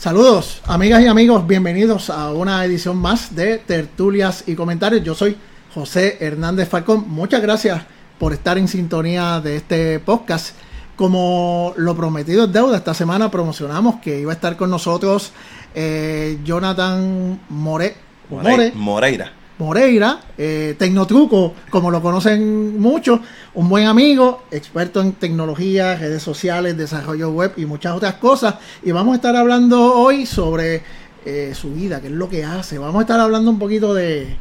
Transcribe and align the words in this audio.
Saludos, 0.00 0.62
amigas 0.66 1.02
y 1.02 1.08
amigos, 1.08 1.46
bienvenidos 1.46 2.08
a 2.08 2.32
una 2.32 2.64
edición 2.64 2.96
más 2.96 3.36
de 3.36 3.58
Tertulias 3.58 4.44
y 4.46 4.54
Comentarios. 4.54 5.04
Yo 5.04 5.14
soy 5.14 5.36
José 5.74 6.16
Hernández 6.20 6.70
Falcón. 6.70 7.04
Muchas 7.06 7.42
gracias 7.42 7.82
por 8.18 8.32
estar 8.32 8.56
en 8.56 8.66
sintonía 8.66 9.40
de 9.40 9.56
este 9.56 9.98
podcast. 9.98 10.56
Como 10.96 11.74
lo 11.76 11.94
prometido 11.94 12.44
es 12.44 12.52
deuda, 12.54 12.78
esta 12.78 12.94
semana 12.94 13.30
promocionamos 13.30 13.96
que 13.96 14.18
iba 14.18 14.32
a 14.32 14.34
estar 14.34 14.56
con 14.56 14.70
nosotros 14.70 15.32
eh, 15.74 16.38
Jonathan 16.44 17.38
More, 17.50 17.94
More, 18.30 18.72
Moreira. 18.74 19.32
Moreira, 19.60 20.20
eh, 20.38 20.74
Tecnotruco, 20.78 21.54
como 21.68 21.90
lo 21.90 22.00
conocen 22.00 22.80
muchos, 22.80 23.20
un 23.54 23.68
buen 23.68 23.86
amigo, 23.86 24.44
experto 24.50 25.00
en 25.00 25.12
tecnología, 25.12 25.96
redes 25.96 26.22
sociales, 26.22 26.76
desarrollo 26.76 27.30
web 27.30 27.52
y 27.56 27.66
muchas 27.66 27.94
otras 27.94 28.14
cosas. 28.14 28.54
Y 28.82 28.92
vamos 28.92 29.12
a 29.12 29.16
estar 29.16 29.36
hablando 29.36 29.94
hoy 29.94 30.24
sobre 30.24 30.82
eh, 31.26 31.52
su 31.54 31.74
vida, 31.74 32.00
qué 32.00 32.06
es 32.06 32.12
lo 32.12 32.28
que 32.28 32.44
hace. 32.44 32.78
Vamos 32.78 33.00
a 33.00 33.02
estar 33.02 33.20
hablando 33.20 33.50
un 33.50 33.58
poquito 33.58 33.92
de, 33.92 34.36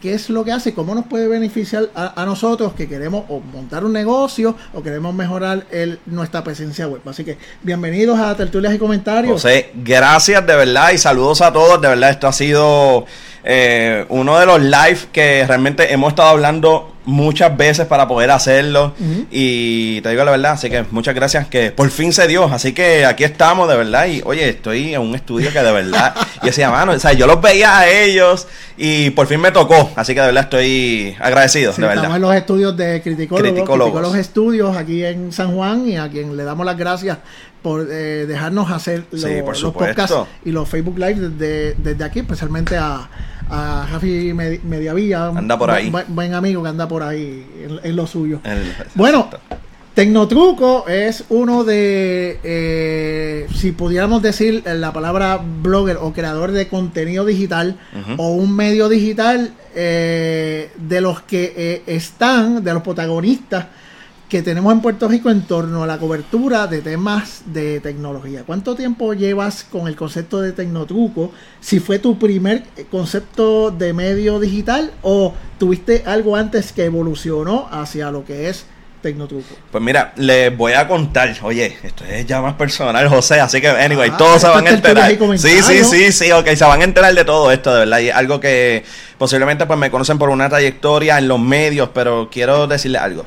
qué 0.00 0.14
es 0.14 0.28
lo 0.28 0.44
que 0.44 0.50
hace, 0.50 0.74
cómo 0.74 0.94
nos 0.94 1.06
puede 1.06 1.28
beneficiar 1.28 1.90
a, 1.94 2.24
nosotros 2.26 2.72
que 2.72 2.88
queremos 2.88 3.24
montar 3.52 3.84
un 3.84 3.92
negocio 3.92 4.56
o 4.74 4.82
queremos 4.82 5.14
mejorar 5.14 5.66
el, 5.70 6.00
nuestra 6.06 6.42
presencia 6.42 6.88
web. 6.88 7.00
Así 7.06 7.24
que 7.24 7.38
bienvenidos 7.62 8.18
a 8.18 8.36
Tertulias 8.36 8.74
y 8.74 8.78
Comentarios. 8.78 9.34
José, 9.34 9.70
gracias 9.76 10.44
de 10.44 10.56
verdad 10.56 10.90
y 10.90 10.98
saludos 10.98 11.40
a 11.42 11.52
todos. 11.52 11.80
De 11.80 11.86
verdad, 11.86 12.10
esto 12.10 12.26
ha 12.26 12.32
sido 12.32 13.06
eh, 13.44 14.06
uno 14.08 14.38
de 14.38 14.46
los 14.46 14.60
live 14.60 14.98
que 15.12 15.44
realmente 15.46 15.92
hemos 15.92 16.10
estado 16.10 16.28
hablando 16.28 16.92
muchas 17.04 17.56
veces 17.56 17.86
para 17.86 18.06
poder 18.06 18.30
hacerlo. 18.30 18.94
Y 19.30 20.00
te 20.02 20.10
digo 20.10 20.24
la 20.24 20.30
verdad, 20.30 20.52
así 20.52 20.70
que 20.70 20.84
muchas 20.90 21.14
gracias 21.14 21.46
que 21.48 21.70
por 21.70 21.90
fin 21.90 22.12
se 22.12 22.26
dio. 22.26 22.44
Así 22.44 22.72
que 22.72 23.04
aquí 23.04 23.24
estamos 23.24 23.68
de 23.68 23.76
verdad. 23.76 24.06
Y 24.06 24.22
oye, 24.24 24.48
estoy 24.48 24.94
en 24.94 25.00
un 25.00 25.14
estudio 25.14 25.52
que 25.52 25.60
de 25.60 25.72
verdad, 25.72 26.14
y 26.42 26.46
decía, 26.46 26.70
mano, 26.70 26.92
o 26.92 26.98
sea, 26.98 27.12
yo 27.12 27.26
los 27.26 27.40
veía 27.40 27.78
a 27.78 27.88
ellos 27.88 28.46
y 28.76 29.10
por 29.10 29.26
fin 29.26 29.40
me 29.40 29.50
tocó. 29.50 29.90
Así 29.96 30.14
que 30.14 30.20
de 30.20 30.26
verdad 30.26 30.44
estoy 30.44 31.16
agradecido, 31.20 31.72
de 31.72 31.82
verdad. 31.82 31.96
Estamos 31.96 32.16
en 32.16 32.22
los 32.22 32.34
estudios 32.34 32.76
de 32.76 33.02
Criticólogos, 33.02 34.02
los 34.02 34.16
Estudios 34.16 34.76
aquí 34.76 35.04
en 35.04 35.32
San 35.32 35.54
Juan 35.54 35.88
y 35.88 35.96
a 35.96 36.08
quien 36.08 36.36
le 36.36 36.44
damos 36.44 36.64
las 36.64 36.76
gracias 36.76 37.18
por 37.62 37.86
eh, 37.90 38.26
dejarnos 38.26 38.70
hacer 38.70 39.04
los 39.10 39.72
podcasts 39.72 40.16
y 40.44 40.50
los 40.50 40.68
Facebook 40.68 40.98
Live 40.98 41.28
desde, 41.28 41.74
desde 41.74 42.04
aquí, 42.04 42.20
especialmente 42.20 42.76
a 42.76 43.08
a 43.52 43.86
Javi 43.90 44.32
Mediavilla. 44.32 45.26
Anda 45.26 45.58
por 45.58 45.70
ahí. 45.70 45.92
Buen, 46.08 46.34
amigo 46.34 46.62
que 46.62 46.68
anda 46.70 46.88
por 46.88 47.02
ahí 47.02 47.46
en, 47.82 47.96
lo 47.96 48.06
suyo. 48.06 48.40
bueno, 48.94 49.28
Tecnotruco 49.94 50.88
es 50.88 51.24
uno 51.28 51.62
de, 51.64 52.40
eh, 52.42 53.46
si 53.54 53.72
pudiéramos 53.72 54.22
decir 54.22 54.62
la 54.64 54.92
palabra 54.92 55.38
blogger 55.44 55.98
o 56.00 56.14
creador 56.14 56.52
de 56.52 56.68
contenido 56.68 57.26
digital 57.26 57.78
o 58.16 58.30
un 58.30 58.56
medio 58.56 58.88
digital 58.88 59.52
eh, 59.74 60.70
de 60.76 61.00
los 61.02 61.20
que 61.20 61.52
eh, 61.54 61.82
están, 61.86 62.64
de 62.64 62.72
los 62.72 62.82
protagonistas 62.82 63.66
que 64.32 64.40
tenemos 64.40 64.72
en 64.72 64.80
Puerto 64.80 65.08
Rico 65.08 65.28
en 65.28 65.42
torno 65.42 65.82
a 65.82 65.86
la 65.86 65.98
cobertura 65.98 66.66
de 66.66 66.80
temas 66.80 67.42
de 67.44 67.80
tecnología. 67.80 68.44
¿Cuánto 68.46 68.74
tiempo 68.74 69.12
llevas 69.12 69.62
con 69.62 69.88
el 69.88 69.94
concepto 69.94 70.40
de 70.40 70.52
Tecnotruco? 70.52 71.32
Si 71.60 71.80
fue 71.80 71.98
tu 71.98 72.18
primer 72.18 72.62
concepto 72.90 73.70
de 73.70 73.92
medio 73.92 74.40
digital 74.40 74.90
o 75.02 75.34
tuviste 75.58 76.04
algo 76.06 76.34
antes 76.34 76.72
que 76.72 76.86
evolucionó 76.86 77.68
hacia 77.70 78.10
lo 78.10 78.24
que 78.24 78.48
es 78.48 78.64
Tecnotruco. 79.02 79.54
Pues 79.70 79.84
mira, 79.84 80.14
les 80.16 80.56
voy 80.56 80.72
a 80.72 80.88
contar, 80.88 81.36
oye, 81.42 81.76
esto 81.82 82.02
es 82.06 82.24
ya 82.24 82.40
más 82.40 82.54
personal, 82.54 83.06
José, 83.08 83.38
así 83.38 83.60
que, 83.60 83.68
anyway, 83.68 84.12
ah, 84.14 84.16
todos 84.16 84.40
se 84.40 84.48
van 84.48 84.66
a 84.66 84.70
enterar. 84.70 85.10
Sí, 85.36 85.60
sí, 85.60 85.84
sí, 85.84 86.10
sí, 86.10 86.32
ok, 86.32 86.46
se 86.54 86.64
van 86.64 86.80
a 86.80 86.84
enterar 86.84 87.14
de 87.14 87.26
todo 87.26 87.52
esto, 87.52 87.70
de 87.70 87.80
verdad, 87.80 87.98
y 87.98 88.08
algo 88.08 88.40
que 88.40 88.82
posiblemente 89.18 89.66
pues 89.66 89.78
me 89.78 89.90
conocen 89.90 90.16
por 90.16 90.30
una 90.30 90.48
trayectoria 90.48 91.18
en 91.18 91.28
los 91.28 91.38
medios, 91.38 91.90
pero 91.92 92.30
quiero 92.32 92.66
decirle 92.66 92.96
algo 92.96 93.26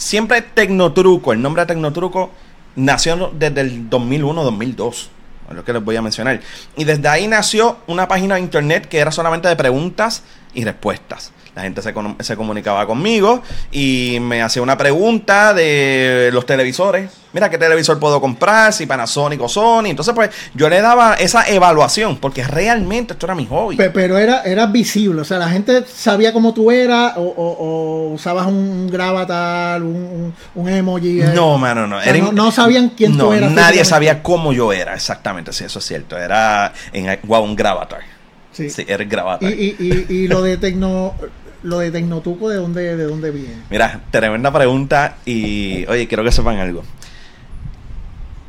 siempre 0.00 0.40
Tecnotruco, 0.42 1.32
el 1.32 1.42
nombre 1.42 1.62
de 1.62 1.66
Tecnotruco 1.66 2.30
nació 2.74 3.30
desde 3.34 3.60
el 3.60 3.90
2001-2002, 3.90 5.08
es 5.50 5.56
lo 5.56 5.64
que 5.64 5.72
les 5.72 5.84
voy 5.84 5.96
a 5.96 6.02
mencionar. 6.02 6.40
Y 6.76 6.84
desde 6.84 7.06
ahí 7.08 7.28
nació 7.28 7.78
una 7.86 8.08
página 8.08 8.36
de 8.36 8.40
internet 8.40 8.88
que 8.88 8.98
era 8.98 9.12
solamente 9.12 9.48
de 9.48 9.56
preguntas 9.56 10.22
y 10.54 10.64
respuestas. 10.64 11.32
La 11.54 11.62
gente 11.62 11.82
se, 11.82 11.92
se, 12.20 12.36
comunicaba 12.36 12.86
conmigo 12.86 13.42
y 13.72 14.18
me 14.20 14.40
hacía 14.40 14.62
una 14.62 14.78
pregunta 14.78 15.52
de 15.52 16.30
los 16.32 16.46
televisores. 16.46 17.10
Mira, 17.32 17.48
¿qué 17.48 17.58
televisor 17.58 17.98
puedo 17.98 18.20
comprar? 18.20 18.72
Si 18.72 18.86
Panasonic 18.86 19.40
o 19.40 19.48
Sony. 19.48 19.86
Entonces, 19.86 20.14
pues 20.14 20.30
yo 20.54 20.68
le 20.68 20.80
daba 20.80 21.14
esa 21.14 21.48
evaluación 21.48 22.18
porque 22.18 22.44
realmente 22.44 23.12
esto 23.12 23.26
era 23.26 23.34
mi 23.34 23.46
hobby. 23.46 23.76
Pero, 23.76 24.18
era, 24.18 24.42
era 24.42 24.66
visible. 24.66 25.20
O 25.20 25.24
sea, 25.24 25.38
la 25.38 25.48
gente 25.48 25.84
sabía 25.86 26.32
cómo 26.32 26.54
tú 26.54 26.70
eras 26.70 27.14
o, 27.16 28.10
usabas 28.14 28.46
un 28.46 28.88
gravatar, 28.88 29.82
un, 29.82 30.32
un, 30.54 30.68
emoji. 30.68 31.20
Eh. 31.20 31.32
No, 31.34 31.58
mano, 31.58 31.86
no. 31.86 31.98
no. 32.32 32.52
sabían 32.52 32.90
quién 32.90 33.16
tú 33.16 33.32
eras. 33.32 33.50
Nadie 33.52 33.84
sabía 33.84 34.22
cómo 34.22 34.52
yo 34.52 34.72
era, 34.72 34.94
exactamente. 34.94 35.52
Sí, 35.52 35.64
eso 35.64 35.78
es 35.78 35.84
cierto. 35.84 36.16
Era 36.16 36.72
en, 36.92 37.18
wow, 37.24 37.42
un 37.42 37.56
gravatar. 37.56 38.19
Sí. 38.52 38.68
era 38.86 39.04
gravatar. 39.04 39.52
Y, 39.52 39.76
y, 39.78 40.06
y, 40.08 40.14
y 40.14 40.28
lo 40.28 40.42
de 40.42 40.56
tecno 40.56 41.14
lo 41.62 41.78
de 41.80 41.90
Tecnotuco, 41.90 42.48
¿de 42.48 42.56
dónde, 42.56 42.96
¿de 42.96 43.04
dónde 43.04 43.30
viene? 43.30 43.62
Mira, 43.68 44.00
tremenda 44.10 44.52
pregunta 44.52 45.16
y, 45.26 45.84
oye, 45.86 46.08
quiero 46.08 46.24
que 46.24 46.32
sepan 46.32 46.58
algo. 46.58 46.82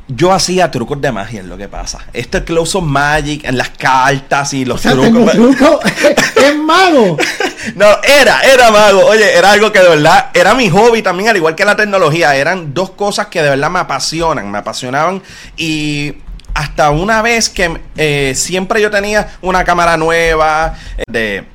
Yo 0.08 0.32
hacía 0.32 0.70
trucos 0.70 1.00
de 1.00 1.12
magia, 1.12 1.40
es 1.40 1.46
lo 1.46 1.56
que 1.56 1.68
pasa. 1.68 2.00
Este 2.12 2.44
Close 2.44 2.76
of 2.76 2.84
Magic, 2.84 3.44
en 3.44 3.56
las 3.56 3.70
cartas 3.70 4.52
y 4.52 4.64
los 4.64 4.82
trucos. 4.82 5.32
truco 5.32 5.80
es 6.36 6.56
mago. 6.58 7.16
no, 7.76 7.86
era, 8.02 8.40
era 8.42 8.70
mago. 8.70 9.06
Oye, 9.06 9.32
era 9.36 9.52
algo 9.52 9.72
que 9.72 9.80
de 9.80 9.88
verdad 9.88 10.30
era 10.34 10.54
mi 10.54 10.68
hobby 10.68 11.02
también, 11.02 11.30
al 11.30 11.36
igual 11.36 11.54
que 11.54 11.64
la 11.64 11.76
tecnología. 11.76 12.34
Eran 12.36 12.74
dos 12.74 12.90
cosas 12.90 13.28
que 13.28 13.42
de 13.42 13.50
verdad 13.50 13.70
me 13.70 13.78
apasionan, 13.78 14.50
me 14.50 14.58
apasionaban. 14.58 15.22
Y 15.56 16.14
hasta 16.54 16.90
una 16.90 17.22
vez 17.22 17.48
que 17.48 17.80
eh, 17.96 18.32
siempre 18.34 18.80
yo 18.80 18.90
tenía 18.90 19.36
una 19.40 19.64
cámara 19.64 19.96
nueva 19.96 20.74
eh, 20.98 21.02
de 21.06 21.52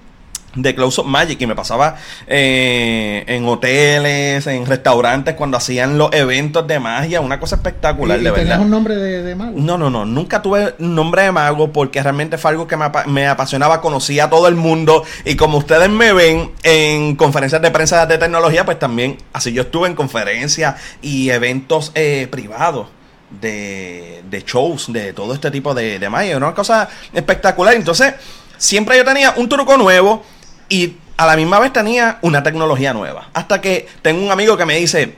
de 0.57 0.75
Close 0.75 1.01
Up 1.01 1.07
Magic 1.07 1.39
y 1.39 1.47
me 1.47 1.55
pasaba 1.55 1.95
eh, 2.25 3.23
en 3.27 3.45
hoteles, 3.45 4.45
en 4.47 4.65
restaurantes 4.65 5.35
cuando 5.35 5.57
hacían 5.57 5.97
los 5.97 6.11
eventos 6.13 6.67
de 6.67 6.79
magia, 6.79 7.21
una 7.21 7.39
cosa 7.39 7.55
espectacular, 7.57 8.19
de 8.19 8.31
verdad. 8.31 8.59
un 8.59 8.69
nombre 8.69 8.95
de, 8.95 9.35
mago? 9.35 9.53
No, 9.55 9.77
no, 9.77 9.89
no, 9.89 10.05
nunca 10.05 10.41
tuve 10.41 10.75
nombre 10.79 11.23
de 11.23 11.31
mago 11.31 11.71
porque 11.71 12.01
realmente 12.01 12.37
fue 12.37 12.51
algo 12.51 12.67
que 12.67 12.77
me, 13.07 13.27
apasionaba, 13.27 13.81
conocía 13.81 14.25
a 14.25 14.29
todo 14.29 14.47
el 14.47 14.55
mundo 14.55 15.03
y 15.25 15.35
como 15.35 15.57
ustedes 15.57 15.89
me 15.89 16.13
ven 16.13 16.51
en 16.63 17.15
conferencias 17.15 17.61
de 17.61 17.71
prensa 17.71 18.05
de 18.05 18.17
tecnología, 18.17 18.65
pues 18.65 18.79
también 18.79 19.17
así 19.33 19.53
yo 19.53 19.63
estuve 19.63 19.87
en 19.87 19.95
conferencias 19.95 20.75
y 21.01 21.29
eventos 21.29 21.91
eh, 21.95 22.27
privados. 22.31 22.87
De, 23.29 24.23
de, 24.29 24.41
shows, 24.43 24.91
de 24.93 25.11
todo 25.11 25.33
este 25.33 25.51
tipo 25.51 25.73
de, 25.73 25.99
de 25.99 26.09
magia, 26.09 26.38
una 26.38 26.53
cosa 26.53 26.88
espectacular. 27.13 27.73
Entonces, 27.73 28.13
siempre 28.57 28.95
yo 28.97 29.03
tenía 29.03 29.33
un 29.35 29.49
truco 29.49 29.75
nuevo, 29.77 30.23
y 30.69 30.95
a 31.17 31.25
la 31.25 31.35
misma 31.35 31.59
vez 31.59 31.73
tenía 31.73 32.19
una 32.21 32.43
tecnología 32.43 32.93
nueva. 32.93 33.29
Hasta 33.33 33.61
que 33.61 33.88
tengo 34.01 34.23
un 34.23 34.31
amigo 34.31 34.57
que 34.57 34.65
me 34.65 34.75
dice, 34.77 35.15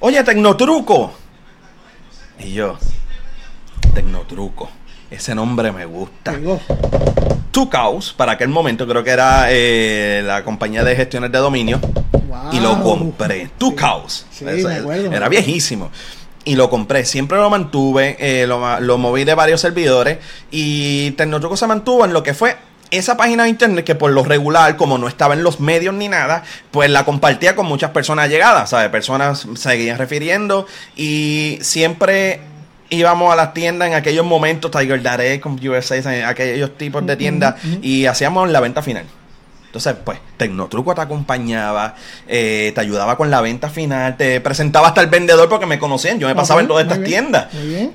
oye, 0.00 0.22
Tecnotruco. 0.22 1.12
Y 2.38 2.52
yo, 2.52 2.78
Tecnotruco. 3.94 4.70
Ese 5.10 5.34
nombre 5.34 5.72
me 5.72 5.86
gusta. 5.86 6.38
Tucaus, 7.50 8.12
para 8.12 8.32
aquel 8.32 8.48
momento 8.48 8.86
creo 8.86 9.02
que 9.02 9.10
era 9.10 9.46
eh, 9.48 10.22
la 10.24 10.44
compañía 10.44 10.84
de 10.84 10.94
gestiones 10.94 11.32
de 11.32 11.38
dominio. 11.38 11.80
Y 12.52 12.60
lo 12.60 12.80
compré. 12.82 13.50
Tucaus. 13.58 14.26
era 14.40 15.28
viejísimo 15.28 15.90
y 16.44 16.56
lo 16.56 16.70
compré. 16.70 17.04
Siempre 17.04 17.38
lo 17.38 17.50
mantuve, 17.50 18.16
eh, 18.18 18.46
lo, 18.46 18.80
lo, 18.80 18.98
moví 18.98 19.24
de 19.24 19.34
varios 19.34 19.60
servidores 19.60 20.18
y 20.50 21.12
Tecnotruco 21.12 21.56
se 21.56 21.66
mantuvo 21.66 22.04
en 22.04 22.12
lo 22.12 22.22
que 22.22 22.34
fue 22.34 22.56
esa 22.90 23.16
página 23.16 23.44
de 23.44 23.50
internet 23.50 23.84
que 23.84 23.94
por 23.94 24.10
lo 24.10 24.24
regular, 24.24 24.76
como 24.76 24.98
no 24.98 25.08
estaba 25.08 25.34
en 25.34 25.42
los 25.42 25.60
medios 25.60 25.94
ni 25.94 26.08
nada, 26.08 26.42
pues 26.70 26.90
la 26.90 27.04
compartía 27.04 27.54
con 27.54 27.66
muchas 27.66 27.90
personas 27.90 28.28
llegadas, 28.28 28.70
¿sabes? 28.70 28.88
Personas 28.88 29.46
seguían 29.54 29.98
refiriendo 29.98 30.66
y 30.96 31.58
siempre 31.62 32.40
íbamos 32.88 33.32
a 33.32 33.36
las 33.36 33.54
tiendas 33.54 33.88
en 33.88 33.94
aquellos 33.94 34.26
momentos, 34.26 34.70
Tiger 34.70 35.00
Direct, 35.00 35.46
USA, 35.46 36.28
aquellos 36.28 36.76
tipos 36.76 37.06
de 37.06 37.16
tiendas 37.16 37.54
y 37.82 38.06
hacíamos 38.06 38.50
la 38.50 38.60
venta 38.60 38.82
final. 38.82 39.04
Entonces, 39.70 39.94
pues, 40.04 40.18
Tecnotruco 40.36 40.96
te 40.96 41.00
acompañaba, 41.00 41.94
eh, 42.26 42.72
te 42.74 42.80
ayudaba 42.80 43.16
con 43.16 43.30
la 43.30 43.40
venta 43.40 43.70
final, 43.70 44.16
te 44.16 44.40
presentaba 44.40 44.88
hasta 44.88 45.00
el 45.00 45.06
vendedor 45.06 45.48
porque 45.48 45.66
me 45.66 45.78
conocían, 45.78 46.18
yo 46.18 46.26
me 46.26 46.34
pasaba 46.34 46.60
en 46.60 46.66
todas 46.66 46.82
estas 46.82 47.04
tiendas. 47.04 47.46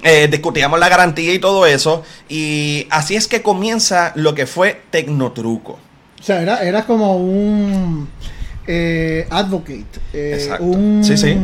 Eh, 0.01 0.29
discutíamos 0.31 0.79
la 0.79 0.87
garantía 0.87 1.33
y 1.33 1.39
todo 1.39 1.65
eso. 1.65 2.03
Y 2.29 2.87
así 2.89 3.17
es 3.17 3.27
que 3.27 3.41
comienza 3.41 4.13
lo 4.15 4.33
que 4.33 4.45
fue 4.45 4.83
Tecnotruco. 4.89 5.73
O 5.73 6.23
sea, 6.23 6.41
era, 6.41 6.63
era 6.63 6.85
como 6.85 7.17
un 7.17 8.07
eh, 8.67 9.27
advocate. 9.29 9.85
Exacto. 10.13 10.77
sí, 11.01 11.17
sí 11.17 11.37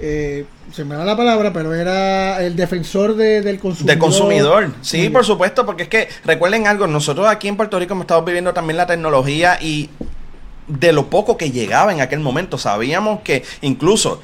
eh, 0.00 0.44
se 0.72 0.84
me 0.84 0.94
da 0.94 1.04
la 1.04 1.16
palabra, 1.16 1.52
pero 1.52 1.74
era 1.74 2.42
el 2.42 2.56
defensor 2.56 3.16
del 3.16 3.58
consumidor. 3.58 3.94
De 3.94 3.98
consumidor, 3.98 4.74
sí, 4.80 5.10
por 5.10 5.24
supuesto, 5.24 5.66
porque 5.66 5.84
es 5.84 5.88
que 5.88 6.08
recuerden 6.24 6.66
algo, 6.66 6.86
nosotros 6.86 7.26
aquí 7.26 7.48
en 7.48 7.56
Puerto 7.56 7.78
Rico 7.78 7.94
hemos 7.94 8.04
estado 8.04 8.22
viviendo 8.22 8.52
también 8.52 8.76
la 8.76 8.86
tecnología 8.86 9.58
y 9.60 9.90
de 10.68 10.92
lo 10.92 11.10
poco 11.10 11.36
que 11.36 11.50
llegaba 11.50 11.92
en 11.92 12.00
aquel 12.00 12.20
momento, 12.20 12.58
sabíamos 12.58 13.20
que 13.20 13.42
incluso 13.62 14.20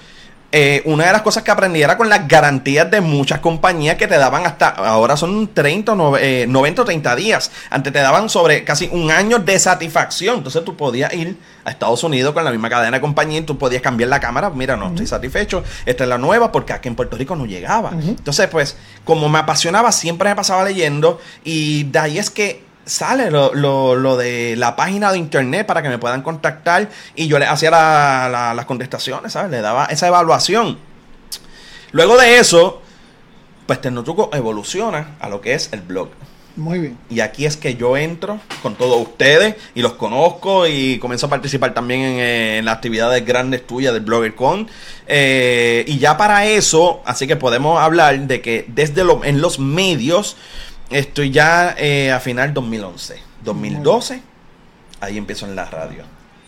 eh, 0.53 0.83
una 0.85 1.07
de 1.07 1.13
las 1.13 1.23
cosas 1.23 1.43
que 1.43 1.51
aprendí 1.51 1.83
era 1.83 1.99
con 1.99 2.09
las 2.09 2.29
garantías 2.29 2.89
de 2.91 3.01
muchas 3.01 3.41
compañías 3.41 3.97
que 3.97 4.07
te 4.07 4.17
daban 4.17 4.47
hasta, 4.47 4.69
ahora 4.69 5.17
son 5.17 5.53
30, 5.53 5.95
90 5.95 6.83
o 6.83 6.85
30 6.85 7.17
días. 7.17 7.51
Antes 7.69 7.93
te 7.93 7.99
daban 7.99 8.29
sobre 8.29 8.63
casi 8.63 8.89
un 8.93 9.11
año 9.11 9.41
de 9.41 9.59
satisfacción. 9.59 10.39
Entonces 10.39 10.65
tú 10.65 10.77
podías 10.77 11.13
ir 11.13 11.37
a 11.67 11.71
Estados 11.71 12.03
Unidos 12.05 12.33
con 12.33 12.45
la 12.45 12.53
misma 12.53 12.71
cadena 12.71 12.97
de 12.97 13.01
compañía 13.01 13.41
y 13.41 13.43
tú 13.43 13.59
podías 13.59 13.83
cambiar 13.83 14.09
la 14.09 14.21
cámara. 14.21 14.51
Mira, 14.51 14.77
no 14.77 14.89
estoy 14.89 15.07
satisfecho. 15.07 15.65
Esta 15.85 16.05
es 16.05 16.09
la 16.09 16.17
nueva 16.17 16.53
porque 16.53 16.73
aquí 16.73 16.89
en 16.89 16.95
Puerto 16.95 17.17
Rico 17.17 17.35
no 17.35 17.45
llegaba. 17.45 17.91
Entonces, 17.91 18.47
pues, 18.49 18.77
como 19.05 19.29
me 19.29 19.41
apasionaba, 19.41 19.91
siempre 19.91 20.29
me 20.29 20.37
pasaba 20.37 20.65
leyendo 20.65 21.21
y 21.45 21.85
de 21.85 21.99
ahí 21.99 22.19
es 22.19 22.31
que 22.31 22.65
sale 22.85 23.33
lo, 23.33 23.53
lo, 23.53 24.17
de 24.17 24.55
la 24.57 24.77
página 24.77 25.11
de 25.11 25.19
internet 25.19 25.67
para 25.67 25.83
que 25.83 25.89
me 25.89 25.99
puedan 25.99 26.23
contactar 26.23 26.89
y 27.17 27.27
yo 27.27 27.41
le 27.41 27.47
hacía 27.47 27.73
las 27.73 28.65
contestaciones, 28.65 29.33
¿sabes? 29.33 29.51
Le 29.51 29.61
daba 29.61 29.87
esa 29.87 30.07
evaluación. 30.07 30.79
Luego 31.91 32.17
de 32.17 32.39
eso, 32.39 32.81
pues 33.67 33.81
Tecnotruco 33.81 34.31
evoluciona 34.33 35.17
a 35.19 35.29
lo 35.29 35.41
que 35.41 35.55
es 35.55 35.73
el 35.73 35.81
blog. 35.81 36.11
Muy 36.57 36.79
bien. 36.79 36.99
Y 37.11 37.21
aquí 37.21 37.45
es 37.45 37.57
que 37.57 37.77
yo 37.77 37.97
entro 37.97 38.41
con 38.63 38.75
todos 38.77 39.01
ustedes 39.01 39.57
y 39.75 39.83
los 39.83 39.93
conozco 39.93 40.67
y 40.67 40.99
comienzo 40.99 41.27
a 41.27 41.31
participar 41.31 41.75
también 41.75 42.01
en, 42.01 42.65
las 42.65 42.77
actividades 42.77 43.25
grandes 43.27 43.67
tuyas 43.67 43.93
del 43.93 44.03
BloggerCon. 44.03 44.69
Eh, 45.07 45.85
y 45.87 45.99
ya 45.99 46.17
para 46.17 46.47
eso, 46.47 47.03
así 47.05 47.27
que 47.27 47.37
podemos 47.37 47.79
hablar 47.81 48.19
de 48.27 48.41
que 48.41 48.65
desde 48.69 49.05
lo, 49.05 49.23
en 49.25 49.41
los 49.41 49.59
medios 49.59 50.37
Estoy 50.91 51.31
ya 51.31 51.75
eh, 51.79 52.13
a 52.13 52.21
final 52.21 52.55
2011. 52.55 53.17
2012, 53.45 54.21
ahí 55.01 55.19
empiezo 55.19 55.47
en 55.47 55.57
la 55.57 55.65
radio. 55.65 56.05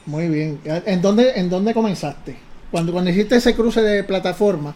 Muy 0.07 0.29
bien. 0.29 0.61
¿En 0.65 1.03
dónde, 1.03 1.33
en 1.37 1.51
dónde 1.51 1.75
comenzaste? 1.75 2.37
Cuando, 2.71 2.93
cuando 2.93 3.11
hiciste 3.11 3.37
ese 3.37 3.55
cruce 3.55 3.81
de 3.83 4.05
plataforma, 4.05 4.75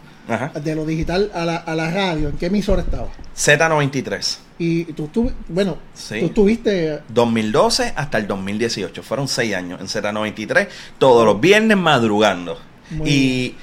de 0.63 0.75
lo 0.75 0.85
digital 0.85 1.31
a 1.33 1.45
la, 1.45 1.57
a 1.57 1.75
la 1.75 1.91
radio, 1.91 2.29
¿en 2.29 2.37
qué 2.37 2.47
emisora 2.47 2.81
estabas? 2.81 3.11
Z93. 3.35 4.37
Y 4.59 4.85
tú, 4.85 5.05
estuviste, 5.05 5.37
bueno, 5.49 5.77
tú 6.07 6.15
estuviste... 6.15 6.99
2012 7.09 7.93
hasta 7.95 8.17
el 8.17 8.27
2018. 8.27 9.03
Fueron 9.03 9.27
seis 9.27 9.55
años 9.55 9.81
en 9.81 9.87
Z93, 9.87 10.67
todos 10.97 11.25
los 11.25 11.41
viernes 11.41 11.77
madrugando. 11.77 12.59
y 13.03 13.55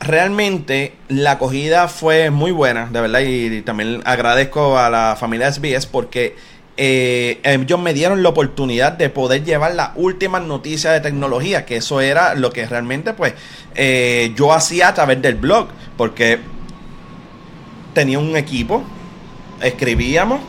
realmente 0.00 0.94
la 1.08 1.32
acogida 1.32 1.88
fue 1.88 2.30
muy 2.30 2.50
buena, 2.50 2.86
de 2.86 3.00
verdad, 3.00 3.20
y, 3.20 3.62
también 3.62 4.02
agradezco 4.04 4.78
a 4.78 4.90
la 4.90 5.16
familia 5.18 5.50
SBS 5.50 5.86
porque 5.86 6.36
eh, 6.76 7.40
ellos 7.42 7.80
me 7.80 7.94
dieron 7.94 8.22
la 8.22 8.28
oportunidad 8.28 8.92
de 8.92 9.08
poder 9.08 9.44
llevar 9.44 9.74
la 9.74 9.92
última 9.96 10.40
noticia 10.40 10.92
de 10.92 11.00
tecnología, 11.00 11.64
que 11.64 11.76
eso 11.76 12.00
era 12.00 12.34
lo 12.34 12.52
que 12.52 12.66
realmente 12.66 13.14
pues 13.14 13.34
eh, 13.74 14.32
yo 14.36 14.52
hacía 14.52 14.88
a 14.88 14.94
través 14.94 15.22
del 15.22 15.36
blog, 15.36 15.68
porque 15.96 16.38
tenía 17.94 18.18
un 18.18 18.36
equipo, 18.36 18.84
escribíamos, 19.62 20.40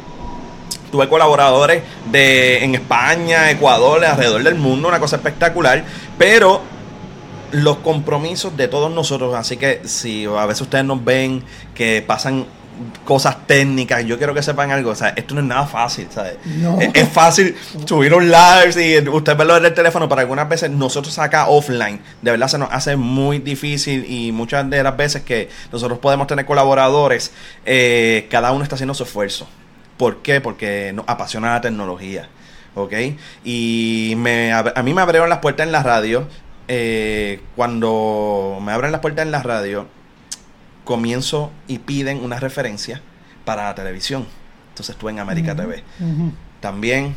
tuve 0.92 1.08
colaboradores 1.08 1.84
de 2.12 2.64
en 2.64 2.76
España, 2.76 3.50
Ecuador, 3.50 4.04
alrededor 4.04 4.44
del 4.44 4.56
mundo, 4.56 4.90
una 4.90 5.00
cosa 5.00 5.16
espectacular, 5.16 5.86
pero 6.18 6.62
los 7.52 7.78
compromisos 7.78 8.58
de 8.58 8.68
todos 8.68 8.92
nosotros. 8.92 9.34
Así 9.34 9.56
que 9.56 9.82
si 9.86 10.26
a 10.26 10.46
veces 10.46 10.62
ustedes 10.62 10.84
nos 10.84 11.04
ven 11.04 11.44
que 11.74 12.04
pasan 12.06 12.46
cosas 13.06 13.48
técnicas, 13.48 14.06
yo 14.06 14.18
quiero 14.18 14.34
que 14.34 14.44
sepan 14.44 14.72
algo, 14.72 14.92
o 14.92 14.96
sea, 14.96 15.10
esto 15.10 15.34
no 15.34 15.42
es 15.42 15.48
nada 15.48 15.66
fácil, 15.66 16.08
¿sabes? 16.10 16.38
Es, 16.94 17.10
fácil 17.10 17.56
subir 17.86 18.14
un 18.14 18.30
live 18.30 18.74
y 18.76 19.08
usted 19.08 19.38
verlo 19.38 19.58
en 19.58 19.66
el 19.66 19.74
teléfono, 19.74 20.08
pero 20.10 20.22
algunas 20.22 20.48
veces 20.50 20.70
nosotros 20.70 21.18
acá 21.20 21.48
offline, 21.48 22.00
de 22.22 22.32
verdad 22.32 22.48
se 22.48 22.58
nos 22.58 22.72
hace 22.72 22.96
muy 22.96 23.40
difícil 23.40 24.06
y 24.10 24.32
muchas 24.32 24.70
de 24.70 24.84
las 24.84 24.96
veces 24.96 25.24
que 25.24 25.50
nosotros 25.72 26.00
podemos 26.00 26.28
tener 26.28 26.46
colaboradores, 26.46 27.32
eh, 27.66 28.28
cada 28.30 28.52
uno 28.52 28.64
está 28.64 28.76
haciendo 28.76 28.94
su 28.94 29.04
esfuerzo. 29.04 29.48
¿Por 29.98 30.22
qué? 30.22 30.42
Porque 30.42 30.92
nos 30.94 31.06
apasiona 31.08 31.54
la 31.54 31.62
tecnología. 31.62 32.30
¿ok? 32.78 32.94
Y 33.44 34.14
me, 34.18 34.54
a 34.54 34.84
mí 34.84 34.94
me 34.94 35.02
abrieron 35.02 35.30
las 35.30 35.40
puertas 35.40 35.66
en 35.66 35.72
la 35.72 35.84
radio. 35.84 36.28
Eh, 36.68 37.42
cuando 37.56 38.60
me 38.62 38.72
abren 38.72 38.92
las 38.92 39.02
puertas 39.02 39.26
en 39.26 39.32
la 39.32 39.42
radio, 39.42 39.88
comienzo 40.88 41.52
y 41.68 41.80
piden 41.80 42.24
una 42.24 42.40
referencia 42.40 43.02
para 43.46 43.66
la 43.66 43.76
televisión. 43.76 44.26
Entonces 44.70 44.96
estuve 44.96 45.12
en 45.12 45.20
América 45.20 45.56
TV. 45.56 45.84
También 46.62 47.14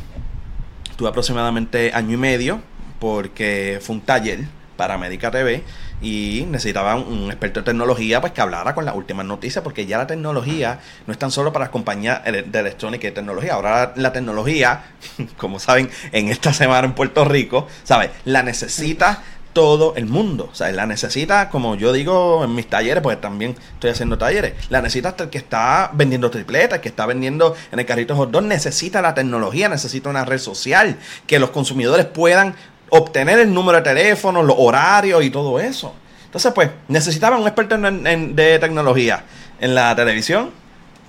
tuve 0.97 1.09
aproximadamente 1.09 1.91
año 1.93 2.13
y 2.13 2.17
medio 2.17 2.61
porque 2.99 3.79
fue 3.81 3.95
un 3.95 4.01
taller 4.01 4.45
para 4.75 4.93
América 4.93 5.31
TV 5.31 5.63
y 6.01 6.45
necesitaban 6.49 6.99
un 6.99 7.29
experto 7.29 7.61
de 7.61 7.65
tecnología 7.65 8.19
pues 8.19 8.33
que 8.33 8.41
hablara 8.41 8.73
con 8.73 8.83
las 8.83 8.95
últimas 8.95 9.25
noticias 9.25 9.63
porque 9.63 9.85
ya 9.85 9.99
la 9.99 10.07
tecnología 10.07 10.79
no 11.05 11.13
es 11.13 11.19
tan 11.19 11.31
solo 11.31 11.53
para 11.53 11.65
las 11.65 11.69
compañías 11.69 12.23
de 12.25 12.59
electrónica 12.59 13.07
y 13.07 13.11
tecnología, 13.11 13.53
ahora 13.53 13.93
la 13.95 14.11
tecnología, 14.11 14.83
como 15.37 15.59
saben, 15.59 15.89
en 16.11 16.29
esta 16.29 16.51
semana 16.51 16.87
en 16.87 16.93
Puerto 16.93 17.23
Rico, 17.25 17.67
¿sabes? 17.83 18.09
La 18.25 18.41
necesita 18.41 19.21
todo 19.53 19.93
el 19.95 20.05
mundo. 20.05 20.49
O 20.51 20.55
sea, 20.55 20.71
la 20.71 20.85
necesita, 20.85 21.49
como 21.49 21.75
yo 21.75 21.93
digo 21.93 22.43
en 22.43 22.55
mis 22.55 22.67
talleres, 22.67 23.01
porque 23.03 23.17
también 23.17 23.55
estoy 23.73 23.91
haciendo 23.91 24.17
talleres, 24.17 24.53
la 24.69 24.81
necesita 24.81 25.09
hasta 25.09 25.25
el 25.25 25.29
que 25.29 25.37
está 25.37 25.91
vendiendo 25.93 26.29
tripletas, 26.31 26.77
el 26.77 26.81
que 26.81 26.89
está 26.89 27.05
vendiendo 27.05 27.55
en 27.71 27.79
el 27.79 27.85
carrito 27.85 28.15
hot 28.15 28.31
dog, 28.31 28.43
necesita 28.43 29.01
la 29.01 29.13
tecnología, 29.13 29.69
necesita 29.69 30.09
una 30.09 30.25
red 30.25 30.39
social, 30.39 30.97
que 31.27 31.39
los 31.39 31.51
consumidores 31.51 32.05
puedan 32.05 32.55
obtener 32.89 33.39
el 33.39 33.53
número 33.53 33.77
de 33.77 33.83
teléfono, 33.83 34.43
los 34.43 34.55
horarios 34.59 35.23
y 35.23 35.29
todo 35.29 35.59
eso. 35.59 35.93
Entonces, 36.25 36.51
pues, 36.53 36.69
necesitaban 36.87 37.41
un 37.41 37.47
experto 37.47 37.75
en, 37.75 38.35
de 38.35 38.59
tecnología 38.59 39.23
en 39.59 39.75
la 39.75 39.95
televisión. 39.95 40.51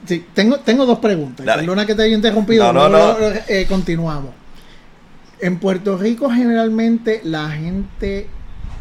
Sí, 0.06 0.26
tengo, 0.34 0.58
tengo 0.58 0.84
dos 0.84 0.98
preguntas. 0.98 1.46
Una 1.68 1.86
que 1.86 1.94
te 1.94 2.02
haya 2.02 2.14
interrumpido. 2.14 2.72
No, 2.72 2.88
no, 2.88 3.18
no. 3.18 3.26
Eh, 3.46 3.66
continuamos. 3.68 4.41
En 5.42 5.58
Puerto 5.58 5.98
Rico 5.98 6.30
generalmente 6.30 7.20
la 7.24 7.50
gente, 7.50 8.28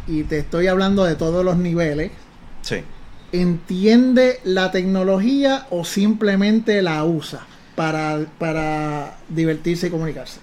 y 0.06 0.22
te 0.22 0.38
estoy 0.38 0.68
hablando 0.68 1.04
de 1.04 1.16
todos 1.16 1.44
los 1.44 1.56
niveles, 1.56 2.12
entiende 3.32 4.38
la 4.44 4.70
tecnología 4.70 5.66
o 5.70 5.84
simplemente 5.84 6.80
la 6.80 7.04
usa 7.04 7.40
para, 7.74 8.26
para 8.38 9.16
divertirse 9.28 9.88
y 9.88 9.90
comunicarse. 9.90 10.38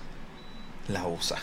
La 0.90 1.08
usa. 1.08 1.38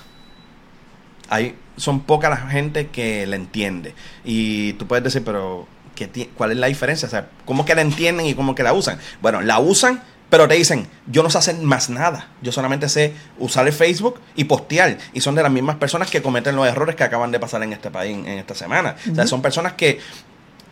Hay, 1.30 1.56
son 1.78 2.00
poca 2.00 2.28
la 2.28 2.36
gente 2.36 2.88
que 2.88 3.26
la 3.26 3.36
entiende. 3.36 3.94
Y 4.26 4.74
tú 4.74 4.86
puedes 4.86 5.04
decir, 5.04 5.22
pero 5.24 5.66
¿qué, 5.94 6.28
¿cuál 6.36 6.52
es 6.52 6.58
la 6.58 6.66
diferencia? 6.66 7.08
O 7.08 7.10
sea, 7.10 7.30
¿cómo 7.46 7.64
que 7.64 7.74
la 7.74 7.80
entienden 7.80 8.26
y 8.26 8.34
cómo 8.34 8.54
que 8.54 8.62
la 8.62 8.74
usan? 8.74 8.98
Bueno, 9.22 9.40
la 9.40 9.58
usan 9.58 10.02
pero 10.28 10.48
te 10.48 10.54
dicen, 10.54 10.88
yo 11.06 11.22
no 11.22 11.30
sé 11.30 11.38
hacer 11.38 11.56
más 11.56 11.88
nada. 11.88 12.28
Yo 12.42 12.50
solamente 12.50 12.88
sé 12.88 13.12
usar 13.38 13.66
el 13.66 13.72
Facebook 13.72 14.20
y 14.34 14.44
postear. 14.44 14.98
Y 15.12 15.20
son 15.20 15.36
de 15.36 15.42
las 15.42 15.52
mismas 15.52 15.76
personas 15.76 16.10
que 16.10 16.20
cometen 16.20 16.56
los 16.56 16.66
errores 16.66 16.96
que 16.96 17.04
acaban 17.04 17.30
de 17.30 17.38
pasar 17.38 17.62
en 17.62 17.72
este 17.72 17.90
país 17.90 18.16
en 18.16 18.38
esta 18.38 18.54
semana. 18.54 18.96
O 19.10 19.14
sea, 19.14 19.26
son 19.26 19.40
personas 19.40 19.74
que 19.74 20.00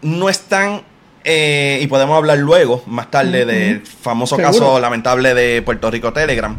no 0.03 0.29
están 0.29 0.83
eh, 1.23 1.79
y 1.81 1.87
podemos 1.87 2.17
hablar 2.17 2.39
luego, 2.39 2.83
más 2.87 3.11
tarde, 3.11 3.47
del 3.47 3.87
famoso 3.87 4.37
caso 4.37 4.79
lamentable 4.79 5.35
de 5.35 5.63
Puerto 5.63 5.91
Rico 5.91 6.13
Telegram. 6.13 6.57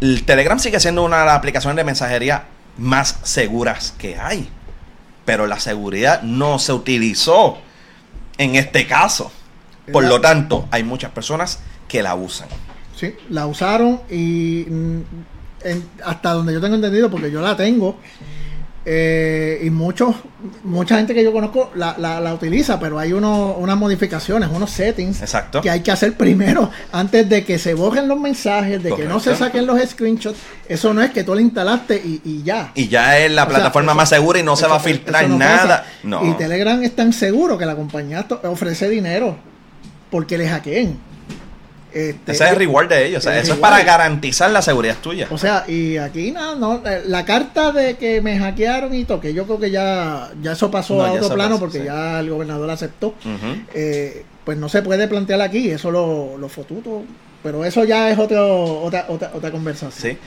El 0.00 0.24
Telegram 0.24 0.58
sigue 0.58 0.78
siendo 0.78 1.02
una 1.02 1.20
de 1.20 1.26
las 1.26 1.36
aplicaciones 1.36 1.76
de 1.76 1.84
mensajería 1.84 2.44
más 2.76 3.18
seguras 3.22 3.94
que 3.98 4.16
hay. 4.16 4.48
Pero 5.24 5.46
la 5.46 5.58
seguridad 5.58 6.22
no 6.22 6.58
se 6.58 6.72
utilizó 6.72 7.58
en 8.38 8.56
este 8.56 8.86
caso. 8.86 9.32
Por 9.90 10.04
lo 10.04 10.20
tanto, 10.20 10.68
hay 10.70 10.84
muchas 10.84 11.10
personas 11.10 11.58
que 11.90 12.02
la 12.02 12.14
usan. 12.14 12.48
Sí, 12.96 13.14
la 13.30 13.46
usaron 13.46 14.00
y 14.08 14.64
mm, 14.68 15.00
hasta 16.04 16.32
donde 16.32 16.52
yo 16.52 16.60
tengo 16.60 16.76
entendido, 16.76 17.10
porque 17.10 17.30
yo 17.30 17.40
la 17.40 17.56
tengo, 17.56 17.96
eh, 18.86 19.60
y 19.62 19.70
muchos, 19.70 20.14
mucha 20.64 20.96
gente 20.96 21.12
que 21.12 21.22
yo 21.22 21.32
conozco 21.32 21.70
la, 21.74 21.96
la, 21.98 22.32
utiliza, 22.32 22.78
pero 22.80 22.98
hay 22.98 23.12
uno, 23.12 23.54
unas 23.58 23.76
modificaciones, 23.76 24.48
unos 24.50 24.70
settings 24.70 25.20
Exacto. 25.20 25.60
que 25.60 25.68
hay 25.68 25.80
que 25.80 25.90
hacer 25.90 26.16
primero 26.16 26.70
antes 26.92 27.28
de 27.28 27.44
que 27.44 27.58
se 27.58 27.74
borren 27.74 28.08
los 28.08 28.18
mensajes, 28.18 28.82
de 28.82 28.94
que 28.94 29.04
no 29.04 29.20
se 29.20 29.34
saquen 29.36 29.66
los 29.66 29.78
screenshots. 29.86 30.38
Eso 30.68 30.94
no 30.94 31.02
es 31.02 31.10
que 31.10 31.24
tú 31.24 31.34
lo 31.34 31.40
instalaste 31.40 32.00
y, 32.24 32.42
ya. 32.42 32.72
Y 32.74 32.88
ya 32.88 33.18
es 33.18 33.30
la 33.32 33.46
plataforma 33.48 33.92
más 33.92 34.08
segura 34.08 34.38
y 34.38 34.42
no 34.42 34.56
se 34.56 34.66
va 34.66 34.76
a 34.76 34.80
filtrar 34.80 35.28
nada. 35.28 35.84
No. 36.02 36.24
Y 36.24 36.32
Telegram 36.34 36.82
es 36.82 36.94
tan 36.94 37.12
seguro 37.12 37.58
que 37.58 37.66
la 37.66 37.76
compañía 37.76 38.26
ofrece 38.44 38.88
dinero 38.88 39.36
porque 40.10 40.38
le 40.38 40.48
hackeen. 40.48 41.09
Este, 41.92 42.32
Ese 42.32 42.44
es 42.44 42.50
el 42.50 42.56
reward 42.56 42.88
de 42.88 43.06
ellos. 43.06 43.18
O 43.18 43.28
sea, 43.28 43.38
eso 43.38 43.54
es 43.54 43.58
para 43.58 43.82
garantizar 43.82 44.50
la 44.50 44.62
seguridad 44.62 44.96
tuya. 45.02 45.26
O 45.30 45.38
sea, 45.38 45.64
y 45.66 45.96
aquí 45.96 46.30
nada, 46.30 46.54
no, 46.54 46.82
eh, 46.86 47.02
la 47.06 47.24
carta 47.24 47.72
de 47.72 47.96
que 47.96 48.20
me 48.20 48.38
hackearon 48.38 48.94
y 48.94 49.04
todo, 49.04 49.20
que 49.20 49.34
yo 49.34 49.44
creo 49.44 49.58
que 49.58 49.70
ya, 49.70 50.30
ya 50.40 50.52
eso 50.52 50.70
pasó 50.70 51.04
a 51.04 51.12
otro 51.12 51.30
plano 51.34 51.58
porque 51.58 51.84
ya 51.84 52.20
el 52.20 52.30
gobernador 52.30 52.70
aceptó. 52.70 53.14
Eh, 53.74 54.24
pues 54.44 54.56
no 54.58 54.68
se 54.68 54.82
puede 54.82 55.08
plantear 55.08 55.40
aquí, 55.40 55.70
eso 55.70 55.90
lo, 55.90 56.36
lo 56.38 56.48
fotuto. 56.48 57.04
Pero 57.42 57.64
eso 57.64 57.84
ya 57.84 58.10
es 58.10 58.18
otro, 58.18 58.82
otra, 58.82 59.06
otra, 59.08 59.30
otra 59.34 59.50
conversación. 59.50 60.12
Sí. 60.12 60.18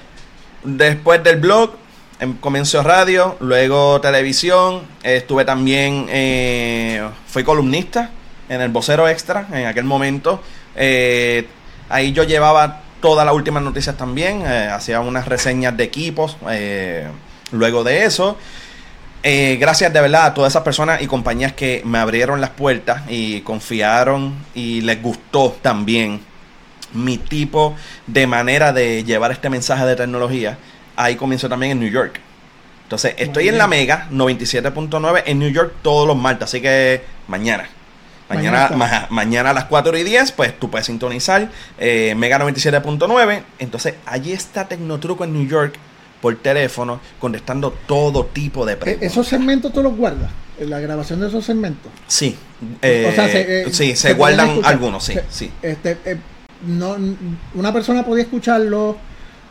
Después 0.64 1.24
del 1.24 1.40
blog, 1.40 1.72
em, 2.20 2.36
comenzó 2.38 2.82
radio, 2.82 3.38
luego 3.40 4.02
televisión. 4.02 4.82
estuve 5.04 5.46
también, 5.46 6.08
eh, 6.10 7.08
fui 7.28 7.44
columnista 7.44 8.10
en 8.50 8.62
el 8.62 8.70
Vocero 8.70 9.08
Extra 9.08 9.48
en 9.52 9.66
aquel 9.68 9.84
momento. 9.84 10.42
Eh, 10.76 11.48
ahí 11.90 12.12
yo 12.14 12.24
llevaba 12.24 12.82
todas 13.02 13.26
las 13.26 13.36
últimas 13.36 13.64
noticias 13.64 13.98
también, 13.98 14.44
eh, 14.46 14.70
hacía 14.72 15.00
unas 15.00 15.28
reseñas 15.28 15.76
de 15.76 15.84
equipos. 15.84 16.38
Eh, 16.50 17.08
luego 17.52 17.84
de 17.84 18.06
eso, 18.06 18.38
gracias 19.24 19.94
de 19.94 20.02
verdad 20.02 20.26
a 20.26 20.34
todas 20.34 20.52
esas 20.54 20.64
personas 20.64 21.02
y 21.02 21.08
compañías 21.08 21.54
que 21.54 21.82
me 21.86 21.98
abrieron 21.98 22.42
las 22.42 22.50
puertas 22.52 23.04
y 23.08 23.42
confiaron 23.42 24.36
y 24.54 24.82
les 24.82 25.02
gustó 25.02 25.56
también 25.62 26.22
mi 26.94 27.18
tipo 27.18 27.76
de 28.08 28.28
manera 28.28 28.74
de 28.74 29.04
llevar 29.04 29.32
este 29.32 29.50
mensaje 29.50 29.86
de 29.86 29.96
tecnología. 29.96 30.58
Ahí 30.96 31.16
comienzo 31.16 31.50
también 31.50 31.74
en 31.74 31.80
New 31.80 31.90
York. 31.90 32.20
Entonces, 32.84 33.16
estoy 33.18 33.48
en 33.48 33.58
la 33.58 33.68
Mega 33.68 34.08
97.9 34.12 35.24
en 35.26 35.40
New 35.40 35.50
York 35.50 35.74
todos 35.82 36.08
los 36.08 36.16
martes, 36.16 36.44
así 36.44 36.62
que 36.62 37.02
mañana. 37.28 37.68
Mañana, 38.36 39.08
mañana, 39.10 39.50
a 39.52 39.54
las 39.54 39.66
4 39.66 39.98
y 39.98 40.04
10, 40.04 40.32
pues 40.34 40.60
tú 40.60 40.70
puedes 40.70 40.88
sintonizar 40.88 41.50
eh, 41.78 42.14
Mega 42.16 42.40
97.9. 42.40 43.44
Entonces, 43.60 43.96
allí 44.06 44.32
está 44.32 44.68
Tecnotruco 44.68 45.24
en 45.24 45.34
New 45.34 45.48
York 45.48 45.76
por 46.22 46.36
teléfono, 46.38 47.02
contestando 47.20 47.72
todo 47.86 48.26
tipo 48.28 48.66
de 48.66 48.78
preguntas. 48.78 49.12
¿Esos 49.12 49.28
segmentos 49.28 49.74
tú 49.74 49.84
los 49.84 49.96
guardas? 49.96 50.32
¿La 50.60 50.80
grabación 50.80 51.20
de 51.20 51.28
esos 51.28 51.44
segmentos? 51.44 51.92
Sí. 52.08 52.38
Eh, 52.82 53.68
sí, 53.72 53.96
se, 53.96 54.14
guardan 54.14 54.62
algunos, 54.64 55.04
sí. 55.04 55.16
sí. 55.30 55.52
Este, 55.62 55.98
eh, 56.06 56.18
no, 56.66 56.96
¿Una 57.56 57.74
persona 57.74 58.06
podía 58.06 58.24
escucharlo 58.24 58.98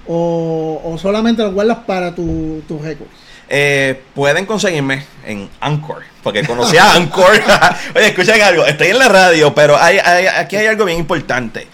o, 0.07 0.97
solamente 1.01 1.43
los 1.43 1.53
guardas 1.53 1.79
para 1.87 2.15
tus 2.15 2.67
tu 2.67 2.79
récords? 2.79 3.11
Eh, 3.55 4.03
pueden 4.15 4.47
conseguirme 4.47 5.05
en 5.27 5.47
Anchor, 5.61 6.03
porque 6.23 6.43
conocí 6.43 6.79
a 6.79 6.95
Anchor. 6.95 7.39
Oye, 7.95 8.07
escuchen 8.07 8.41
algo, 8.41 8.65
estoy 8.65 8.87
en 8.87 8.99
la 8.99 9.09
radio, 9.09 9.55
pero 9.55 9.77
hay, 9.77 9.99
aquí 9.99 10.57
hay 10.57 10.69
algo 10.69 10.87
bien 10.87 10.99
importante. 10.99 11.69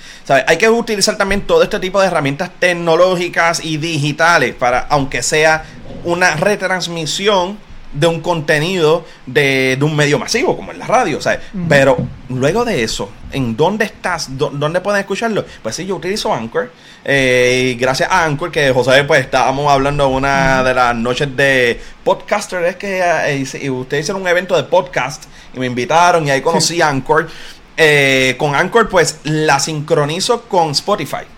Hay 0.48 0.56
que 0.56 0.68
utilizar 0.68 1.16
también 1.16 1.42
todo 1.42 1.62
este 1.62 1.78
tipo 1.78 2.00
de 2.00 2.08
herramientas 2.08 2.50
tecnológicas 2.58 3.64
y 3.64 3.76
digitales 3.76 4.56
para, 4.56 4.80
aunque 4.90 5.22
sea 5.22 5.66
una 6.02 6.34
retransmisión 6.34 7.56
de 7.92 8.06
un 8.06 8.20
contenido 8.20 9.04
de, 9.26 9.78
un 9.80 9.96
medio 9.96 10.18
masivo, 10.18 10.56
como 10.56 10.72
en 10.72 10.78
la 10.78 10.86
radio, 10.86 11.20
¿sabes? 11.20 11.40
Pero 11.68 11.96
luego 12.28 12.64
de 12.64 12.82
eso, 12.82 13.10
¿en 13.32 13.56
dónde 13.56 13.86
estás? 13.86 14.36
¿Dónde 14.36 14.80
pueden 14.80 15.00
escucharlo? 15.00 15.44
Pues 15.62 15.76
sí, 15.76 15.86
yo 15.86 15.96
utilizo 15.96 16.32
Anchor. 16.32 16.70
Eh, 17.04 17.72
y 17.72 17.78
gracias 17.78 18.10
a 18.10 18.24
Anchor, 18.24 18.50
que 18.50 18.70
José, 18.72 19.04
pues 19.04 19.20
estábamos 19.20 19.70
hablando 19.72 20.08
una 20.08 20.62
de 20.62 20.74
las 20.74 20.94
noches 20.94 21.34
de 21.36 21.80
podcaster, 22.04 22.62
es 22.64 22.76
que 22.76 23.00
eh, 23.00 23.70
ustedes 23.70 24.04
hicieron 24.04 24.22
un 24.22 24.28
evento 24.28 24.56
de 24.56 24.64
podcast 24.64 25.24
y 25.54 25.58
me 25.58 25.66
invitaron 25.66 26.26
y 26.26 26.30
ahí 26.30 26.42
conocí 26.42 26.82
Anchor. 26.82 27.28
Eh, 27.76 28.34
con 28.38 28.54
Anchor, 28.54 28.88
pues 28.88 29.20
la 29.22 29.60
sincronizo 29.60 30.42
con 30.42 30.72
Spotify. 30.72 31.37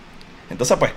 Entonces, 0.51 0.77
pues, 0.79 0.93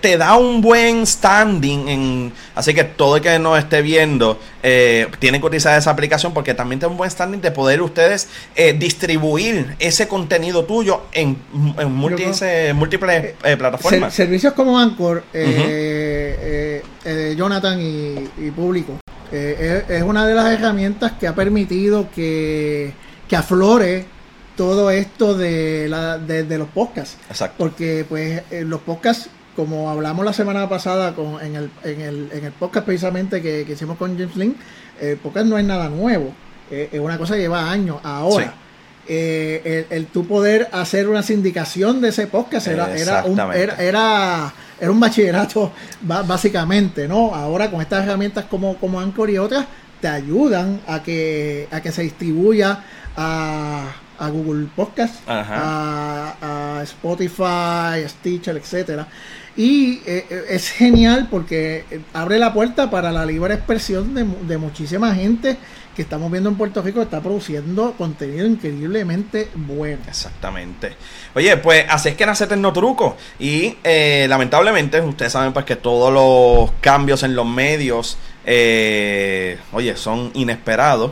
te, 0.00 0.18
da 0.18 0.36
un 0.36 0.60
buen 0.60 1.06
standing. 1.06 1.88
En, 1.88 2.32
así 2.54 2.74
que 2.74 2.84
todo 2.84 3.16
el 3.16 3.22
que 3.22 3.38
nos 3.38 3.58
esté 3.58 3.80
viendo 3.80 4.38
eh, 4.62 5.08
tiene 5.18 5.40
que 5.40 5.46
utilizar 5.46 5.78
esa 5.78 5.90
aplicación 5.90 6.34
porque 6.34 6.52
también 6.52 6.78
te 6.78 6.84
da 6.84 6.90
un 6.90 6.98
buen 6.98 7.10
standing 7.10 7.40
de 7.40 7.50
poder 7.50 7.80
ustedes 7.80 8.28
eh, 8.54 8.74
distribuir 8.78 9.76
ese 9.78 10.08
contenido 10.08 10.66
tuyo 10.66 11.04
en, 11.12 11.38
múltiples, 11.52 12.42
eh, 12.42 13.56
plataformas. 13.58 14.12
servicios 14.12 14.52
como 14.52 14.78
Anchor, 14.78 15.24
Jonathan 17.34 17.80
y, 17.80 18.50
Público, 18.50 18.98
es, 19.32 20.02
una 20.02 20.26
de 20.26 20.34
las 20.34 20.52
herramientas 20.52 21.12
que 21.18 21.26
ha 21.26 21.34
permitido 21.34 22.10
que, 22.14 22.92
que 23.26 23.36
aflore 23.36 24.17
todo 24.58 24.90
esto 24.90 25.34
de, 25.34 25.86
la, 25.88 26.18
de, 26.18 26.58
los 26.58 26.68
podcasts. 26.68 27.16
Exacto. 27.30 27.54
Porque 27.58 28.04
pues 28.06 28.42
eh, 28.50 28.64
los 28.66 28.80
podcasts, 28.80 29.30
como 29.54 29.88
hablamos 29.88 30.24
la 30.24 30.32
semana 30.32 30.68
pasada 30.68 31.14
con, 31.14 31.40
en, 31.40 31.54
el, 31.54 31.70
en, 31.84 32.00
el, 32.00 32.28
en 32.32 32.44
el 32.44 32.52
podcast 32.52 32.84
precisamente 32.84 33.40
que, 33.40 33.60
hicimos 33.62 33.96
con 33.96 34.18
James 34.18 34.34
Link, 34.34 34.56
el 35.00 35.16
podcast 35.16 35.46
no 35.46 35.58
es 35.58 35.64
nada 35.64 35.88
nuevo. 35.88 36.34
Eh, 36.72 36.88
es 36.90 36.98
una 36.98 37.16
cosa 37.16 37.34
que 37.34 37.42
lleva 37.42 37.70
años. 37.70 37.98
Ahora, 38.02 38.52
eh, 39.06 39.86
el, 39.90 40.06
tu 40.06 40.26
poder 40.26 40.68
hacer 40.72 41.08
una 41.08 41.22
sindicación 41.22 42.00
de 42.00 42.08
ese 42.08 42.26
podcast 42.26 42.66
era, 42.66 42.92
era, 42.96 43.24
un, 43.26 43.38
era, 43.38 43.76
era, 43.80 44.52
un 44.90 44.98
bachillerato 44.98 45.70
básicamente, 46.02 47.06
¿no? 47.06 47.32
Ahora 47.32 47.70
con 47.70 47.80
estas 47.80 48.04
herramientas 48.04 48.46
como, 48.46 48.76
como 48.78 48.98
Anchor 48.98 49.30
y 49.30 49.38
otras, 49.38 49.66
te 50.00 50.08
ayudan 50.08 50.80
a 50.88 51.00
que, 51.00 51.68
a 51.70 51.80
que 51.80 51.92
se 51.92 52.02
distribuya 52.02 52.82
a 53.16 53.86
a 54.18 54.28
Google 54.30 54.66
Podcast, 54.74 55.16
a, 55.28 56.80
Spotify, 56.82 58.04
a 58.04 58.08
Stitcher, 58.08 58.56
etcétera. 58.56 59.06
Y 59.56 60.02
eh, 60.06 60.26
eh, 60.30 60.44
es 60.50 60.70
genial 60.70 61.28
porque 61.30 61.84
eh, 61.90 62.00
abre 62.12 62.38
la 62.38 62.52
puerta 62.52 62.90
para 62.90 63.10
la 63.10 63.26
libre 63.26 63.54
expresión 63.54 64.14
de, 64.14 64.58
muchísima 64.58 65.14
gente 65.14 65.56
que 65.96 66.02
estamos 66.02 66.30
viendo 66.30 66.48
en 66.48 66.56
Puerto 66.56 66.80
Rico 66.80 67.02
está 67.02 67.20
produciendo 67.20 67.94
contenido 67.98 68.46
increíblemente 68.46 69.48
bueno. 69.56 70.02
Exactamente. 70.06 70.92
Oye, 71.34 71.56
pues 71.56 71.86
así 71.88 72.10
es 72.10 72.14
que 72.14 72.24
nace 72.24 72.46
Tecnotruco. 72.46 73.16
Y 73.40 73.76
lamentablemente, 74.28 75.00
ustedes 75.00 75.32
saben 75.32 75.52
pues 75.52 75.64
que 75.64 75.74
todos 75.74 76.12
los 76.12 76.70
cambios 76.80 77.24
en 77.24 77.34
los 77.34 77.46
medios, 77.46 78.16
oye, 78.44 79.96
son 79.96 80.30
inesperados 80.34 81.10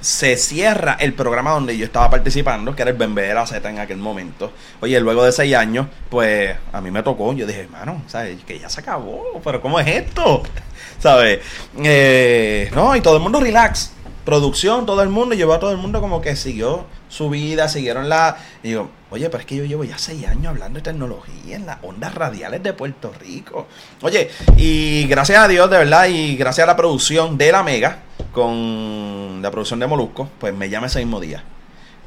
se 0.00 0.36
cierra 0.36 0.96
el 1.00 1.14
programa 1.14 1.52
donde 1.52 1.76
yo 1.76 1.84
estaba 1.84 2.10
participando, 2.10 2.74
que 2.74 2.82
era 2.82 2.90
el 2.90 2.96
Bembera 2.96 3.46
Z 3.46 3.68
en 3.68 3.78
aquel 3.78 3.98
momento. 3.98 4.52
Oye, 4.80 5.00
luego 5.00 5.24
de 5.24 5.32
seis 5.32 5.54
años, 5.54 5.86
pues 6.08 6.54
a 6.72 6.80
mí 6.80 6.90
me 6.90 7.02
tocó. 7.02 7.32
Yo 7.32 7.46
dije, 7.46 7.62
hermano, 7.62 8.02
¿sabes? 8.06 8.42
Que 8.44 8.58
ya 8.58 8.68
se 8.68 8.80
acabó, 8.80 9.40
pero 9.42 9.60
¿cómo 9.60 9.80
es 9.80 9.86
esto? 9.86 10.42
¿Sabes? 10.98 11.40
Eh, 11.82 12.70
no, 12.74 12.94
y 12.94 13.00
todo 13.00 13.16
el 13.16 13.22
mundo 13.22 13.40
relax. 13.40 13.95
Producción, 14.26 14.86
todo 14.86 15.02
el 15.04 15.08
mundo, 15.08 15.36
llevó 15.36 15.54
a 15.54 15.60
todo 15.60 15.70
el 15.70 15.76
mundo 15.76 16.00
como 16.00 16.20
que 16.20 16.34
siguió 16.34 16.84
su 17.08 17.30
vida, 17.30 17.68
siguieron 17.68 18.08
la. 18.08 18.36
Y 18.64 18.70
digo, 18.70 18.90
oye, 19.10 19.30
pero 19.30 19.38
es 19.38 19.46
que 19.46 19.54
yo 19.54 19.64
llevo 19.64 19.84
ya 19.84 19.98
seis 19.98 20.26
años 20.26 20.48
hablando 20.48 20.80
de 20.80 20.82
tecnología 20.82 21.54
en 21.54 21.64
las 21.64 21.78
ondas 21.80 22.12
radiales 22.12 22.60
de 22.60 22.72
Puerto 22.72 23.12
Rico. 23.20 23.68
Oye, 24.02 24.28
y 24.56 25.06
gracias 25.06 25.38
a 25.38 25.46
Dios, 25.46 25.70
de 25.70 25.78
verdad, 25.78 26.06
y 26.08 26.36
gracias 26.36 26.64
a 26.64 26.66
la 26.66 26.74
producción 26.74 27.38
de 27.38 27.52
la 27.52 27.62
Mega, 27.62 28.00
con 28.32 29.38
la 29.40 29.50
producción 29.52 29.78
de 29.78 29.86
Molusco, 29.86 30.28
pues 30.40 30.52
me 30.52 30.68
llama 30.68 30.88
ese 30.88 30.98
mismo 30.98 31.20
día. 31.20 31.44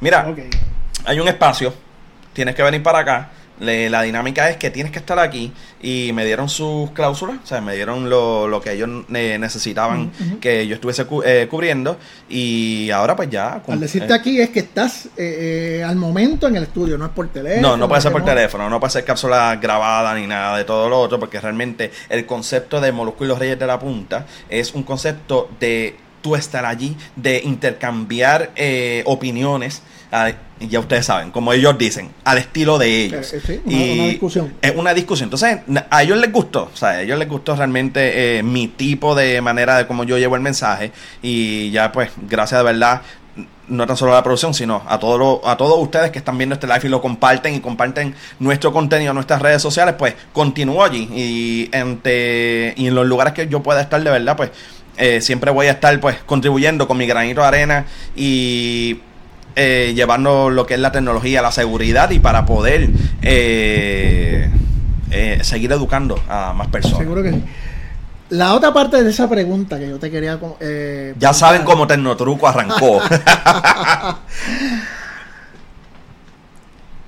Mira, 0.00 0.34
hay 1.06 1.20
un 1.20 1.26
espacio, 1.26 1.72
tienes 2.34 2.54
que 2.54 2.62
venir 2.62 2.82
para 2.82 2.98
acá 2.98 3.30
la 3.60 4.02
dinámica 4.02 4.48
es 4.48 4.56
que 4.56 4.70
tienes 4.70 4.90
que 4.90 4.98
estar 4.98 5.18
aquí 5.18 5.52
y 5.82 6.12
me 6.14 6.24
dieron 6.24 6.48
sus 6.48 6.90
cláusulas, 6.92 7.38
o 7.42 7.46
sea, 7.46 7.60
me 7.60 7.74
dieron 7.74 8.08
lo, 8.08 8.60
que 8.62 8.72
ellos 8.72 8.88
necesitaban 9.08 10.10
que 10.40 10.66
yo 10.66 10.74
estuviese 10.74 11.06
eh, 11.24 11.46
cubriendo 11.50 11.98
y 12.28 12.90
ahora 12.90 13.14
pues 13.16 13.30
ya... 13.30 13.62
Al 13.66 13.80
decirte 13.80 14.12
eh, 14.12 14.16
aquí 14.16 14.40
es 14.40 14.50
que 14.50 14.60
estás 14.60 15.08
eh, 15.16 15.84
al 15.86 15.96
momento 15.96 16.48
en 16.48 16.56
el 16.56 16.64
estudio, 16.64 16.96
no 16.96 17.06
es 17.06 17.12
por 17.12 17.28
teléfono. 17.28 17.68
No, 17.68 17.76
no 17.76 17.88
puede 17.88 18.00
ser 18.00 18.12
por 18.12 18.24
teléfono, 18.24 18.68
no 18.68 18.80
puede 18.80 18.92
ser 18.92 19.04
cápsula 19.04 19.56
grabada 19.56 20.14
ni 20.14 20.26
nada 20.26 20.56
de 20.56 20.64
todo 20.64 20.88
lo 20.88 20.98
otro, 20.98 21.20
porque 21.20 21.40
realmente 21.40 21.90
el 22.08 22.26
concepto 22.26 22.80
de 22.80 22.92
Molusco 22.92 23.24
y 23.24 23.28
los 23.28 23.38
Reyes 23.38 23.58
de 23.58 23.66
la 23.66 23.78
Punta 23.78 24.26
es 24.48 24.74
un 24.74 24.82
concepto 24.82 25.50
de 25.60 25.96
tú 26.22 26.34
estar 26.34 26.64
allí, 26.64 26.96
de 27.16 27.40
intercambiar 27.44 28.52
opiniones 29.04 29.82
ya 30.68 30.80
ustedes 30.80 31.06
saben, 31.06 31.30
como 31.30 31.52
ellos 31.52 31.76
dicen, 31.78 32.10
al 32.24 32.38
estilo 32.38 32.78
de 32.78 33.04
ellos. 33.04 33.32
Eh, 33.32 33.40
eh, 33.48 33.60
sí, 33.66 33.94
una, 33.94 34.06
discusión. 34.08 34.54
Es 34.60 34.76
una 34.76 34.94
discusión. 34.94 35.26
Entonces, 35.26 35.58
a 35.88 36.02
ellos 36.02 36.18
les 36.18 36.30
gustó, 36.30 36.70
o 36.72 36.76
sea, 36.76 36.90
a 36.90 37.02
ellos 37.02 37.18
les 37.18 37.28
gustó 37.28 37.56
realmente 37.56 38.38
eh, 38.38 38.42
mi 38.42 38.68
tipo 38.68 39.14
de 39.14 39.40
manera 39.40 39.78
de 39.78 39.86
cómo 39.86 40.04
yo 40.04 40.18
llevo 40.18 40.36
el 40.36 40.42
mensaje. 40.42 40.92
Y 41.22 41.70
ya, 41.70 41.92
pues, 41.92 42.10
gracias 42.28 42.60
de 42.60 42.64
verdad, 42.64 43.02
no 43.68 43.86
tan 43.86 43.96
solo 43.96 44.12
a 44.12 44.16
la 44.16 44.22
producción, 44.22 44.52
sino 44.52 44.82
a, 44.86 44.98
todo 44.98 45.46
a 45.48 45.56
todos 45.56 45.78
ustedes 45.78 46.10
que 46.10 46.18
están 46.18 46.36
viendo 46.36 46.54
este 46.54 46.66
live 46.66 46.80
y 46.82 46.88
lo 46.88 47.00
comparten 47.00 47.54
y 47.54 47.60
comparten 47.60 48.14
nuestro 48.38 48.72
contenido 48.72 49.12
en 49.12 49.14
nuestras 49.14 49.40
redes 49.40 49.62
sociales, 49.62 49.94
pues 49.96 50.14
continúo 50.32 50.84
allí. 50.84 51.08
Y, 51.14 51.70
entre, 51.72 52.74
y 52.76 52.88
en 52.88 52.94
los 52.94 53.06
lugares 53.06 53.32
que 53.32 53.48
yo 53.48 53.62
pueda 53.62 53.80
estar, 53.80 54.02
de 54.02 54.10
verdad, 54.10 54.36
pues 54.36 54.50
siempre 55.24 55.50
voy 55.50 55.66
a 55.66 55.70
estar 55.70 55.98
pues 55.98 56.18
contribuyendo 56.26 56.86
con 56.86 56.98
mi 56.98 57.06
granito 57.06 57.40
de 57.40 57.46
arena 57.46 57.86
y 58.14 59.00
eh, 59.56 59.92
llevando 59.94 60.50
lo 60.50 60.66
que 60.66 60.74
es 60.74 60.80
la 60.80 60.92
tecnología, 60.92 61.42
la 61.42 61.52
seguridad 61.52 62.10
y 62.10 62.18
para 62.18 62.46
poder 62.46 62.90
eh, 63.22 64.50
eh, 65.10 65.38
seguir 65.42 65.72
educando 65.72 66.20
a 66.28 66.52
más 66.52 66.68
personas. 66.68 66.98
Seguro 66.98 67.22
que 67.22 67.32
sí. 67.32 67.42
La 68.30 68.54
otra 68.54 68.72
parte 68.72 69.02
de 69.02 69.10
esa 69.10 69.28
pregunta 69.28 69.78
que 69.78 69.88
yo 69.88 69.98
te 69.98 70.08
quería... 70.10 70.38
ya 71.18 71.32
saben 71.32 71.64
cómo 71.64 71.88
Tecnotruco 71.88 72.46
arrancó. 72.46 73.00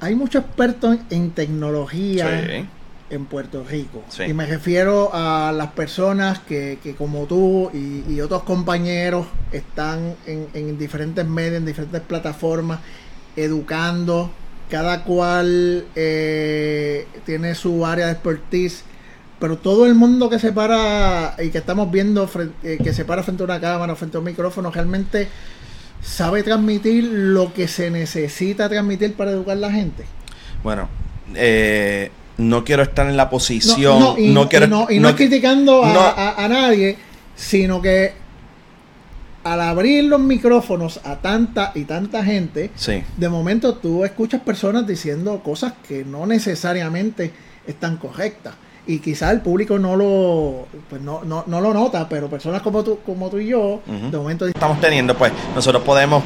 Hay 0.00 0.16
muchos 0.16 0.44
expertos 0.44 0.98
en 1.10 1.30
tecnología 1.30 2.66
en 3.12 3.26
Puerto 3.26 3.62
Rico. 3.62 4.02
Y 4.26 4.32
me 4.32 4.46
refiero 4.46 5.10
a 5.12 5.52
las 5.54 5.72
personas 5.72 6.40
que, 6.40 6.78
que 6.82 6.94
como 6.94 7.26
tú 7.26 7.70
y, 7.72 8.20
otros 8.20 8.42
compañeros 8.44 9.26
están 9.52 10.16
en, 10.26 10.78
diferentes 10.78 11.26
medios, 11.26 11.56
en 11.56 11.66
diferentes 11.66 12.00
plataformas, 12.00 12.80
educando. 13.36 14.30
Cada 14.70 15.04
cual 15.04 15.84
eh, 15.94 17.06
tiene 17.26 17.54
su 17.54 17.84
área 17.84 18.06
de 18.06 18.12
expertise. 18.12 18.84
Pero 19.38 19.58
todo 19.58 19.84
el 19.84 19.94
mundo 19.94 20.30
que 20.30 20.38
se 20.38 20.52
para 20.52 21.36
y 21.38 21.50
que 21.50 21.58
estamos 21.58 21.90
viendo, 21.90 22.30
eh, 22.62 22.78
que 22.82 22.94
se 22.94 23.04
para 23.04 23.22
frente 23.22 23.42
a 23.42 23.44
una 23.44 23.60
cámara, 23.60 23.94
frente 23.96 24.16
a 24.16 24.20
un 24.20 24.26
micrófono, 24.26 24.70
realmente 24.70 25.28
sabe 26.00 26.42
transmitir 26.42 27.04
lo 27.04 27.52
que 27.52 27.68
se 27.68 27.90
necesita 27.90 28.68
transmitir 28.70 29.14
para 29.14 29.32
educar 29.32 29.58
a 29.58 29.60
la 29.60 29.70
gente. 29.70 30.04
Bueno, 30.62 30.88
eh, 31.34 32.10
no 32.36 32.64
quiero 32.64 32.82
estar 32.82 33.08
en 33.08 33.16
la 33.16 33.30
posición. 33.30 33.98
No, 33.98 34.18
y, 34.18 34.28
no 34.28 34.48
quiero, 34.48 34.88
y 34.90 34.98
no, 34.98 35.14
criticando 35.14 35.84
a, 35.84 36.46
nadie, 36.48 36.96
sino 37.34 37.80
que 37.80 38.12
al 39.44 39.60
abrir 39.60 40.04
los 40.04 40.20
micrófonos 40.20 41.00
a 41.04 41.16
tanta 41.16 41.72
y 41.74 41.84
tanta 41.84 42.24
gente, 42.24 42.70
de 43.16 43.28
momento 43.28 43.74
tú 43.74 44.04
escuchas 44.04 44.40
personas 44.40 44.86
diciendo 44.86 45.40
cosas 45.42 45.74
que 45.86 46.04
no 46.04 46.26
necesariamente 46.26 47.32
están 47.66 47.96
correctas. 47.96 48.54
Y 48.84 48.98
quizá 48.98 49.30
el 49.30 49.42
público 49.42 49.78
no 49.78 49.94
lo, 49.94 50.66
pues 50.90 51.00
no, 51.00 51.22
no, 51.22 51.44
no 51.46 51.60
lo 51.60 51.72
nota, 51.72 52.08
pero 52.08 52.28
personas 52.28 52.62
como 52.62 52.82
tú, 52.82 52.98
como 53.06 53.30
tú 53.30 53.38
y 53.38 53.46
yo, 53.46 53.80
de 53.86 54.18
momento 54.18 54.46
estamos 54.46 54.80
teniendo, 54.80 55.16
pues 55.16 55.32
nosotros 55.54 55.84
podemos 55.84 56.24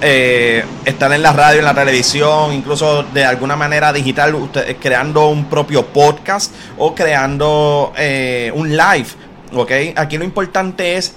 eh, 0.00 0.64
estar 0.84 1.12
en 1.12 1.22
la 1.22 1.32
radio, 1.32 1.58
en 1.58 1.64
la 1.64 1.74
televisión, 1.74 2.52
incluso 2.52 3.02
de 3.02 3.24
alguna 3.24 3.56
manera 3.56 3.92
digital, 3.92 4.34
usted, 4.34 4.76
creando 4.78 5.28
un 5.28 5.46
propio 5.46 5.86
podcast 5.86 6.54
o 6.76 6.94
creando 6.94 7.92
eh, 7.96 8.52
un 8.54 8.70
live. 8.70 9.08
¿Ok? 9.54 9.72
Aquí 9.96 10.18
lo 10.18 10.24
importante 10.24 10.96
es 10.96 11.14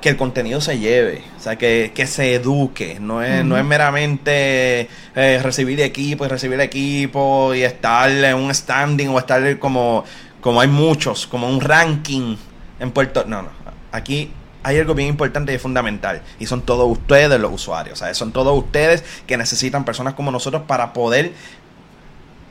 que 0.00 0.08
el 0.08 0.16
contenido 0.16 0.60
se 0.60 0.78
lleve, 0.78 1.22
o 1.38 1.40
sea, 1.40 1.56
que, 1.56 1.92
se 2.06 2.34
eduque, 2.34 2.98
no 3.00 3.22
es, 3.22 3.44
no 3.44 3.56
es 3.56 3.64
meramente 3.64 4.88
eh, 5.14 5.40
recibir 5.40 5.80
equipo 5.80 6.26
y 6.26 6.28
recibir 6.28 6.60
equipo 6.60 7.54
y 7.54 7.62
estar 7.62 8.10
en 8.10 8.34
un 8.34 8.52
standing 8.52 9.08
o 9.08 9.18
estar 9.20 9.58
como, 9.60 10.04
como 10.40 10.60
hay 10.60 10.66
muchos, 10.66 11.28
como 11.28 11.48
un 11.48 11.60
ranking 11.60 12.36
en 12.80 12.90
Puerto... 12.90 13.24
No, 13.28 13.42
no, 13.42 13.50
aquí 13.92 14.32
hay 14.62 14.78
algo 14.78 14.94
bien 14.94 15.08
importante 15.08 15.52
y 15.52 15.58
fundamental. 15.58 16.22
Y 16.38 16.46
son 16.46 16.62
todos 16.62 16.90
ustedes 16.90 17.40
los 17.40 17.52
usuarios. 17.52 17.98
Sea, 17.98 18.14
son 18.14 18.32
todos 18.32 18.56
ustedes 18.56 19.04
que 19.26 19.36
necesitan 19.36 19.84
personas 19.84 20.14
como 20.14 20.30
nosotros 20.30 20.62
para 20.66 20.92
poder 20.92 21.32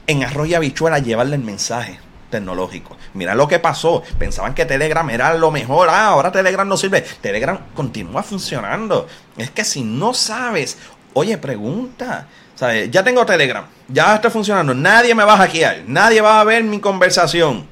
en 0.07 0.23
arroyo 0.23 0.57
habichuela 0.57 0.99
llevarle 0.99 1.35
el 1.35 1.43
mensaje 1.43 1.99
tecnológico. 2.29 2.97
Mira 3.13 3.35
lo 3.35 3.47
que 3.47 3.59
pasó. 3.59 4.03
Pensaban 4.17 4.53
que 4.53 4.65
Telegram 4.65 5.09
era 5.09 5.33
lo 5.35 5.51
mejor. 5.51 5.89
Ah, 5.89 6.07
ahora 6.07 6.31
Telegram 6.31 6.67
no 6.67 6.77
sirve. 6.77 7.01
Telegram 7.01 7.57
continúa 7.73 8.23
funcionando. 8.23 9.07
Es 9.37 9.51
que 9.51 9.63
si 9.63 9.83
no 9.83 10.13
sabes, 10.13 10.77
oye, 11.13 11.37
pregunta. 11.37 12.27
¿Sabes? 12.55 12.91
Ya 12.91 13.03
tengo 13.03 13.25
Telegram. 13.25 13.65
Ya 13.87 14.15
está 14.15 14.29
funcionando. 14.29 14.73
Nadie 14.73 15.15
me 15.15 15.23
va 15.23 15.33
a 15.33 15.37
hackear. 15.37 15.83
Nadie 15.87 16.21
va 16.21 16.39
a 16.39 16.43
ver 16.43 16.63
mi 16.63 16.79
conversación. 16.79 17.67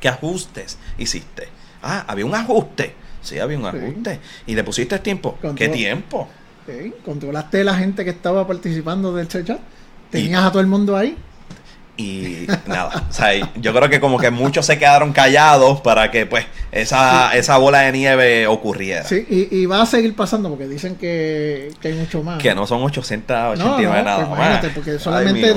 ¿Qué 0.00 0.08
ajustes 0.08 0.78
hiciste? 0.98 1.48
Ah, 1.82 2.04
había 2.06 2.26
un 2.26 2.34
ajuste 2.34 2.94
Sí, 3.26 3.40
había 3.40 3.58
un 3.58 3.66
ajuste. 3.66 4.20
¿Y 4.46 4.54
le 4.54 4.62
pusiste 4.62 4.98
tiempo? 5.00 5.36
¿Qué 5.56 5.68
tiempo? 5.68 6.28
Sí, 6.66 6.92
controlaste 7.04 7.64
la 7.64 7.74
gente 7.74 8.04
que 8.04 8.10
estaba 8.10 8.46
participando 8.46 9.12
del 9.12 9.26
chat. 9.26 9.60
Tenías 10.10 10.44
a 10.44 10.50
todo 10.50 10.60
el 10.60 10.68
mundo 10.68 10.96
ahí 10.96 11.16
y 11.96 12.46
nada, 12.66 13.06
o 13.08 13.12
sea, 13.12 13.30
yo 13.56 13.72
creo 13.72 13.88
que 13.88 14.00
como 14.00 14.18
que 14.18 14.30
muchos 14.30 14.66
se 14.66 14.78
quedaron 14.78 15.12
callados 15.12 15.80
para 15.80 16.10
que 16.10 16.26
pues 16.26 16.44
esa, 16.70 17.34
esa 17.34 17.56
bola 17.56 17.80
de 17.80 17.92
nieve 17.92 18.46
ocurriera. 18.46 19.04
Sí, 19.04 19.26
y, 19.50 19.64
va 19.64 19.80
a 19.80 19.86
seguir 19.86 20.14
pasando 20.14 20.50
porque 20.50 20.68
dicen 20.68 20.96
que, 20.96 21.70
hay 21.82 21.94
mucho 21.94 22.22
más. 22.22 22.42
Que 22.42 22.54
no 22.54 22.66
son 22.66 22.82
889 22.82 24.02
nada 24.02 24.26
pues 24.26 24.38
imagínate, 24.38 24.68
porque 24.70 24.98
solamente 24.98 25.54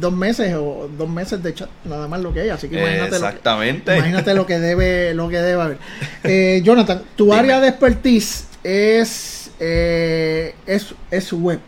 dos, 0.00 0.12
meses 0.12 0.54
o 0.54 0.88
dos 0.96 1.08
meses 1.08 1.42
de 1.42 1.54
chat 1.54 1.68
nada 1.84 2.08
más 2.08 2.20
lo 2.20 2.32
que 2.32 2.40
hay, 2.40 2.48
así 2.48 2.68
que 2.68 2.78
imagínate, 2.78 3.16
Exactamente. 3.16 3.90
Lo, 3.90 3.92
que, 3.92 3.98
imagínate 3.98 4.34
lo 4.34 4.46
que 4.46 4.58
debe 4.58 5.14
lo 5.14 5.28
que 5.28 5.38
debe 5.38 5.62
haber. 5.62 5.78
Eh, 6.24 6.60
Jonathan, 6.64 7.02
tu 7.14 7.32
área 7.32 7.60
de 7.60 7.68
expertise 7.68 8.46
es, 8.64 9.50
eh, 9.60 10.54
es, 10.66 10.94
es 11.10 11.32
web. 11.32 11.60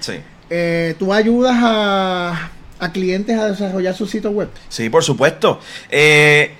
Sí. 0.00 0.14
Eh, 0.48 0.94
tú 0.98 1.12
ayudas 1.12 1.56
a 1.60 2.50
a 2.78 2.92
clientes 2.92 3.38
a 3.38 3.46
desarrollar 3.50 3.94
su 3.94 4.06
sitio 4.06 4.30
web? 4.30 4.48
Sí, 4.68 4.88
por 4.88 5.04
supuesto. 5.04 5.60
Eh, 5.90 6.54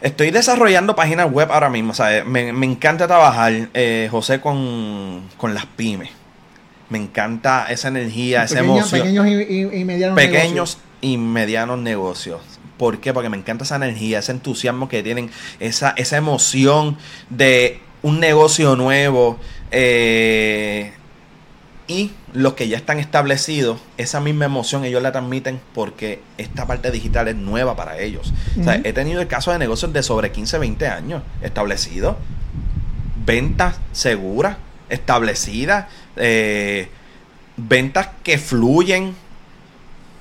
estoy 0.00 0.30
desarrollando 0.30 0.96
páginas 0.96 1.30
web 1.30 1.50
ahora 1.50 1.70
mismo. 1.70 1.92
Me, 2.26 2.48
encanta 2.48 3.06
trabajar, 3.06 3.68
eh, 3.74 4.08
José, 4.10 4.40
con, 4.40 5.22
las 5.42 5.66
pymes. 5.66 6.10
Me 6.88 6.98
encanta 6.98 7.66
esa 7.70 7.88
energía, 7.88 8.44
esa 8.44 8.60
emoción. 8.60 9.02
Pequeños 9.02 9.26
y, 9.26 9.84
medianos 9.84 10.16
pequeños 10.16 10.52
negocios. 10.52 10.78
y 11.00 11.16
medianos 11.16 11.78
negocios. 11.78 12.40
¿Por 12.76 12.98
qué? 12.98 13.12
Porque 13.12 13.28
me 13.28 13.36
encanta 13.36 13.64
esa 13.64 13.76
energía, 13.76 14.18
ese 14.18 14.32
entusiasmo 14.32 14.88
que 14.88 15.02
tienen, 15.02 15.30
esa, 15.60 15.90
esa 15.96 16.16
emoción 16.16 16.96
de 17.28 17.80
un 18.02 18.18
negocio 18.20 18.74
nuevo. 18.74 19.38
Eh, 19.70 20.92
y 21.90 22.12
los 22.32 22.54
que 22.54 22.68
ya 22.68 22.76
están 22.76 23.00
establecidos, 23.00 23.80
esa 23.96 24.20
misma 24.20 24.44
emoción 24.44 24.84
ellos 24.84 25.02
la 25.02 25.10
transmiten 25.10 25.60
porque 25.74 26.20
esta 26.38 26.64
parte 26.64 26.92
digital 26.92 27.26
es 27.26 27.34
nueva 27.34 27.74
para 27.74 27.98
ellos. 27.98 28.32
o 28.60 28.62
sea, 28.62 28.80
he 28.84 28.92
tenido 28.92 29.20
el 29.20 29.26
caso 29.26 29.50
de 29.50 29.58
negocios 29.58 29.92
de 29.92 30.04
sobre 30.04 30.30
15, 30.30 30.58
20 30.58 30.86
años 30.86 31.22
establecidos, 31.42 32.14
ventas 33.26 33.80
seguras, 33.90 34.56
establecidas, 34.88 35.86
eh, 36.14 36.88
ventas 37.56 38.10
que 38.22 38.38
fluyen, 38.38 39.12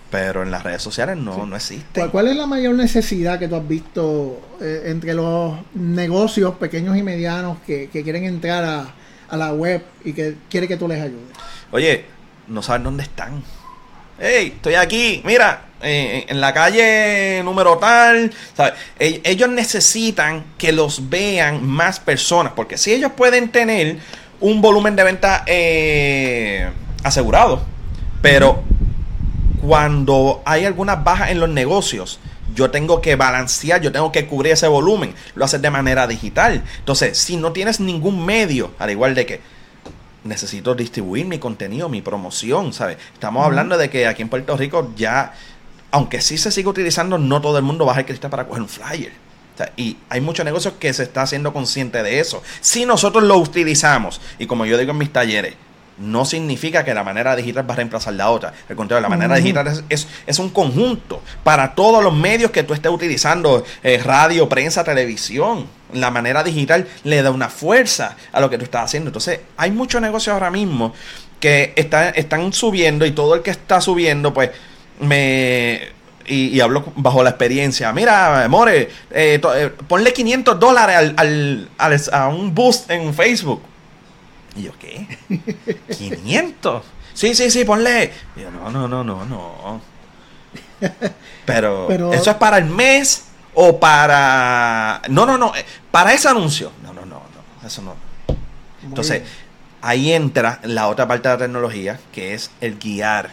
pero 0.10 0.42
en 0.42 0.50
las 0.50 0.64
redes 0.64 0.82
sociales 0.82 1.18
no, 1.18 1.46
no 1.46 1.56
existe. 1.56 2.08
¿Cuál, 2.08 2.30
es 2.30 2.36
la 2.36 2.48
mayor 2.48 2.74
necesidad 2.74 3.38
que 3.38 3.48
tú 3.48 3.56
has 3.56 3.68
visto 3.68 4.42
eh, 4.60 4.86
entre 4.86 5.14
los 5.14 5.54
negocios 5.76 6.56
pequeños 6.56 6.98
y 6.98 7.04
medianos 7.04 7.60
que, 7.68 7.90
quieren 7.90 8.24
entrar 8.24 8.64
a, 8.64 8.96
a 9.30 9.38
la 9.38 9.54
web 9.54 9.84
y 10.04 10.14
que 10.14 10.36
quiere 10.50 10.68
que 10.68 10.78
tú 10.78 10.88
les 10.88 11.00
ayudes? 11.00 11.30
Oye, 11.72 12.06
no 12.48 12.64
saben 12.64 12.84
dónde 12.84 13.04
están. 13.04 13.44
Hey, 14.20 14.54
estoy 14.56 14.76
aquí, 14.76 15.22
mira, 15.24 15.62
en 15.82 16.42
la 16.42 16.54
calle 16.54 17.42
número 17.44 17.78
tal. 17.78 18.32
Ellos 18.98 19.50
necesitan 19.50 20.46
que 20.58 20.72
los 20.72 21.10
vean 21.10 21.66
más 21.66 22.00
personas, 22.00 22.54
porque 22.56 22.78
si 22.78 22.92
ellos 22.94 23.12
pueden 23.16 23.50
tener 23.50 23.98
un 24.40 24.62
volumen 24.62 24.96
de 24.96 25.04
venta 25.04 25.44
eh, 25.46 26.70
asegurado, 27.04 27.62
pero 28.22 28.64
cuando 29.62 30.42
hay 30.46 30.66
algunas 30.66 31.04
bajas 31.04 31.32
en 31.32 31.40
los 31.40 31.50
negocios, 31.50 32.20
yo 32.56 32.72
tengo 32.72 33.02
que 33.02 33.16
balancear, 33.16 33.80
yo 33.80 33.92
tengo 33.92 34.12
que 34.12 34.26
cubrir 34.26 34.54
ese 34.54 34.68
volumen. 34.68 35.14
Lo 35.36 35.46
haces 35.46 35.62
de 35.62 35.70
manera 35.70 36.08
digital. 36.08 36.64
Entonces, 36.80 37.18
si 37.18 37.38
no 37.38 37.52
tienes 37.52 37.80
ningún 37.80 38.26
medio, 38.26 38.72
al 38.80 38.90
igual 38.90 39.16
de 39.16 39.26
que 39.26 39.59
necesito 40.30 40.76
distribuir 40.76 41.26
mi 41.26 41.40
contenido, 41.40 41.90
mi 41.90 42.02
promoción, 42.02 42.72
¿sabes? 42.72 42.98
Estamos 43.14 43.46
hablando 43.46 43.78
de 43.78 43.90
que 43.90 44.08
aquí 44.08 44.22
en 44.22 44.30
Puerto 44.30 44.56
Rico 44.56 44.94
ya, 44.96 45.34
aunque 45.92 46.22
sí 46.22 46.38
se 46.38 46.52
sigue 46.52 46.70
utilizando, 46.70 47.18
no 47.18 47.42
todo 47.42 47.58
el 47.58 47.64
mundo 47.64 47.86
baja 47.86 48.00
el 48.00 48.06
cristal 48.06 48.30
para 48.30 48.48
coger 48.48 48.62
un 48.62 48.70
flyer. 48.70 49.12
y 49.76 49.98
hay 50.08 50.22
muchos 50.22 50.46
negocios 50.46 50.76
que 50.80 50.94
se 50.94 51.04
está 51.04 51.24
haciendo 51.24 51.52
consciente 51.52 52.02
de 52.02 52.22
eso. 52.22 52.42
Si 52.62 52.86
nosotros 52.86 53.26
lo 53.26 53.38
utilizamos, 53.38 54.22
y 54.38 54.46
como 54.46 54.66
yo 54.66 54.78
digo 54.78 54.92
en 54.92 54.98
mis 54.98 55.12
talleres, 55.12 55.56
no 56.00 56.26
significa 56.26 56.84
que 56.84 56.94
la 56.94 57.04
manera 57.04 57.36
digital 57.36 57.70
va 57.70 57.74
a 57.74 57.78
reemplazar 57.78 58.14
la 58.14 58.30
otra. 58.30 58.54
Al 58.70 58.76
contrario, 58.76 59.02
la 59.02 59.10
manera 59.10 59.36
digital 59.36 59.68
es, 59.90 60.08
es, 60.26 60.40
un 60.40 60.50
conjunto 60.50 61.22
para 61.44 61.76
todos 61.76 62.04
los 62.04 62.14
medios 62.14 62.52
que 62.52 62.64
tú 62.64 62.74
estés 62.74 62.92
utilizando, 62.92 63.64
eh, 63.84 64.02
radio, 64.04 64.48
prensa, 64.48 64.84
televisión. 64.84 65.68
La 65.94 66.12
manera 66.12 66.44
digital 66.44 66.88
le 67.04 67.22
da 67.22 67.32
una 67.32 67.50
fuerza 67.50 68.16
a 68.32 68.40
lo 68.40 68.50
que 68.50 68.58
tú 68.58 68.64
estás 68.64 68.86
haciendo. 68.86 69.10
Entonces, 69.10 69.42
hay 69.58 69.72
muchos 69.72 70.02
negocios 70.02 70.34
ahora 70.34 70.52
mismo 70.52 70.94
que 71.40 71.74
están, 71.76 72.14
están 72.16 72.54
subiendo 72.54 73.06
y 73.06 73.12
todo 73.12 73.36
el 73.36 73.42
que 73.42 73.52
está 73.52 73.82
subiendo, 73.82 74.34
pues, 74.34 74.52
me... 75.00 76.00
Y, 76.32 76.60
hablo 76.60 76.84
bajo 76.96 77.24
la 77.24 77.32
experiencia. 77.32 77.92
Mira, 77.92 78.46
More, 78.50 78.82
eh, 79.10 79.42
eh, 79.42 79.72
ponle 79.88 80.14
500 80.14 80.60
dólares 80.60 80.96
al, 81.18 81.68
al, 81.76 82.02
a 82.12 82.28
un 82.28 82.54
boost 82.54 82.92
en 82.92 83.16
Facebook 83.16 83.64
Y 84.56 84.64
yo, 84.64 84.72
¿qué? 84.80 85.08
¿500? 85.90 86.82
Sí, 87.14 87.36
sí, 87.36 87.52
sí, 87.52 87.66
ponle. 87.66 88.12
Y 88.36 88.42
yo, 88.42 88.52
no, 88.52 88.70
no, 88.70 88.88
no, 88.88 89.04
no, 89.04 89.26
no. 89.26 89.82
Pero, 91.46 92.14
eso 92.14 92.32
es 92.32 92.38
para 92.38 92.58
el 92.58 92.66
mes 92.66 93.26
o 93.54 93.80
para... 93.80 95.02
No, 95.10 95.26
no, 95.26 95.38
no, 95.38 95.56
eh, 95.56 95.66
para 95.92 96.14
ese 96.14 96.28
anuncio. 96.28 96.72
No, 96.84 96.94
no, 96.94 97.02
no, 97.02 97.22
no, 97.62 97.68
eso 97.68 97.82
no. 97.82 97.96
Entonces, 98.84 99.24
ahí 99.82 100.14
entra 100.14 100.60
la 100.64 100.88
otra 100.88 101.08
parte 101.08 101.28
de 101.28 101.36
la 101.36 101.40
tecnología, 101.40 102.00
que 102.12 102.34
es 102.34 102.52
el 102.62 102.78
guiar, 102.78 103.32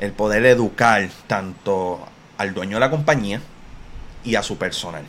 el 0.00 0.12
poder 0.12 0.46
educar 0.46 1.08
tanto 1.26 2.06
al 2.38 2.54
dueño 2.54 2.76
de 2.76 2.80
la 2.80 2.90
compañía 2.90 3.40
y 4.24 4.34
a 4.34 4.42
su 4.42 4.56
personal. 4.56 5.04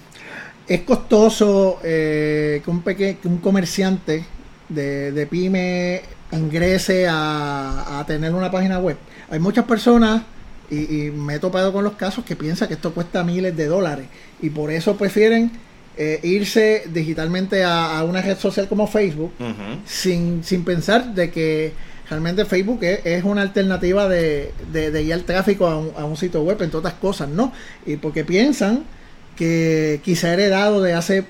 Es 0.68 0.82
costoso 0.82 1.80
eh, 1.84 2.62
que, 2.64 2.70
un 2.70 2.82
que 2.82 3.18
un 3.24 3.38
comerciante 3.38 4.26
de, 4.70 5.28
pyme 5.30 6.02
ingrese 6.32 7.08
a, 7.10 8.04
tener 8.08 8.34
una 8.34 8.52
página 8.52 8.80
web. 8.80 8.98
Hay 9.30 9.40
muchas 9.40 9.66
personas, 9.66 10.24
y, 10.70 11.12
me 11.12 11.36
he 11.36 11.40
topado 11.40 11.72
con 11.72 11.84
los 11.84 11.94
casos, 11.94 12.26
que 12.26 12.36
piensan 12.36 12.68
que 12.68 12.76
esto 12.76 12.94
cuesta 12.94 13.24
miles 13.24 13.56
de 13.56 13.68
dólares 13.68 14.08
y 14.42 14.50
por 14.50 14.72
eso 14.72 14.98
prefieren 14.98 15.52
eh, 15.98 16.20
irse 16.24 16.84
digitalmente 16.94 17.64
a, 17.64 18.04
una 18.04 18.22
red 18.22 18.38
social 18.38 18.68
como 18.68 18.88
Facebook 18.88 19.32
sin, 19.86 20.44
sin 20.44 20.64
pensar 20.64 21.14
de 21.14 21.32
que 21.32 21.74
realmente 22.10 22.46
Facebook 22.46 22.80
es, 22.84 23.24
una 23.24 23.42
alternativa 23.42 24.08
de, 24.08 24.54
de, 24.72 24.92
de 24.92 25.04
guiar 25.04 25.22
tráfico 25.22 25.68
a 25.68 25.78
un, 25.78 25.92
a 25.98 26.06
un, 26.06 26.16
sitio 26.16 26.42
web, 26.42 26.62
entre 26.62 26.78
otras 26.78 26.94
cosas, 26.96 27.30
¿no? 27.30 27.52
Y 27.86 27.98
porque 27.98 28.24
piensan 28.24 28.84
que 29.36 30.02
quizá 30.04 30.34
heredado 30.34 30.82
de 30.82 30.94
hace 30.94 31.26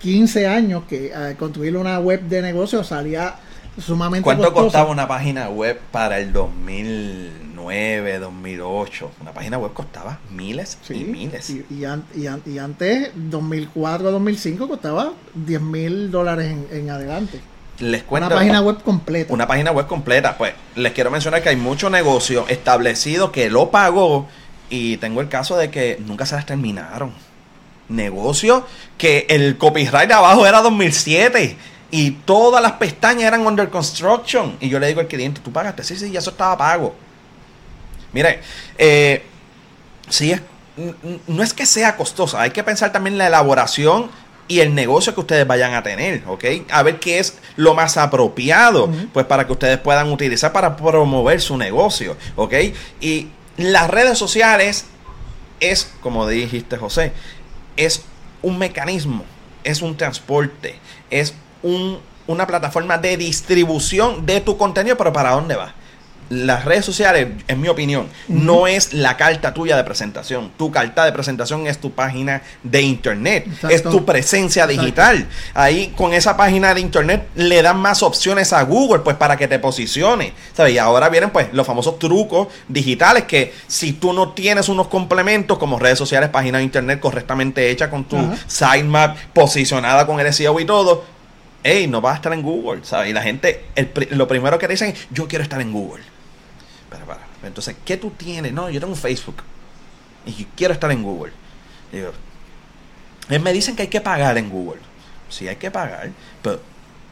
15 0.00 0.46
años 0.46 0.84
que 0.88 1.14
al 1.14 1.36
construir 1.36 1.76
una 1.76 1.98
web 1.98 2.22
de 2.22 2.42
negocio 2.42 2.84
salía 2.84 3.36
sumamente 3.78 4.24
¿Cuánto 4.24 4.52
costaba 4.52 4.90
una 4.90 5.06
página 5.08 5.48
web 5.48 5.78
para 5.90 6.18
el 6.18 6.32
2009, 6.32 8.18
2008? 8.18 9.10
Una 9.20 9.32
página 9.32 9.58
web 9.58 9.72
costaba 9.72 10.18
miles 10.30 10.78
y 10.88 11.04
miles. 11.04 11.50
Y, 11.50 11.64
y, 11.70 11.84
antes, 12.58 13.10
2004, 13.14 14.10
2005, 14.10 14.68
costaba 14.68 15.12
10 15.34 15.60
mil 15.60 16.10
dólares 16.10 16.56
en, 16.70 16.90
adelante. 16.90 17.40
Les 17.78 18.02
cuento, 18.04 18.28
una 18.28 18.36
página 18.36 18.60
web 18.62 18.82
completa. 18.82 19.34
Una 19.34 19.46
página 19.46 19.70
web 19.70 19.86
completa. 19.86 20.38
Pues 20.38 20.54
les 20.76 20.92
quiero 20.92 21.10
mencionar 21.10 21.42
que 21.42 21.50
hay 21.50 21.56
mucho 21.56 21.90
negocio 21.90 22.46
establecido 22.48 23.32
que 23.32 23.50
lo 23.50 23.70
pagó 23.70 24.28
y 24.70 24.96
tengo 24.96 25.20
el 25.20 25.28
caso 25.28 25.58
de 25.58 25.70
que 25.70 26.00
nunca 26.06 26.24
se 26.24 26.36
las 26.36 26.46
terminaron 26.46 27.12
negocio 27.88 28.66
que 28.98 29.26
el 29.28 29.58
copyright 29.58 30.08
de 30.08 30.14
abajo 30.14 30.46
era 30.46 30.62
2007 30.62 31.56
y 31.90 32.10
todas 32.10 32.62
las 32.62 32.72
pestañas 32.72 33.24
eran 33.24 33.46
under 33.46 33.68
construction. 33.70 34.56
Y 34.60 34.68
yo 34.68 34.78
le 34.78 34.88
digo 34.88 35.00
al 35.00 35.06
cliente, 35.06 35.40
tú 35.42 35.52
pagaste, 35.52 35.84
sí, 35.84 35.96
sí, 35.96 36.10
ya 36.10 36.18
eso 36.18 36.30
estaba 36.30 36.56
pago. 36.56 36.94
Mire, 38.12 38.40
eh, 38.78 39.22
sí 40.08 40.32
es, 40.32 40.40
no 41.26 41.42
es 41.42 41.52
que 41.52 41.66
sea 41.66 41.96
costosa, 41.96 42.40
hay 42.40 42.50
que 42.50 42.62
pensar 42.62 42.92
también 42.92 43.18
la 43.18 43.26
elaboración 43.26 44.10
y 44.48 44.60
el 44.60 44.74
negocio 44.74 45.14
que 45.14 45.20
ustedes 45.20 45.46
vayan 45.46 45.74
a 45.74 45.82
tener, 45.82 46.22
¿ok? 46.26 46.44
A 46.70 46.82
ver 46.82 47.00
qué 47.00 47.18
es 47.18 47.38
lo 47.56 47.74
más 47.74 47.96
apropiado, 47.96 48.88
pues 49.12 49.26
para 49.26 49.46
que 49.46 49.52
ustedes 49.52 49.78
puedan 49.78 50.12
utilizar 50.12 50.52
para 50.52 50.76
promover 50.76 51.40
su 51.40 51.56
negocio, 51.56 52.16
¿ok? 52.36 52.54
Y 53.00 53.28
las 53.56 53.90
redes 53.90 54.18
sociales 54.18 54.86
es, 55.60 55.92
como 56.00 56.28
dijiste 56.28 56.76
José, 56.76 57.12
es 57.76 58.02
un 58.42 58.58
mecanismo, 58.58 59.24
es 59.64 59.82
un 59.82 59.96
transporte, 59.96 60.78
es 61.10 61.34
un, 61.62 61.98
una 62.26 62.46
plataforma 62.46 62.98
de 62.98 63.16
distribución 63.16 64.26
de 64.26 64.40
tu 64.40 64.56
contenido, 64.56 64.96
pero 64.96 65.12
¿para 65.12 65.30
dónde 65.30 65.56
va? 65.56 65.74
Las 66.28 66.64
redes 66.64 66.84
sociales, 66.84 67.28
en 67.48 67.60
mi 67.60 67.68
opinión, 67.68 68.08
no 68.28 68.66
es 68.66 68.92
la 68.92 69.16
carta 69.16 69.54
tuya 69.54 69.76
de 69.76 69.84
presentación. 69.84 70.50
Tu 70.56 70.70
carta 70.70 71.04
de 71.04 71.12
presentación 71.12 71.66
es 71.66 71.78
tu 71.78 71.92
página 71.92 72.42
de 72.62 72.82
internet, 72.82 73.46
es 73.68 73.82
tu 73.82 74.04
presencia 74.04 74.66
digital. 74.66 75.26
Ahí 75.54 75.92
con 75.96 76.12
esa 76.12 76.36
página 76.36 76.74
de 76.74 76.80
internet 76.80 77.28
le 77.34 77.62
dan 77.62 77.78
más 77.78 78.02
opciones 78.02 78.52
a 78.52 78.62
Google, 78.62 79.00
pues 79.00 79.16
para 79.16 79.36
que 79.36 79.48
te 79.48 79.58
posicione. 79.58 80.32
¿sabes? 80.54 80.74
Y 80.74 80.78
ahora 80.78 81.08
vienen 81.08 81.30
pues 81.30 81.48
los 81.52 81.66
famosos 81.66 81.98
trucos 81.98 82.48
digitales 82.68 83.24
que 83.24 83.52
si 83.66 83.92
tú 83.92 84.12
no 84.12 84.32
tienes 84.32 84.68
unos 84.68 84.88
complementos 84.88 85.58
como 85.58 85.78
redes 85.78 85.98
sociales, 85.98 86.30
página 86.30 86.58
de 86.58 86.64
internet 86.64 87.00
correctamente 87.00 87.70
hecha 87.70 87.90
con 87.90 88.04
tu 88.04 88.16
sitemap 88.46 89.16
posicionada 89.32 90.06
con 90.06 90.20
el 90.20 90.32
SEO 90.32 90.58
y 90.60 90.64
todo, 90.64 91.04
hey, 91.62 91.86
no 91.88 92.00
vas 92.00 92.14
a 92.14 92.16
estar 92.16 92.32
en 92.32 92.42
Google, 92.42 92.80
¿sabes? 92.84 93.10
Y 93.10 93.12
la 93.12 93.22
gente, 93.22 93.64
lo 94.10 94.28
primero 94.28 94.58
que 94.58 94.68
dicen, 94.68 94.94
yo 95.10 95.26
quiero 95.28 95.42
estar 95.42 95.60
en 95.60 95.72
Google. 95.72 96.15
Entonces, 97.42 97.76
¿qué 97.84 97.96
tú 97.96 98.10
tienes? 98.10 98.52
No, 98.52 98.68
yo 98.70 98.80
tengo 98.80 98.94
Facebook 98.94 99.36
y 100.26 100.44
quiero 100.56 100.74
estar 100.74 100.90
en 100.90 101.02
Google. 101.02 101.32
me 103.40 103.52
dicen 103.52 103.76
que 103.76 103.82
hay 103.82 103.88
que 103.88 104.00
pagar 104.00 104.36
en 104.38 104.50
Google. 104.50 104.80
Sí, 105.28 105.48
hay 105.48 105.56
que 105.56 105.70
pagar, 105.70 106.10
pero 106.42 106.60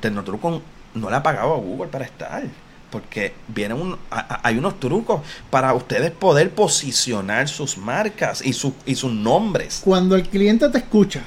Tecnotruco 0.01 0.63
no 0.95 1.11
le 1.11 1.17
ha 1.17 1.23
pagado 1.23 1.55
a 1.55 1.59
Google 1.59 1.89
para 1.89 2.05
estar. 2.05 2.43
Porque 2.91 3.35
vienen 3.49 3.81
un, 3.81 3.99
hay 4.11 4.57
unos 4.57 4.79
trucos 4.79 5.21
para 5.51 5.75
ustedes 5.75 6.13
poder 6.13 6.51
posicionar 6.51 7.49
sus 7.49 7.77
marcas 7.77 8.41
y, 8.41 8.51
y 8.87 8.95
sus 8.95 9.13
nombres. 9.13 9.81
Cuando 9.85 10.15
el 10.15 10.29
cliente 10.29 10.69
te 10.69 10.79
escucha 10.79 11.23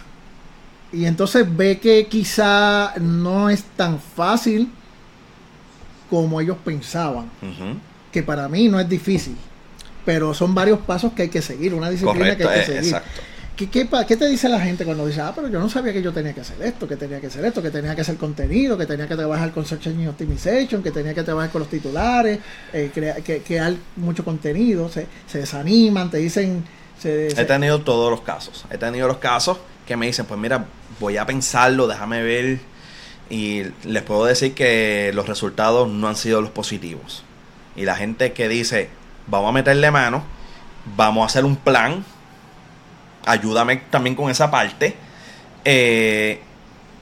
y 0.92 1.06
entonces 1.06 1.46
ve 1.56 1.80
que 1.80 2.08
quizá 2.08 2.94
no 3.00 3.50
es 3.50 3.64
tan 3.76 4.00
fácil 4.00 4.72
como 6.10 6.40
ellos 6.40 6.58
pensaban 6.64 7.30
que 8.18 8.24
para 8.24 8.50
mí 8.50 8.68
no 8.68 8.80
es 8.80 8.90
difícil, 8.90 9.36
pero 10.04 10.34
son 10.34 10.56
varios 10.56 10.80
pasos 10.80 11.14
que 11.14 11.22
hay 11.22 11.30
que 11.30 11.44
seguir, 11.44 11.76
una 11.76 11.88
disciplina 11.88 12.36
que 12.36 12.46
hay 12.46 12.66
que 12.66 12.72
eh, 12.72 12.84
seguir. 12.84 12.96
¿Qué, 13.56 13.70
qué, 13.70 14.18
te 14.18 14.28
dice 14.28 14.50
la 14.50 14.60
gente 14.60 14.86
cuando 14.86 15.06
dice, 15.06 15.22
ah, 15.22 15.34
pero 15.36 15.50
yo 15.50 15.60
no 15.60 15.70
sabía 15.70 15.94
que 15.94 16.02
yo 16.02 16.12
tenía 16.12 16.34
que 16.34 16.42
hacer 16.42 16.60
esto, 16.64 16.88
que 16.88 16.96
tenía 16.96 17.22
que 17.22 17.28
hacer 17.28 17.46
esto, 17.46 17.62
que 17.62 17.70
tenía 17.70 17.94
que 17.94 18.02
hacer 18.02 18.16
contenido, 18.18 18.76
que 18.76 18.88
tenía 18.88 19.08
que 19.08 19.16
trabajar 19.16 19.52
con 19.52 19.68
Search 19.68 19.86
Engine 19.86 20.10
Optimization, 20.10 20.82
que 20.82 20.90
tenía 20.90 21.14
que 21.14 21.22
trabajar 21.22 21.52
con 21.52 21.60
los 21.60 21.70
titulares, 21.70 22.40
eh, 22.74 22.90
que, 22.92 23.44
crear 23.46 23.76
mucho 23.96 24.26
contenido, 24.26 24.90
se, 24.90 25.08
desaniman, 25.32 26.10
te 26.10 26.18
dicen... 26.18 26.64
He 27.04 27.46
tenido 27.46 27.82
todos 27.82 28.10
los 28.10 28.22
casos, 28.22 28.66
he 28.72 28.80
tenido 28.80 29.08
los 29.08 29.18
casos 29.18 29.60
que 29.86 29.96
me 29.96 30.08
dicen, 30.08 30.26
pues 30.26 30.40
mira, 30.40 30.66
voy 31.00 31.18
a 31.18 31.26
pensarlo, 31.28 31.86
déjame 31.86 32.24
ver, 32.24 32.60
y 33.30 33.62
les 33.84 34.02
puedo 34.02 34.26
decir 34.26 34.56
que 34.56 35.12
los 35.14 35.28
resultados 35.28 35.88
no 35.88 36.08
han 36.08 36.16
sido 36.16 36.42
los 36.42 36.50
positivos. 36.50 37.24
Y 37.78 37.86
la 37.86 37.96
gente 37.96 38.34
que 38.34 38.50
dice, 38.50 38.90
vamos 39.28 39.50
a 39.50 39.52
meterle 39.54 39.92
mano, 39.92 40.24
vamos 40.98 41.24
a 41.24 41.26
hacer 41.28 41.46
un 41.46 41.56
plan, 41.56 42.04
ayúdame 43.26 43.78
también 43.78 44.16
con 44.16 44.30
esa 44.30 44.52
parte. 44.52 44.96
Eh, 45.64 46.42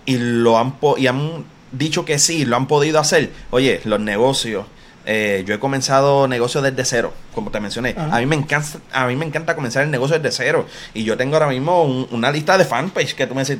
y 0.06 0.18
lo 0.18 0.60
han, 0.60 0.76
y 0.98 1.08
han 1.08 1.46
dicho 1.72 2.06
que 2.06 2.20
sí, 2.20 2.46
lo 2.46 2.58
han 2.58 2.68
podido 2.68 3.00
hacer. 3.00 3.32
Oye, 3.52 3.82
los 3.86 4.00
negocios. 4.00 4.66
Eh, 5.08 5.44
yo 5.46 5.54
he 5.54 5.60
comenzado 5.60 6.28
negocios 6.28 6.64
desde 6.64 6.84
cero, 6.84 7.14
como 7.34 7.52
te 7.52 7.60
mencioné. 7.60 7.96
A 7.96 8.20
mí 8.20 8.26
me 8.26 8.36
encanta, 8.36 8.80
a 8.92 9.06
mí 9.06 9.16
me 9.16 9.26
encanta 9.26 9.56
comenzar 9.56 9.84
el 9.84 9.92
negocio 9.92 10.18
desde 10.20 10.36
cero. 10.36 10.66
Y 10.94 11.04
yo 11.04 11.16
tengo 11.16 11.36
ahora 11.36 11.48
mismo 11.48 11.84
una 11.84 12.32
lista 12.32 12.58
de 12.58 12.66
fanpage 12.66 13.14
que 13.14 13.28
tú 13.28 13.36
me 13.36 13.42
dices, 13.42 13.60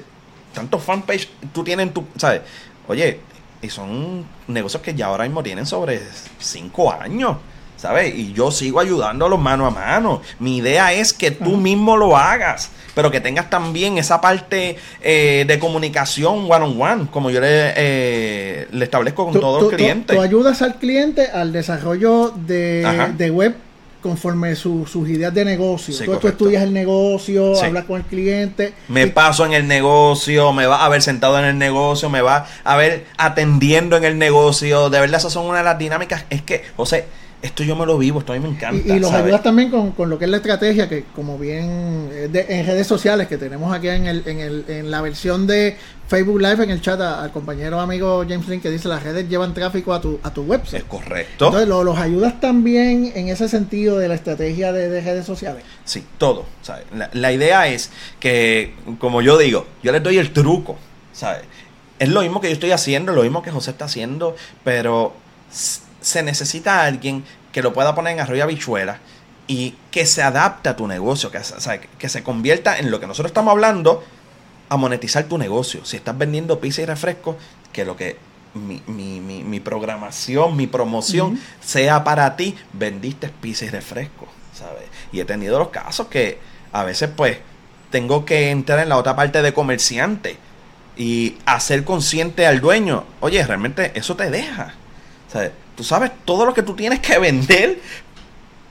tantos 0.54 0.84
fanpage 0.84 1.30
tú 1.54 1.64
tienes 1.64 1.94
tu, 1.94 2.04
¿sabes? 2.18 2.42
Oye, 2.88 3.20
y 3.66 3.70
son 3.70 4.26
negocios 4.48 4.82
que 4.82 4.94
ya 4.94 5.08
ahora 5.08 5.24
mismo 5.24 5.44
tienen 5.44 5.66
sobre 5.66 6.02
cinco 6.40 6.92
años. 6.92 7.38
¿Sabes? 7.78 8.16
Y 8.16 8.32
yo 8.32 8.52
sigo 8.52 8.80
ayudándolos 8.80 9.38
mano 9.38 9.66
a 9.66 9.70
mano. 9.70 10.22
Mi 10.40 10.58
idea 10.58 10.94
es 10.94 11.12
que 11.12 11.32
tú 11.32 11.58
mismo 11.58 11.98
lo 11.98 12.16
hagas, 12.16 12.72
pero 12.96 13.12
que 13.12 13.20
tengas 13.20 13.50
también 13.50 13.98
esa 13.98 14.22
parte 14.22 14.78
eh, 15.02 15.44
de 15.46 15.60
comunicación 15.60 16.50
one 16.50 16.66
on 16.66 16.82
one, 16.82 17.08
como 17.12 17.30
yo 17.30 17.42
le, 17.42 17.74
eh, 17.76 18.68
le 18.72 18.86
establezco 18.86 19.26
con 19.26 19.40
todos 19.40 19.64
los 19.64 19.74
clientes. 19.74 20.16
Tú, 20.16 20.22
ayudas 20.22 20.62
al 20.62 20.76
cliente 20.76 21.28
al 21.28 21.52
desarrollo 21.52 22.34
de, 22.48 23.14
de 23.18 23.30
web 23.30 23.56
conforme 24.06 24.56
sus 24.56 24.96
ideas 25.10 25.34
de 25.34 25.44
negocio. 25.44 26.20
tú, 26.20 26.28
estudias 26.28 26.62
el 26.62 26.72
negocio, 26.72 27.60
hablas 27.60 27.86
con 27.86 28.02
el 28.02 28.06
cliente. 28.06 28.76
Me 28.88 29.08
paso 29.08 29.48
en 29.48 29.54
el 29.54 29.68
negocio, 29.68 30.54
me 30.54 30.68
va 30.68 30.86
a 30.86 30.90
ver 30.90 31.02
sentado 31.02 31.40
en 31.40 31.46
el 31.46 31.58
negocio, 31.58 32.08
me 32.12 32.22
va 32.22 32.46
a 32.64 32.78
ver 32.78 33.08
atendiendo 33.18 33.98
en 33.98 34.04
el 34.04 34.20
negocio. 34.20 34.92
De 34.92 35.00
verdad, 35.00 35.18
esas 35.18 35.34
son 35.34 35.48
una 35.48 35.58
de 35.58 35.64
las 35.64 35.80
dinámicas. 35.80 36.26
Es 36.30 36.44
que, 36.44 36.64
José, 36.78 37.06
esto 37.42 37.64
yo 37.64 37.76
me 37.76 37.86
lo 37.86 37.98
vivo, 37.98 38.20
esto 38.20 38.34
a 38.34 38.36
mí 38.36 38.42
me 38.42 38.50
encanta. 38.50 38.96
Y, 38.96 39.00
los 39.00 39.12
ayudas 39.12 39.44
también 39.44 39.70
con, 39.70 40.10
lo 40.10 40.18
que 40.18 40.26
es 40.26 40.32
la 40.32 40.38
estrategia, 40.38 40.90
que 40.90 41.04
como 41.16 41.38
bien 41.38 42.10
eh, 42.12 42.46
en 42.50 42.66
redes 42.66 42.88
sociales 42.88 43.28
que 43.28 43.38
tenemos 43.38 43.74
aquí 43.74 43.90
en, 43.90 44.08
el, 44.08 44.24
en, 44.26 44.40
el, 44.40 44.66
en 44.68 44.92
la 44.92 45.02
versión 45.02 45.46
de 45.46 45.78
Facebook 46.08 46.40
Live, 46.40 46.64
en 46.64 46.70
el 46.72 46.82
chat 46.82 47.00
al 47.00 47.32
compañero 47.32 47.80
amigo 47.80 48.24
James 48.28 48.48
Link 48.48 48.62
que 48.62 48.70
dice 48.70 48.88
las 48.88 49.04
redes 49.04 49.28
llevan 49.30 49.54
tráfico 49.54 49.94
a 49.94 50.02
tu, 50.02 50.20
a 50.24 50.34
tu 50.34 50.44
website. 50.44 50.84
Es 50.84 50.88
correcto. 50.88 51.48
Entonces, 51.48 51.68
¿los 51.68 51.98
ayudas 51.98 52.40
también 52.40 53.12
en 53.16 53.30
ese 53.30 53.48
sentido 53.48 53.98
de 53.98 54.08
la 54.08 54.16
estrategia 54.16 54.72
de, 54.72 55.02
redes 55.02 55.26
sociales? 55.26 55.64
Sí, 55.84 56.04
todo. 56.18 56.46
La, 56.96 57.10
la 57.14 57.32
idea 57.32 57.68
es 57.68 57.92
que, 58.20 58.74
como 59.00 59.22
yo 59.22 59.38
digo, 59.38 59.68
yo 59.84 59.92
les 59.92 60.02
doy 60.02 60.18
el 60.18 60.32
truco, 60.32 60.78
¿sabes? 61.14 61.44
es 62.00 62.10
lo 62.10 62.22
mismo 62.22 62.42
que 62.42 62.48
yo 62.48 62.54
estoy 62.54 62.72
haciendo, 62.72 63.14
lo 63.14 63.24
mismo 63.24 63.42
que 63.42 63.52
José 63.52 63.72
está 63.72 63.86
haciendo, 63.86 64.36
pero 64.64 65.14
se 66.06 66.22
necesita 66.22 66.84
alguien 66.84 67.24
que 67.52 67.64
lo 67.64 67.74
pueda 67.74 67.96
poner 67.96 68.14
en 68.14 68.20
arroyo 68.20 68.46
bichuela 68.46 69.00
y 69.48 69.76
que 69.90 70.06
se 70.06 70.22
adapte 70.22 70.70
a 70.70 70.76
tu 70.76 70.88
negocio, 70.88 71.32
que, 71.32 71.42
que 71.98 72.10
se 72.10 72.22
convierta 72.22 72.78
en 72.78 72.92
lo 72.92 73.00
que 73.00 73.08
nosotros 73.08 73.32
estamos 73.32 73.52
hablando, 73.52 74.04
a 74.70 74.78
monetizar 74.78 75.24
tu 75.24 75.40
negocio. 75.40 75.84
Si 75.84 75.98
estás 75.98 76.16
vendiendo 76.16 76.60
pizza 76.60 76.84
y 76.84 76.86
refresco, 76.86 77.38
que 77.74 77.86
lo 77.86 77.98
que 77.98 78.18
mi, 78.54 78.84
mi, 78.86 79.20
mi, 79.20 79.60
programación, 79.60 80.56
mi 80.56 80.68
promoción 80.68 81.40
sea 81.60 82.04
para 82.04 82.36
ti, 82.36 82.56
vendiste 82.74 83.30
pizza 83.30 83.66
y 83.66 83.70
refresco, 83.70 84.28
¿sabes? 84.54 84.84
Y 85.12 85.22
he 85.22 85.26
tenido 85.26 85.58
los 85.58 85.70
casos 85.70 86.06
que 86.08 86.38
a 86.72 86.84
veces 86.84 87.10
pues 87.16 87.40
tengo 87.90 88.26
que 88.26 88.52
entrar 88.52 88.78
en 88.80 88.90
la 88.90 88.98
otra 88.98 89.16
parte 89.16 89.42
de 89.42 89.54
comerciante 89.54 90.38
y 90.98 91.38
hacer 91.48 91.84
consciente 91.84 92.46
al 92.46 92.62
dueño, 92.62 93.06
oye, 93.22 93.44
realmente 93.44 93.92
eso 93.96 94.16
te 94.16 94.30
deja. 94.30 94.76
¿sabes? 95.36 95.52
Tú 95.76 95.84
sabes 95.84 96.12
todo 96.24 96.46
lo 96.46 96.54
que 96.54 96.64
tú 96.64 96.74
tienes 96.74 97.00
que 97.00 97.20
vender 97.20 97.80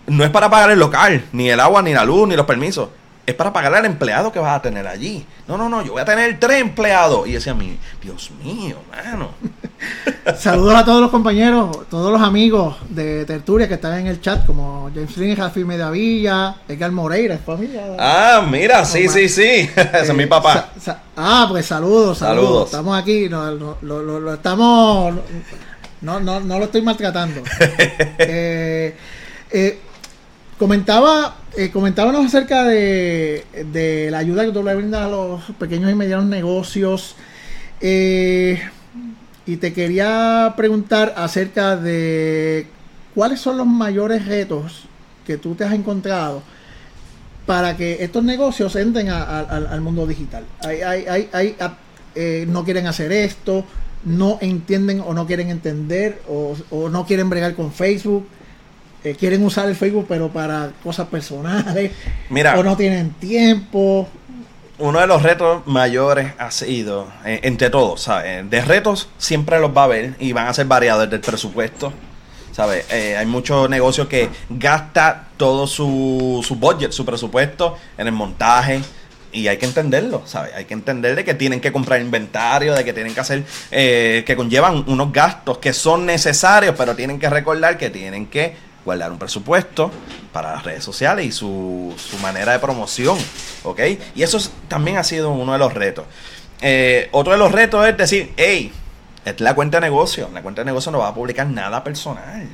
no 0.07 0.25
es 0.25 0.31
para 0.31 0.51
pagar 0.51 0.71
el 0.71 0.79
local, 0.79 1.25
ni 1.33 1.51
el 1.51 1.61
agua, 1.61 1.83
ni 1.83 1.95
la 1.95 2.05
luz, 2.05 2.29
ni 2.29 2.37
los 2.37 2.47
permisos 2.47 2.89
es 3.27 3.35
para 3.35 3.53
pagar 3.53 3.75
al 3.75 3.87
empleado 3.87 4.31
que 4.31 4.39
vas 4.39 4.57
a 4.57 4.63
tener 4.63 4.87
allí. 4.87 5.25
No, 5.49 5.57
no, 5.57 5.69
no, 5.69 5.83
yo 5.83 5.93
voy 5.93 6.03
a 6.03 6.05
tener 6.05 6.39
tres 6.39 6.61
empleados. 6.61 7.27
Y 7.27 7.33
decía 7.33 7.53
a 7.53 7.55
mí, 7.55 7.79
Dios 8.03 8.31
mío, 8.43 8.77
mano. 8.91 9.31
Saludos 10.39 10.75
a 10.75 10.85
todos 10.85 11.01
los 11.01 11.11
compañeros, 11.11 11.89
todos 11.89 12.13
los 12.13 12.21
amigos 12.21 12.77
de 12.89 13.25
Tertulia 13.25 13.69
que 13.69 13.75
están 13.75 13.99
en 13.99 14.07
el 14.09 14.21
chat, 14.21 14.45
como 14.45 14.91
James 14.95 15.17
Lynn, 15.17 15.37
Rafi 15.37 15.65
Medavilla, 15.65 16.57
Edgar 16.69 16.93
Moreira, 16.93 17.35
es 17.35 17.41
familia. 17.41 17.83
Ah, 17.99 18.47
mira, 18.49 18.85
sí, 18.85 19.09
sí, 19.09 19.29
sí. 19.29 19.71
Ese 19.77 20.03
es 20.03 20.15
mi 20.15 20.27
papá. 20.27 20.71
ah, 21.17 21.47
pues 21.51 21.67
saludos, 21.67 22.19
saludos, 22.19 22.67
Estamos 22.67 22.99
aquí, 22.99 23.29
lo, 23.29 24.35
estamos. 24.35 25.15
No, 26.05 26.21
no, 26.21 26.39
no 26.39 26.59
lo 26.59 26.67
estoy 26.67 26.83
maltratando. 26.83 27.43
eh, 28.19 28.95
eh, 29.51 29.79
Comentaba, 30.59 31.39
eh, 31.57 31.71
comentábamos 31.71 32.27
acerca 32.27 32.63
de, 32.65 33.45
la 34.11 34.19
ayuda 34.19 34.45
que 34.45 34.53
tú 34.53 34.63
le 34.63 34.75
brindas 34.77 35.07
a 35.07 35.09
los 35.09 35.43
pequeños 35.59 35.91
y 35.91 35.95
medianos 35.95 36.27
negocios. 36.27 37.17
Y 37.81 39.57
te 39.57 39.73
quería 39.73 40.55
preguntar 40.57 41.13
acerca 41.17 41.77
de 41.77 42.69
cuáles 43.15 43.41
son 43.41 43.57
los 43.57 43.67
mayores 43.67 44.27
retos 44.27 44.85
que 45.27 45.39
tú 45.39 45.57
te 45.57 45.65
has 45.65 45.73
encontrado 45.73 46.43
para 47.47 47.77
que 47.77 48.05
estos 48.05 48.23
negocios 48.23 48.77
entren 48.77 49.11
al 49.11 49.81
mundo 49.81 50.07
digital. 50.07 50.45
Hay, 50.61 50.83
hay, 50.83 51.29
hay, 51.33 51.57
eh, 52.15 52.47
no 52.49 52.65
quieren 52.65 52.87
hacer 52.87 53.11
esto, 53.11 53.65
no 54.05 54.39
entienden 54.41 55.01
o 55.01 55.15
no 55.15 55.27
quieren 55.27 55.51
entender 55.51 56.23
o, 56.29 56.57
o 56.71 56.89
no 56.89 57.07
quieren 57.07 57.31
bregar 57.31 57.55
con 57.55 57.73
Facebook 57.73 58.27
quieren 59.13 59.45
usar 59.45 59.69
el 59.69 59.77
Facebook 59.77 60.07
pero 60.09 60.31
para 60.31 60.71
cosas 60.83 61.09
personales 61.09 61.93
Mira, 62.31 62.59
o 62.59 62.63
no 62.63 62.77
tienen 62.77 63.11
tiempo. 63.11 64.09
Uno 64.79 64.99
de 64.99 65.07
los 65.07 65.23
retos 65.23 65.65
mayores 65.67 66.33
ha 66.39 66.51
sido, 66.51 67.07
eh, 67.25 67.41
entre 67.45 67.71
todos, 67.71 68.03
¿sabes? 68.03 68.49
De 68.51 68.61
retos 68.61 69.09
siempre 69.19 69.61
los 69.61 69.77
va 69.77 69.83
a 69.83 69.85
haber 69.85 70.15
y 70.19 70.33
van 70.33 70.49
a 70.49 70.55
ser 70.55 70.67
variados 70.67 71.09
del 71.09 71.21
presupuesto. 71.21 71.93
¿Sabes? 72.51 72.87
Eh, 72.91 73.17
hay 73.17 73.27
muchos 73.27 73.69
negocios 73.69 74.07
que 74.07 74.29
gasta 74.49 75.29
todo 75.37 75.67
su, 75.67 76.41
su 76.47 76.55
budget, 76.55 76.93
su 76.93 77.05
presupuesto 77.05 77.77
en 77.99 78.07
el 78.07 78.13
montaje, 78.13 78.81
y 79.35 79.49
hay 79.49 79.57
que 79.59 79.67
entenderlo, 79.67 80.23
¿sabes? 80.27 80.55
Hay 80.55 80.65
que 80.65 80.75
entender 80.75 81.17
de 81.17 81.25
que 81.25 81.35
tienen 81.35 81.61
que 81.61 81.73
comprar 81.73 82.01
inventario, 82.01 82.73
de 82.73 82.85
que 82.85 82.93
tienen 82.93 83.13
que 83.13 83.21
hacer, 83.21 83.43
eh, 83.73 84.23
que 84.25 84.37
conllevan 84.37 84.85
unos 84.87 85.13
gastos 85.13 85.59
que 85.59 85.73
son 85.73 86.07
necesarios, 86.07 86.77
pero 86.79 86.95
tienen 86.95 87.19
que 87.19 87.29
recordar 87.29 87.77
que 87.77 87.91
tienen 87.91 88.27
que 88.27 88.57
guardar 88.85 89.11
un 89.11 89.19
presupuesto 89.19 89.91
para 90.33 90.53
las 90.53 90.63
redes 90.63 90.85
sociales 90.85 91.27
y 91.27 91.33
su, 91.33 91.93
su 91.97 92.17
manera 92.19 92.53
de 92.53 92.61
promoción, 92.61 93.19
¿ok? 93.65 93.81
Y 94.15 94.23
eso 94.23 94.39
también 94.69 94.99
ha 94.99 95.05
sido 95.05 95.33
uno 95.33 95.53
de 95.53 95.59
los 95.59 95.75
retos. 95.75 96.05
Eh, 96.61 97.09
otro 97.11 97.33
de 97.33 97.39
los 97.39 97.51
retos 97.51 97.87
es 97.89 97.97
decir, 97.97 98.33
hey, 98.37 98.73
es 99.25 99.41
la 99.41 99.55
cuenta 99.55 99.79
de 99.79 99.87
negocio, 99.87 100.31
la 100.33 100.43
cuenta 100.43 100.61
de 100.61 100.67
negocio 100.67 100.93
no 100.93 100.99
va 100.99 101.09
a 101.09 101.15
publicar 101.15 101.49
nada 101.49 101.83
personal, 101.83 102.47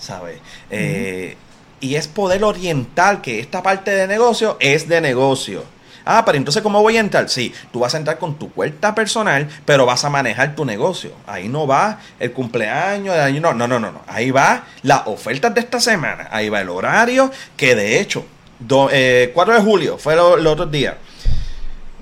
¿sabes? 0.00 0.40
Eh, 0.68 1.36
y 1.80 1.94
es 1.94 2.08
poder 2.08 2.42
orientar 2.42 3.22
que 3.22 3.38
esta 3.38 3.62
parte 3.62 3.92
de 3.92 4.08
negocio 4.08 4.56
es 4.58 4.88
de 4.88 5.00
negocio 5.00 5.77
Ah, 6.10 6.24
pero 6.24 6.38
entonces, 6.38 6.62
¿cómo 6.62 6.80
voy 6.80 6.96
a 6.96 7.00
entrar? 7.00 7.28
Sí, 7.28 7.52
tú 7.70 7.80
vas 7.80 7.94
a 7.94 7.98
entrar 7.98 8.16
con 8.16 8.38
tu 8.38 8.50
cuenta 8.50 8.94
personal, 8.94 9.46
pero 9.66 9.84
vas 9.84 10.06
a 10.06 10.08
manejar 10.08 10.56
tu 10.56 10.64
negocio. 10.64 11.10
Ahí 11.26 11.50
no 11.50 11.66
va 11.66 12.00
el 12.18 12.32
cumpleaños, 12.32 13.14
de 13.14 13.20
año, 13.20 13.42
no, 13.42 13.52
no, 13.52 13.68
no, 13.68 13.78
no. 13.78 14.00
Ahí 14.06 14.30
va 14.30 14.64
las 14.80 15.02
ofertas 15.04 15.52
de 15.52 15.60
esta 15.60 15.80
semana. 15.80 16.28
Ahí 16.30 16.48
va 16.48 16.62
el 16.62 16.70
horario, 16.70 17.30
que 17.58 17.74
de 17.74 18.00
hecho, 18.00 18.24
4 18.66 18.88
eh, 18.90 19.32
de 19.34 19.60
julio 19.60 19.98
fue 19.98 20.14
el 20.14 20.46
otro 20.46 20.64
día. 20.64 20.96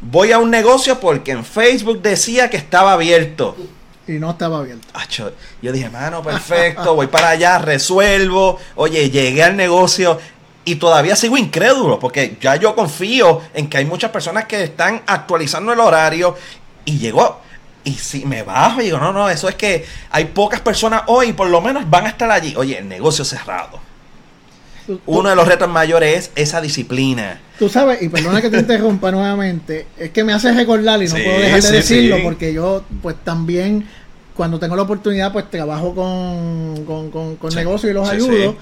Voy 0.01 0.31
a 0.31 0.39
un 0.39 0.53
negocio 0.53 1.01
porque 1.01 1.33
en 1.33 1.45
Facebook 1.45 2.01
decía 2.01 2.49
que 2.49 2.59
estaba 2.59 2.93
abierto. 2.93 3.57
Y 4.07 4.13
no 4.13 4.31
estaba 4.31 4.59
abierto. 4.59 4.87
yo 5.61 5.73
dije, 5.73 5.91
mano, 5.91 6.23
perfecto, 6.23 6.95
voy 6.95 7.09
para 7.09 7.31
allá, 7.31 7.59
resuelvo. 7.59 8.61
Oye, 8.77 9.11
llegué 9.11 9.43
al 9.43 9.57
negocio, 9.57 10.21
y 10.67 10.75
todavía 10.75 11.15
sigo 11.15 11.39
incrédulo 11.39 11.99
porque 11.99 12.37
ya 12.41 12.57
yo 12.57 12.75
confío 12.75 13.41
en 13.55 13.69
que 13.69 13.79
hay 13.79 13.85
muchas 13.85 14.11
personas 14.11 14.47
que 14.47 14.65
están 14.65 15.01
actualizando 15.07 15.73
el 15.73 15.79
horario 15.79 16.37
y 16.85 16.99
llegó. 16.99 17.41
Y 17.85 17.93
si 17.93 18.27
me 18.27 18.43
bajo 18.43 18.81
y 18.81 18.87
digo, 18.87 18.99
no, 18.99 19.13
no, 19.13 19.31
eso 19.31 19.49
es 19.49 19.55
que 19.55 19.87
hay 20.11 20.25
pocas 20.25 20.61
personas 20.61 21.03
hoy, 21.07 21.33
por 21.35 21.49
lo 21.49 21.61
menos 21.61 21.89
van 21.89 22.07
a 22.07 22.09
estar 22.09 22.29
allí. 22.33 22.53
Oye, 22.57 22.79
el 22.79 22.89
negocio 22.89 23.25
cerrado. 23.25 23.79
Uno 25.07 25.29
de 25.29 25.37
los 25.37 25.47
retos 25.47 25.69
mayores 25.69 26.17
es 26.17 26.49
esa 26.49 26.61
disciplina. 26.61 27.41
Tú 27.61 27.69
sabes, 27.69 28.03
y 28.03 28.09
perdona 28.09 28.43
que 28.43 28.51
te 28.51 28.59
interrumpa 28.59 29.11
nuevamente, 29.13 29.87
es 29.97 30.11
que 30.11 30.25
me 30.25 30.33
hace 30.33 30.53
recordar 30.53 31.01
y 31.01 31.07
no 31.07 31.15
puedo 31.15 31.39
dejar 31.39 31.63
de 31.63 31.71
decirlo 31.71 32.17
porque 32.25 32.53
yo 32.53 32.83
pues 33.03 33.15
también 33.23 33.87
cuando 34.35 34.59
tengo 34.59 34.75
la 34.75 34.83
oportunidad 34.83 35.33
pues 35.33 35.49
trabajo 35.49 35.95
con, 35.95 36.85
con, 36.85 37.11
con, 37.13 37.37
con 37.37 37.55
negocios 37.55 37.91
y 37.93 37.95
los 37.95 38.09
ayudo. 38.09 38.57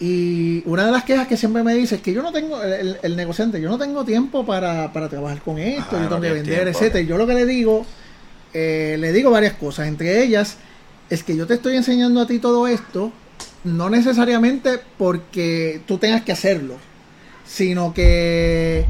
Y 0.00 0.62
una 0.64 0.86
de 0.86 0.92
las 0.92 1.04
quejas 1.04 1.28
que 1.28 1.36
siempre 1.36 1.62
me 1.62 1.74
dice 1.74 1.96
es 1.96 2.00
que 2.00 2.14
yo 2.14 2.22
no 2.22 2.32
tengo, 2.32 2.62
el, 2.62 3.16
negociante, 3.16 3.60
yo 3.60 3.68
no 3.68 3.76
tengo 3.76 4.02
tiempo 4.04 4.46
para, 4.46 4.90
trabajar 4.92 5.42
con 5.42 5.58
esto, 5.58 6.00
yo 6.00 6.08
tengo 6.08 6.22
que 6.22 6.32
vender, 6.32 6.68
etcétera. 6.68 7.00
Y 7.00 7.06
yo 7.06 7.18
lo 7.18 7.26
que 7.26 7.34
le 7.34 7.44
digo, 7.44 7.84
eh, 8.54 8.96
le 8.98 9.12
digo 9.12 9.30
varias 9.30 9.54
cosas, 9.54 9.88
entre 9.88 10.22
ellas 10.22 10.56
es 11.10 11.24
que 11.24 11.36
yo 11.36 11.46
te 11.46 11.54
estoy 11.54 11.76
enseñando 11.76 12.20
a 12.20 12.26
ti 12.26 12.38
todo 12.38 12.66
esto, 12.66 13.12
no 13.64 13.90
necesariamente 13.90 14.78
porque 14.96 15.82
tú 15.86 15.98
tengas 15.98 16.22
que 16.22 16.32
hacerlo, 16.32 16.76
sino 17.44 17.92
que 17.92 18.86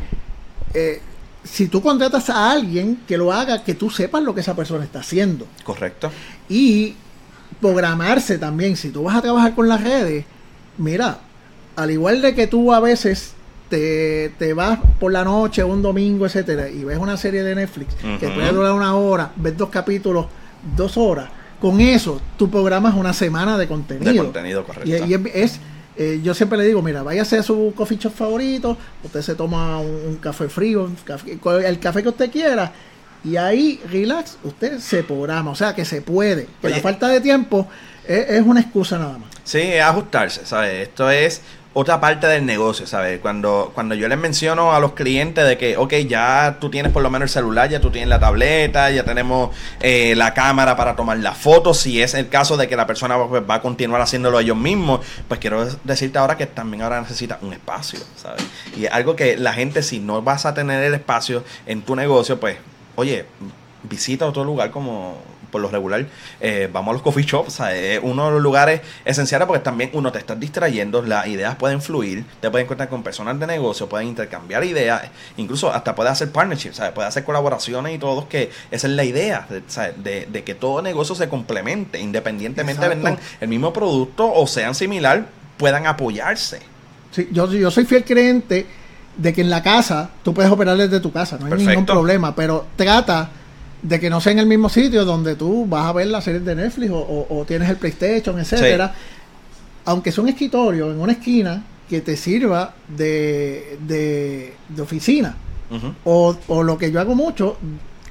eh, 0.74 1.00
si 1.42 1.68
tú 1.68 1.82
contratas 1.82 2.28
a 2.30 2.52
alguien 2.52 3.00
que 3.08 3.16
lo 3.16 3.32
haga, 3.32 3.64
que 3.64 3.74
tú 3.74 3.90
sepas 3.90 4.22
lo 4.22 4.34
que 4.34 4.42
esa 4.42 4.54
persona 4.54 4.84
está 4.84 5.00
haciendo. 5.00 5.46
Correcto. 5.64 6.10
Y 6.48 6.94
programarse 7.60 8.38
también, 8.38 8.76
si 8.76 8.90
tú 8.90 9.04
vas 9.04 9.16
a 9.16 9.22
trabajar 9.22 9.54
con 9.54 9.66
las 9.66 9.82
redes, 9.82 10.26
mira, 10.80 11.18
al 11.76 11.90
igual 11.90 12.22
de 12.22 12.34
que 12.34 12.46
tú 12.46 12.72
a 12.72 12.80
veces 12.80 13.34
te, 13.68 14.52
vas 14.54 14.78
por 14.98 15.12
la 15.12 15.22
noche, 15.22 15.62
un 15.62 15.80
domingo, 15.80 16.26
etcétera, 16.26 16.68
y 16.68 16.82
ves 16.84 16.98
una 16.98 17.16
serie 17.16 17.42
de 17.42 17.54
Netflix 17.54 17.94
que 18.18 18.28
puede 18.28 18.52
durar 18.52 18.72
una 18.72 18.96
hora, 18.96 19.30
ves 19.36 19.56
dos 19.56 19.68
capítulos, 19.68 20.26
dos 20.76 20.96
horas, 20.96 21.28
con 21.60 21.80
eso 21.80 22.20
tú 22.36 22.50
programas 22.50 22.94
una 22.94 23.12
semana 23.12 23.56
de 23.56 23.68
contenido. 23.68 24.12
De 24.12 24.18
contenido, 24.18 24.64
correcto. 24.64 25.06
Y, 25.06 25.14
es, 25.34 25.60
eh, 25.96 26.20
yo 26.22 26.34
siempre 26.34 26.58
le 26.58 26.64
digo, 26.64 26.82
mira, 26.82 27.02
váyase 27.02 27.38
a 27.38 27.42
su 27.42 27.72
coffee 27.76 27.98
shop 27.98 28.12
favorito, 28.12 28.76
usted 29.04 29.22
se 29.22 29.34
toma 29.34 29.78
un, 29.78 30.16
café 30.16 30.48
frío, 30.48 30.90
el 31.64 31.78
café 31.78 32.02
que 32.02 32.08
usted 32.08 32.30
quiera, 32.30 32.72
y 33.22 33.36
ahí, 33.36 33.80
relax, 33.90 34.38
usted 34.42 34.78
se 34.78 35.02
programa, 35.02 35.50
o 35.50 35.54
sea 35.54 35.74
que 35.74 35.84
se 35.84 36.00
puede. 36.00 36.48
Que 36.62 36.70
la 36.70 36.80
falta 36.80 37.06
de 37.08 37.20
tiempo 37.20 37.68
es, 38.10 38.42
una 38.42 38.60
excusa 38.60 38.98
nada 38.98 39.18
más. 39.18 39.30
Sí, 39.44 39.60
es 39.60 39.82
ajustarse, 39.82 40.44
¿sabes? 40.44 40.88
Esto 40.88 41.10
es 41.10 41.42
otra 41.72 42.00
parte 42.00 42.26
del 42.26 42.44
negocio, 42.44 42.84
¿sabes? 42.86 43.20
Cuando, 43.20 43.70
cuando 43.72 43.94
yo 43.94 44.08
les 44.08 44.18
menciono 44.18 44.72
a 44.74 44.80
los 44.80 44.92
clientes 44.92 45.46
de 45.46 45.56
que, 45.56 45.76
ok, 45.76 45.94
ya 46.08 46.56
tú 46.60 46.68
tienes 46.68 46.92
por 46.92 47.02
lo 47.02 47.10
menos 47.10 47.30
el 47.30 47.32
celular, 47.32 47.70
ya 47.70 47.80
tú 47.80 47.90
tienes 47.90 48.08
la 48.08 48.18
tableta, 48.18 48.90
ya 48.90 49.04
tenemos 49.04 49.54
eh, 49.80 50.14
la 50.16 50.34
cámara 50.34 50.76
para 50.76 50.96
tomar 50.96 51.18
las 51.18 51.38
fotos, 51.38 51.78
si 51.78 52.02
es 52.02 52.14
el 52.14 52.28
caso 52.28 52.56
de 52.56 52.66
que 52.66 52.74
la 52.74 52.88
persona 52.88 53.16
pues, 53.28 53.44
va 53.48 53.56
a 53.56 53.62
continuar 53.62 54.00
haciéndolo 54.00 54.40
ellos 54.40 54.56
mismos, 54.56 55.00
pues 55.28 55.38
quiero 55.38 55.64
decirte 55.84 56.18
ahora 56.18 56.36
que 56.36 56.46
también 56.46 56.82
ahora 56.82 57.00
necesita 57.00 57.38
un 57.40 57.52
espacio, 57.52 58.00
¿sabes? 58.16 58.44
Y 58.76 58.86
algo 58.86 59.14
que 59.14 59.36
la 59.36 59.52
gente, 59.52 59.84
si 59.84 60.00
no 60.00 60.22
vas 60.22 60.46
a 60.46 60.54
tener 60.54 60.82
el 60.82 60.94
espacio 60.94 61.44
en 61.66 61.82
tu 61.82 61.94
negocio, 61.94 62.40
pues, 62.40 62.56
oye, 62.96 63.26
visita 63.84 64.26
otro 64.26 64.42
lugar 64.42 64.72
como 64.72 65.18
por 65.50 65.60
lo 65.60 65.68
regular 65.68 66.06
eh, 66.40 66.68
vamos 66.72 66.90
a 66.90 66.92
los 66.94 67.02
coffee 67.02 67.24
shops, 67.24 67.54
sea, 67.54 67.74
es 67.74 68.00
uno 68.02 68.26
de 68.26 68.32
los 68.32 68.42
lugares 68.42 68.80
esenciales 69.04 69.46
porque 69.46 69.62
también 69.62 69.90
uno 69.92 70.12
te 70.12 70.18
está 70.18 70.34
distrayendo, 70.34 71.02
las 71.02 71.26
ideas 71.26 71.56
pueden 71.56 71.82
fluir, 71.82 72.24
te 72.40 72.50
pueden 72.50 72.66
encontrar 72.66 72.88
con 72.88 73.02
personas 73.02 73.38
de 73.38 73.46
negocio, 73.46 73.88
pueden 73.88 74.08
intercambiar 74.08 74.64
ideas, 74.64 75.02
incluso 75.36 75.72
hasta 75.72 75.94
puede 75.94 76.10
hacer 76.10 76.30
partnerships, 76.30 76.76
¿sabes? 76.76 76.92
puede 76.92 77.08
hacer 77.08 77.24
colaboraciones 77.24 77.94
y 77.94 77.98
todo, 77.98 78.28
que 78.28 78.50
esa 78.70 78.86
es 78.86 78.92
la 78.92 79.04
idea, 79.04 79.46
de, 79.48 80.26
de, 80.26 80.44
que 80.44 80.54
todo 80.54 80.82
negocio 80.82 81.14
se 81.14 81.28
complemente, 81.28 82.00
independientemente 82.00 82.82
de 82.82 82.88
vendan 82.88 83.18
el 83.40 83.48
mismo 83.48 83.72
producto 83.72 84.32
o 84.32 84.46
sean 84.46 84.74
similar, 84.74 85.26
puedan 85.56 85.86
apoyarse. 85.86 86.60
Sí, 87.10 87.28
yo, 87.32 87.50
yo 87.52 87.70
soy 87.70 87.84
fiel 87.84 88.04
creyente 88.04 88.66
de 89.16 89.32
que 89.32 89.40
en 89.40 89.50
la 89.50 89.62
casa 89.62 90.10
tú 90.22 90.32
puedes 90.32 90.50
operar 90.50 90.76
desde 90.76 91.00
tu 91.00 91.12
casa, 91.12 91.38
no 91.38 91.54
hay 91.54 91.66
ningún 91.66 91.86
problema, 91.86 92.34
pero 92.34 92.66
trata 92.76 93.30
de 93.82 94.00
que 94.00 94.10
no 94.10 94.20
sea 94.20 94.32
en 94.32 94.40
el 94.40 94.46
mismo 94.46 94.68
sitio 94.68 95.04
donde 95.04 95.36
tú 95.36 95.66
vas 95.66 95.86
a 95.86 95.92
ver 95.92 96.06
la 96.08 96.20
serie 96.20 96.40
de 96.40 96.54
Netflix 96.54 96.90
o, 96.92 97.44
tienes 97.46 97.68
el 97.68 97.76
PlayStation, 97.76 98.38
etcétera. 98.38 98.94
Aunque 99.84 100.12
sea 100.12 100.22
un 100.22 100.28
escritorio 100.28 100.90
en 100.92 101.00
una 101.00 101.12
esquina 101.12 101.64
que 101.88 102.00
te 102.00 102.16
sirva 102.16 102.74
de, 102.88 103.78
de, 103.86 104.54
oficina. 104.80 105.34
o, 106.04 106.36
o, 106.48 106.62
lo 106.62 106.78
que 106.78 106.90
yo 106.92 107.00
hago 107.00 107.14
mucho, 107.14 107.56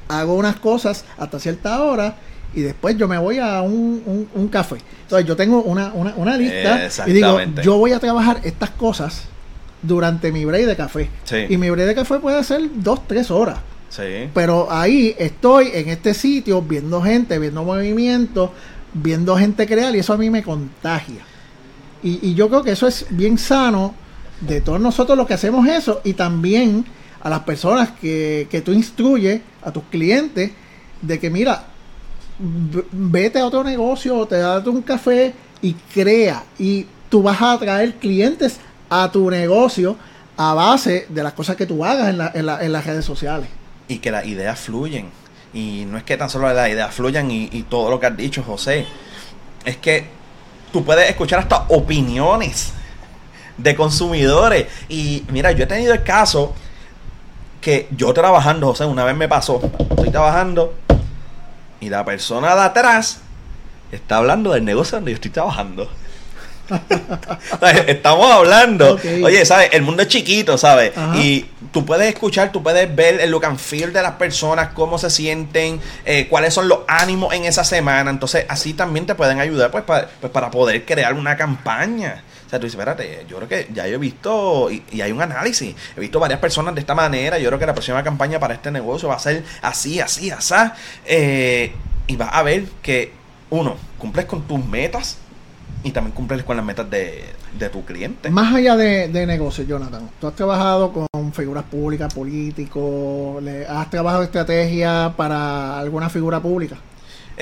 hago 0.08 0.36
unas 0.36 0.58
cosas 0.58 1.05
hasta 1.17 1.39
cierta 1.39 1.82
hora 1.84 2.15
y 2.53 2.62
después 2.62 2.97
yo 2.97 3.08
me 3.08 3.17
voy 3.17 3.38
a 3.38 3.62
un, 3.62 4.27
un, 4.34 4.47
café. 4.47 4.77
Entonces 5.03 5.27
yo 5.27 5.36
tengo 5.36 5.62
una, 5.62 5.93
una, 5.93 6.13
una 6.15 6.36
lista 6.36 6.89
y 7.05 7.12
digo, 7.12 7.39
yo 7.63 7.77
voy 7.77 7.91
a 7.91 7.99
trabajar 7.99 8.41
estas 8.43 8.71
cosas 8.71 9.25
durante 9.82 10.32
mi 10.32 10.45
break 10.45 10.65
de 10.65 10.75
café. 10.75 11.10
Y 11.47 11.58
mi 11.58 11.69
break 11.69 11.88
de 11.88 11.95
café 11.95 12.19
puede 12.19 12.43
ser 12.43 12.62
dos, 12.75 13.08
tres 13.08 13.29
horas. 13.32 13.60
Pero 14.34 14.71
ahí 14.71 15.15
estoy 15.17 15.71
en 15.73 15.89
este 15.89 16.13
sitio 16.13 16.62
viendo 16.62 17.02
gente, 17.02 17.39
viendo 17.39 17.63
movimientos, 17.63 18.52
viendo 18.93 19.36
gente 19.38 19.65
crear 19.67 19.95
y 19.95 19.99
eso 19.99 20.13
a 20.13 20.17
mí 20.17 20.30
me 20.30 20.43
contagia. 20.43 21.25
Y, 22.02 22.34
yo 22.34 22.47
creo 22.47 22.63
que 22.63 22.71
eso 22.71 22.88
es 22.88 23.06
bien 23.10 23.38
sano 23.38 23.93
de 24.41 24.62
todos 24.62 24.80
nosotros 24.80 25.17
los 25.17 25.28
que 25.28 25.34
hacemos 25.34 25.67
eso 25.67 25.99
y 26.06 26.13
también 26.13 26.86
a 27.21 27.30
las 27.30 27.41
personas 27.41 27.89
que, 27.91 28.62
tú 28.63 28.71
instruyes, 28.71 29.41
a 29.62 29.71
tus 29.71 29.84
clientes, 29.84 30.52
de 31.02 31.19
que 31.19 31.30
mira, 31.30 31.65
vete 32.39 33.39
a 33.39 33.45
otro 33.45 33.63
negocio, 33.63 34.25
te 34.25 34.38
date 34.38 34.69
un 34.69 34.82
café 34.82 35.34
y 35.62 35.73
crea. 35.73 36.43
Y 36.58 36.86
tú 37.10 37.21
vas 37.21 37.41
a 37.41 37.54
atraer 37.54 37.95
clientes 37.95 38.60
a 38.89 39.12
tu 39.12 39.30
negocio 39.30 39.97
a 40.38 40.54
base 40.54 41.06
de 41.10 41.21
las 41.21 41.34
cosas 41.34 41.58
que 41.58 41.65
tú 41.65 41.84
hagas 41.84 42.15
en, 42.34 42.45
las 42.45 42.86
redes 42.86 43.04
sociales. 43.04 43.49
Y 43.89 43.97
que 43.97 44.12
las 44.12 44.25
ideas 44.25 44.58
fluyen. 44.58 45.12
Y 45.54 45.84
no 45.86 45.97
es 45.97 46.04
que 46.04 46.15
tan 46.15 46.30
solo 46.30 46.54
las 46.54 46.69
ideas 46.69 46.93
fluyan 46.93 47.30
y, 47.30 47.65
todo 47.69 47.89
lo 47.89 47.99
que 47.99 48.06
has 48.06 48.15
dicho, 48.15 48.41
José. 48.43 48.88
Es 49.65 49.75
que 49.75 50.06
tú 50.71 50.86
puedes 50.86 51.10
escuchar 51.10 51.39
hasta 51.39 51.65
opiniones 51.67 52.71
de 53.58 53.75
consumidores. 53.75 54.67
Y 54.88 55.25
mira, 55.32 55.52
yo 55.52 55.65
he 55.65 55.67
tenido 55.67 55.93
el 55.93 56.04
caso 56.04 56.56
que 57.60 57.89
yo 57.91 58.13
trabajando, 58.13 58.67
José, 58.67 58.86
una 58.86 59.04
vez 59.04 59.17
me 59.17 59.28
pasó, 59.28 59.60
estoy 59.89 60.12
trabajando 60.12 60.73
y 61.82 61.89
la 61.89 62.06
persona 62.06 62.56
de 62.56 62.62
atrás 62.62 63.19
está 63.91 64.17
hablando 64.17 64.52
del 64.52 64.63
negocio 64.63 64.97
donde 64.97 65.12
yo 65.12 65.15
estoy 65.15 65.32
trabajando. 65.32 65.89
Estamos 67.88 68.32
hablando. 68.32 68.99
Oye, 69.23 69.45
¿sabes? 69.45 69.69
El 69.73 69.82
mundo 69.82 70.03
es 70.03 70.08
chiquito, 70.08 70.58
¿sabes? 70.58 70.93
Y 71.15 71.45
tú 71.71 71.86
puedes 71.86 72.08
escuchar, 72.08 72.51
tú 72.51 72.63
puedes 72.63 72.93
ver 72.95 73.19
el 73.21 73.32
look 73.32 73.45
and 73.45 73.60
feel 73.60 73.93
de 73.93 74.01
las 74.01 74.13
personas, 74.13 74.69
cómo 74.73 74.97
se 74.97 75.10
sienten, 75.10 75.79
eh, 76.05 76.27
cuáles 76.29 76.53
son 76.53 76.67
los 76.67 76.79
ánimos 76.88 77.34
en 77.34 77.45
esa 77.45 77.63
semana. 77.63 78.10
Entonces, 78.10 78.45
así 78.49 78.73
también 78.73 79.05
te 79.05 79.15
pueden 79.15 79.39
ayudar 79.39 79.71
pues, 79.71 79.84
para, 79.84 80.10
pues, 80.19 80.32
para 80.32 80.51
poder 80.51 80.86
crear 80.86 81.13
una 81.13 81.36
campaña. 81.36 82.23
O 82.45 82.49
sea, 82.49 82.60
tú 82.60 82.65
dices, 82.65 82.79
espérate, 82.79 83.25
yo 83.29 83.38
creo 83.38 83.47
que 83.47 83.67
ya 83.71 83.86
he 83.86 83.95
visto, 83.99 84.71
y, 84.71 85.01
hay 85.01 85.12
un 85.12 85.21
análisis, 85.21 85.75
he 85.95 85.99
visto 85.99 86.19
varias 86.19 86.39
personas 86.39 86.73
de 86.73 86.82
esta 86.82 86.95
manera, 86.95 87.38
yo 87.38 87.47
creo 87.49 87.60
que 87.60 87.67
la 87.67 87.73
próxima 87.73 88.03
campaña 88.03 88.39
para 88.39 88.55
este 88.55 88.71
negocio 88.71 89.08
va 89.08 89.17
a 89.17 89.19
ser 89.19 89.43
así, 89.62 89.99
así, 89.99 90.32
así. 90.32 90.55
Eh, 91.05 91.71
y 92.08 92.15
vas 92.15 92.29
a 92.34 92.41
ver 92.41 92.65
que, 92.82 93.13
uno, 93.51 93.77
cumples 93.99 94.25
con 94.25 94.41
tus 94.47 94.65
metas, 94.65 95.19
y 95.84 95.92
también 95.92 96.13
cumples 96.13 96.44
con 96.44 96.58
las 96.58 96.65
metas 96.65 96.89
de, 96.89 97.24
tu 97.72 97.86
cliente. 97.86 98.30
Más 98.30 98.54
allá 98.54 98.76
de, 98.76 99.08
de 99.08 99.26
negocio, 99.26 99.63
Jonathan, 99.63 100.10
tú 100.20 100.28
has 100.28 100.36
trabajado 100.36 100.92
con 100.92 101.34
figuras 101.34 101.63
públicas, 101.63 102.13
políticos, 102.13 103.44
has 103.68 103.89
trabajado 103.89 104.24
estrategia 104.24 105.13
para 105.15 105.80
alguna 105.80 106.10
figura 106.10 106.39
pública. 106.39 106.78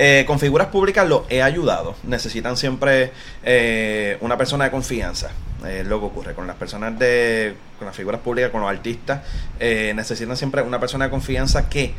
Eh, 0.00 0.22
con 0.28 0.38
figuras 0.38 0.68
públicas 0.68 1.08
lo 1.08 1.26
he 1.28 1.42
ayudado. 1.42 1.96
Necesitan 2.04 2.56
siempre 2.56 3.10
eh, 3.42 4.16
una 4.20 4.38
persona 4.38 4.64
de 4.64 4.70
confianza. 4.70 5.30
Eh, 5.66 5.82
lo 5.84 5.98
que 5.98 6.06
ocurre 6.06 6.34
con 6.34 6.46
las 6.46 6.54
personas 6.54 6.96
de, 7.00 7.56
con 7.78 7.86
las 7.86 7.96
figuras 7.96 8.20
públicas, 8.20 8.52
con 8.52 8.60
los 8.60 8.70
artistas, 8.70 9.22
necesitan 9.58 10.36
siempre 10.36 10.62
una 10.62 10.78
persona 10.78 11.06
de 11.06 11.10
confianza 11.10 11.68
que 11.68 11.94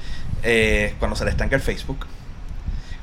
cuando 0.98 1.18
se 1.18 1.26
les 1.26 1.34
estanca 1.34 1.58
el 1.58 1.62
Facebook, 1.62 2.06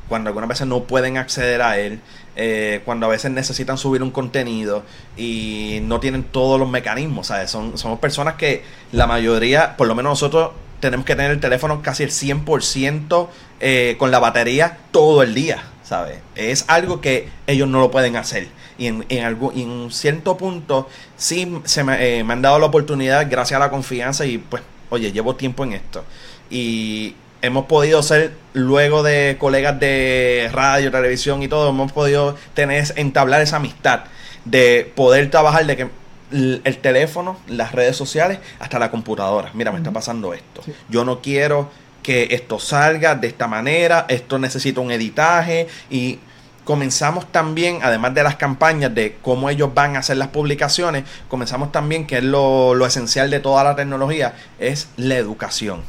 cuando 0.08 0.28
algunas 0.28 0.48
veces 0.48 0.66
no 0.66 0.84
pueden 0.84 1.18
acceder 1.18 1.60
a 1.60 1.78
él, 1.78 2.00
eh, 2.36 2.82
cuando 2.84 3.06
a 3.06 3.08
veces 3.08 3.30
necesitan 3.30 3.78
subir 3.78 4.02
un 4.02 4.10
contenido 4.10 4.82
y 5.16 5.80
no 5.82 6.00
tienen 6.00 6.22
todos 6.22 6.60
los 6.60 6.68
mecanismos, 6.68 7.28
¿sabes? 7.28 7.50
Son, 7.50 7.78
somos 7.78 7.98
personas 7.98 8.34
que 8.34 8.62
la 8.92 9.06
mayoría, 9.06 9.76
por 9.76 9.86
lo 9.86 9.94
menos 9.94 10.10
nosotros, 10.10 10.50
tenemos 10.80 11.06
que 11.06 11.16
tener 11.16 11.30
el 11.30 11.40
teléfono 11.40 11.80
casi 11.82 12.02
el 12.02 12.10
100% 12.10 13.28
eh, 13.60 13.96
con 13.98 14.10
la 14.10 14.18
batería 14.18 14.78
todo 14.90 15.22
el 15.22 15.34
día, 15.34 15.62
¿sabes? 15.82 16.18
Es 16.34 16.66
algo 16.68 17.00
que 17.00 17.28
ellos 17.46 17.68
no 17.68 17.80
lo 17.80 17.90
pueden 17.90 18.16
hacer. 18.16 18.48
Y 18.76 18.88
en, 18.88 19.06
en, 19.08 19.24
algo, 19.24 19.52
en 19.54 19.70
un 19.70 19.90
cierto 19.90 20.36
punto 20.36 20.88
sí 21.16 21.60
se 21.64 21.82
me, 21.84 22.18
eh, 22.18 22.24
me 22.24 22.34
han 22.34 22.42
dado 22.42 22.58
la 22.58 22.66
oportunidad 22.66 23.26
gracias 23.30 23.56
a 23.56 23.64
la 23.64 23.70
confianza 23.70 24.26
y 24.26 24.36
pues, 24.36 24.62
oye, 24.90 25.10
llevo 25.10 25.36
tiempo 25.36 25.64
en 25.64 25.72
esto. 25.72 26.04
Y 26.50 27.16
hemos 27.42 27.66
podido 27.66 28.02
ser, 28.02 28.32
luego 28.52 29.02
de 29.02 29.36
colegas 29.38 29.78
de 29.78 30.48
radio, 30.52 30.90
televisión 30.90 31.42
y 31.42 31.48
todo, 31.48 31.70
hemos 31.70 31.92
podido 31.92 32.36
tener, 32.54 32.84
entablar 32.96 33.40
esa 33.40 33.56
amistad 33.56 34.04
de 34.44 34.90
poder 34.94 35.30
trabajar 35.30 35.66
de 35.66 35.76
que 35.76 35.88
el 36.32 36.78
teléfono, 36.80 37.38
las 37.46 37.72
redes 37.72 37.96
sociales, 37.96 38.38
hasta 38.58 38.78
la 38.78 38.90
computadora. 38.90 39.50
Mira, 39.54 39.70
me 39.70 39.78
está 39.78 39.92
pasando 39.92 40.34
esto. 40.34 40.62
Yo 40.88 41.04
no 41.04 41.20
quiero 41.20 41.70
que 42.02 42.28
esto 42.30 42.58
salga 42.58 43.14
de 43.14 43.28
esta 43.28 43.46
manera, 43.46 44.06
esto 44.08 44.38
necesita 44.38 44.80
un 44.80 44.90
editaje 44.90 45.68
y 45.90 46.18
comenzamos 46.64 47.30
también, 47.30 47.78
además 47.82 48.14
de 48.14 48.24
las 48.24 48.36
campañas 48.36 48.92
de 48.94 49.18
cómo 49.22 49.50
ellos 49.50 49.72
van 49.72 49.96
a 49.96 50.00
hacer 50.00 50.16
las 50.16 50.28
publicaciones, 50.28 51.04
comenzamos 51.28 51.70
también, 51.70 52.06
que 52.06 52.18
es 52.18 52.24
lo, 52.24 52.84
esencial 52.84 53.30
de 53.30 53.38
toda 53.38 53.62
la 53.62 53.76
tecnología, 53.76 54.34
es 54.58 54.88
la 54.96 55.16
educación 55.16 55.82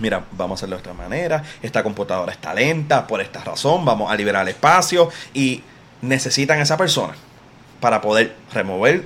mira, 0.00 0.24
vamos 0.32 0.56
a 0.56 0.58
hacerlo 0.60 0.76
de 0.76 0.80
otra 0.80 0.94
manera, 0.94 1.42
esta 1.62 1.82
computadora 1.82 2.32
está 2.32 2.54
lenta 2.54 3.06
por 3.06 3.20
esta 3.20 3.42
razón, 3.42 3.84
vamos 3.84 4.10
a 4.10 4.16
liberar 4.16 4.48
espacio 4.48 5.08
y 5.32 5.62
necesitan 6.02 6.60
esa 6.60 6.76
persona 6.76 7.14
para 7.80 8.00
poder 8.00 8.34
remover 8.52 9.04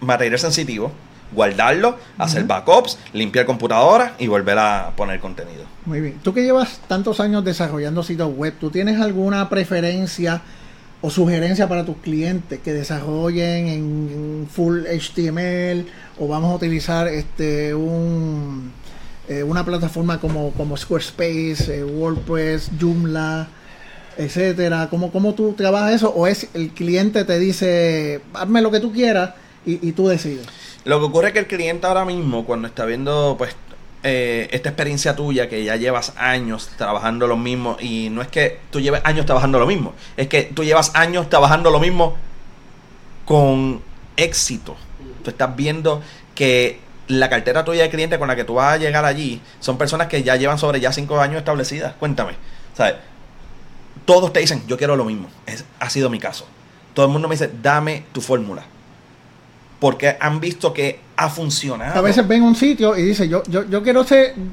material 0.00 0.38
sensitivo, 0.38 0.92
guardarlo, 1.32 1.98
hacer 2.18 2.44
backups, 2.44 2.98
limpiar 3.12 3.46
computadora 3.46 4.14
y 4.18 4.26
volver 4.26 4.58
a 4.58 4.92
poner 4.96 5.20
contenido. 5.20 5.64
Muy 5.84 6.00
bien. 6.00 6.18
Tú 6.22 6.32
que 6.32 6.42
llevas 6.42 6.80
tantos 6.86 7.20
años 7.20 7.44
desarrollando 7.44 8.02
sitios 8.02 8.32
web, 8.34 8.54
¿tú 8.58 8.70
tienes 8.70 9.00
alguna 9.00 9.48
preferencia 9.48 10.42
o 11.00 11.10
sugerencia 11.10 11.68
para 11.68 11.84
tus 11.84 11.96
clientes 11.98 12.60
que 12.60 12.72
desarrollen 12.72 13.68
en 13.68 14.48
full 14.50 14.84
HTML 14.86 15.86
o 16.18 16.28
vamos 16.28 16.50
a 16.50 16.54
utilizar 16.54 17.08
este 17.08 17.74
un 17.74 18.72
eh, 19.28 19.42
una 19.42 19.64
plataforma 19.64 20.20
como, 20.20 20.52
como 20.52 20.76
Squarespace, 20.76 21.78
eh, 21.78 21.84
WordPress, 21.84 22.70
Joomla, 22.78 23.48
etcétera? 24.18 24.88
¿Cómo, 24.90 25.10
¿Cómo 25.10 25.34
tú 25.34 25.54
trabajas 25.54 25.94
eso? 25.94 26.10
¿O 26.10 26.26
es 26.26 26.48
el 26.54 26.70
cliente 26.70 27.24
te 27.24 27.38
dice, 27.38 28.20
hazme 28.34 28.60
lo 28.60 28.70
que 28.70 28.80
tú 28.80 28.92
quieras 28.92 29.34
y, 29.64 29.92
tú 29.92 30.08
decides? 30.08 30.46
Lo 30.84 30.98
que 30.98 31.06
ocurre 31.06 31.28
es 31.28 31.32
que 31.32 31.38
el 31.38 31.46
cliente 31.46 31.86
ahora 31.86 32.04
mismo, 32.04 32.44
cuando 32.44 32.68
está 32.68 32.84
viendo 32.84 33.36
pues 33.38 33.56
eh, 34.02 34.48
esta 34.50 34.68
experiencia 34.68 35.16
tuya, 35.16 35.48
que 35.48 35.64
ya 35.64 35.76
llevas 35.76 36.12
años 36.18 36.68
trabajando 36.76 37.26
lo 37.26 37.38
mismo, 37.38 37.78
y 37.80 38.10
no 38.10 38.20
es 38.20 38.28
que 38.28 38.58
tú 38.70 38.80
lleves 38.80 39.00
años 39.04 39.24
trabajando 39.24 39.58
lo 39.58 39.66
mismo, 39.66 39.94
es 40.18 40.28
que 40.28 40.42
tú 40.42 40.64
llevas 40.64 40.94
años 40.94 41.30
trabajando 41.30 41.70
lo 41.70 41.80
mismo 41.80 42.14
con 43.24 43.80
éxito. 44.18 44.76
Tú 45.22 45.30
estás 45.30 45.56
viendo 45.56 46.02
que 46.34 46.83
la 47.08 47.28
cartera 47.28 47.64
tuya 47.64 47.82
de 47.82 47.90
cliente 47.90 48.18
con 48.18 48.28
la 48.28 48.36
que 48.36 48.44
tú 48.44 48.54
vas 48.54 48.74
a 48.74 48.76
llegar 48.76 49.04
allí 49.04 49.40
son 49.60 49.76
personas 49.78 50.08
que 50.08 50.22
ya 50.22 50.36
llevan 50.36 50.58
sobre 50.58 50.80
ya 50.80 50.92
cinco 50.92 51.20
años 51.20 51.38
establecidas. 51.38 51.94
Cuéntame. 51.94 52.34
¿Sabes? 52.76 52.94
Todos 54.04 54.32
te 54.32 54.40
dicen, 54.40 54.62
yo 54.66 54.76
quiero 54.76 54.96
lo 54.96 55.04
mismo. 55.04 55.28
Es, 55.46 55.64
ha 55.80 55.90
sido 55.90 56.10
mi 56.10 56.18
caso. 56.18 56.46
Todo 56.94 57.06
el 57.06 57.12
mundo 57.12 57.28
me 57.28 57.34
dice, 57.34 57.50
dame 57.62 58.04
tu 58.12 58.20
fórmula. 58.20 58.64
Porque 59.80 60.16
han 60.20 60.40
visto 60.40 60.72
que 60.72 61.00
ha 61.16 61.28
funcionado. 61.28 61.98
A 61.98 62.02
veces 62.02 62.26
ven 62.26 62.42
un 62.42 62.54
sitio 62.54 62.96
y 62.96 63.02
dicen, 63.02 63.28
yo, 63.28 63.42
yo, 63.46 63.64
yo 63.68 63.82
quiero 63.82 64.04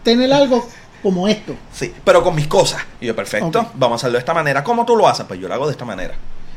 tener 0.04 0.34
algo 0.34 0.68
como 1.02 1.28
esto. 1.28 1.56
Sí, 1.72 1.94
pero 2.04 2.24
con 2.24 2.36
mis 2.36 2.48
cosas. 2.48 2.82
Y 3.00 3.08
yo, 3.08 3.16
perfecto, 3.16 3.72
vamos 3.76 3.96
a 3.96 3.96
hacerlo 4.02 4.18
de 4.18 4.20
esta 4.20 4.34
manera. 4.34 4.64
¿Cómo 4.64 4.86
tú 4.86 4.96
lo 4.96 5.08
haces? 5.08 5.26
Pues 5.26 5.40
yo 5.40 5.48
lo 5.48 5.54
hago 5.54 5.66
de 5.68 5.72
esta 5.72 5.86
manera. 5.86 6.16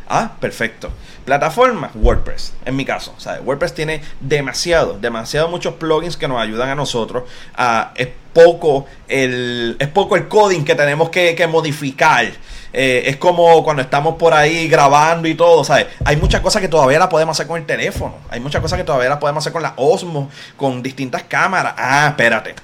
Ah, 0.09 0.33
perfecto. 0.39 0.91
Plataforma, 1.25 1.91
WordPress, 1.95 2.53
en 2.67 2.77
mi 2.77 2.85
caso. 2.85 3.15
WordPress 3.45 3.75
tiene 3.75 4.03
demasiado, 4.21 4.99
demasiado 4.99 5.49
muchos 5.49 5.75
plugins 5.75 6.17
que 6.17 6.29
nos 6.29 6.41
ayudan 6.41 6.69
a 6.69 6.75
nosotros. 6.75 7.25
a 7.57 7.93
es, 7.97 8.09
poco 8.35 8.87
el, 9.09 9.77
es 9.79 9.89
poco 9.89 10.17
el 10.17 10.29
coding 10.29 10.65
que 10.65 10.75
tenemos 10.75 11.09
que, 11.09 11.47
modificar. 11.49 12.27
Eh, 12.73 13.05
es 13.07 13.17
como 13.17 13.63
cuando 13.63 13.83
estamos 13.83 14.17
por 14.17 14.35
ahí 14.35 14.69
grabando 14.69 15.29
y 15.29 15.35
todo, 15.35 15.65
¿sabes? 15.65 15.87
Hay 16.05 16.17
muchas 16.17 16.41
cosas 16.41 16.61
que 16.61 16.69
todavía 16.69 16.99
las 16.99 17.09
podemos 17.09 17.37
hacer 17.37 17.47
con 17.47 17.59
el 17.59 17.67
teléfono. 17.67 18.17
Hay 18.29 18.41
muchas 18.41 18.61
cosas 18.61 18.77
que 18.77 18.85
todavía 18.85 19.09
las 19.09 19.19
podemos 19.19 19.43
hacer 19.43 19.53
con 19.53 19.63
la 19.63 19.75
Osmo, 19.77 20.29
con 20.57 20.83
distintas 20.83 21.23
cámaras. 21.23 21.75
Ah, 21.79 22.09
espérate 22.09 22.55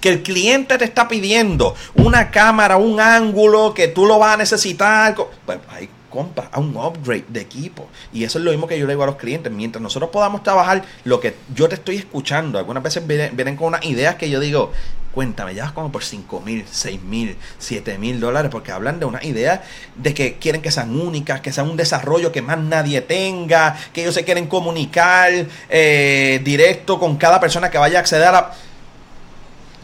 que 0.00 0.10
el 0.10 0.22
cliente 0.22 0.76
te 0.76 0.84
está 0.84 1.08
pidiendo 1.08 1.74
una 1.94 2.30
cámara, 2.30 2.76
un 2.76 3.00
ángulo 3.00 3.72
que 3.72 3.88
tú 3.88 4.04
lo 4.04 4.18
vas 4.18 4.34
a 4.34 4.36
necesitar. 4.36 5.14
Pues 5.46 5.58
ahí 5.70 5.88
compra 6.14 6.48
a 6.52 6.60
un 6.60 6.76
upgrade 6.76 7.24
de 7.28 7.40
equipo. 7.40 7.88
Y 8.12 8.22
eso 8.22 8.38
es 8.38 8.44
lo 8.44 8.52
mismo 8.52 8.68
que 8.68 8.78
yo 8.78 8.86
le 8.86 8.92
digo 8.92 9.02
a 9.02 9.06
los 9.06 9.16
clientes. 9.16 9.52
Mientras 9.52 9.82
nosotros 9.82 10.10
podamos 10.10 10.44
trabajar 10.44 10.84
lo 11.02 11.18
que 11.18 11.34
yo 11.52 11.68
te 11.68 11.74
estoy 11.74 11.96
escuchando, 11.96 12.56
algunas 12.56 12.84
veces 12.84 13.04
vienen, 13.04 13.56
con 13.56 13.66
unas 13.66 13.84
ideas 13.84 14.14
que 14.14 14.30
yo 14.30 14.38
digo, 14.38 14.70
cuéntame, 15.12 15.56
ya 15.56 15.72
como 15.74 15.90
por 15.90 16.04
5 16.04 16.40
mil, 16.40 16.64
6 16.70 17.02
mil, 17.02 17.36
7 17.58 17.98
mil 17.98 18.20
dólares, 18.20 18.48
porque 18.52 18.70
hablan 18.70 19.00
de 19.00 19.06
una 19.06 19.24
idea 19.24 19.64
de 19.96 20.14
que 20.14 20.38
quieren 20.38 20.62
que 20.62 20.70
sean 20.70 20.96
únicas, 20.96 21.40
que 21.40 21.52
sea 21.52 21.64
un 21.64 21.76
desarrollo 21.76 22.30
que 22.30 22.42
más 22.42 22.58
nadie 22.58 23.00
tenga, 23.00 23.76
que 23.92 24.02
ellos 24.02 24.14
se 24.14 24.24
quieren 24.24 24.46
comunicar 24.46 25.32
eh, 25.68 26.40
directo 26.44 27.00
con 27.00 27.16
cada 27.16 27.40
persona 27.40 27.70
que 27.70 27.78
vaya 27.78 27.98
a 27.98 28.00
acceder 28.02 28.28
a 28.28 28.32
la... 28.32 28.52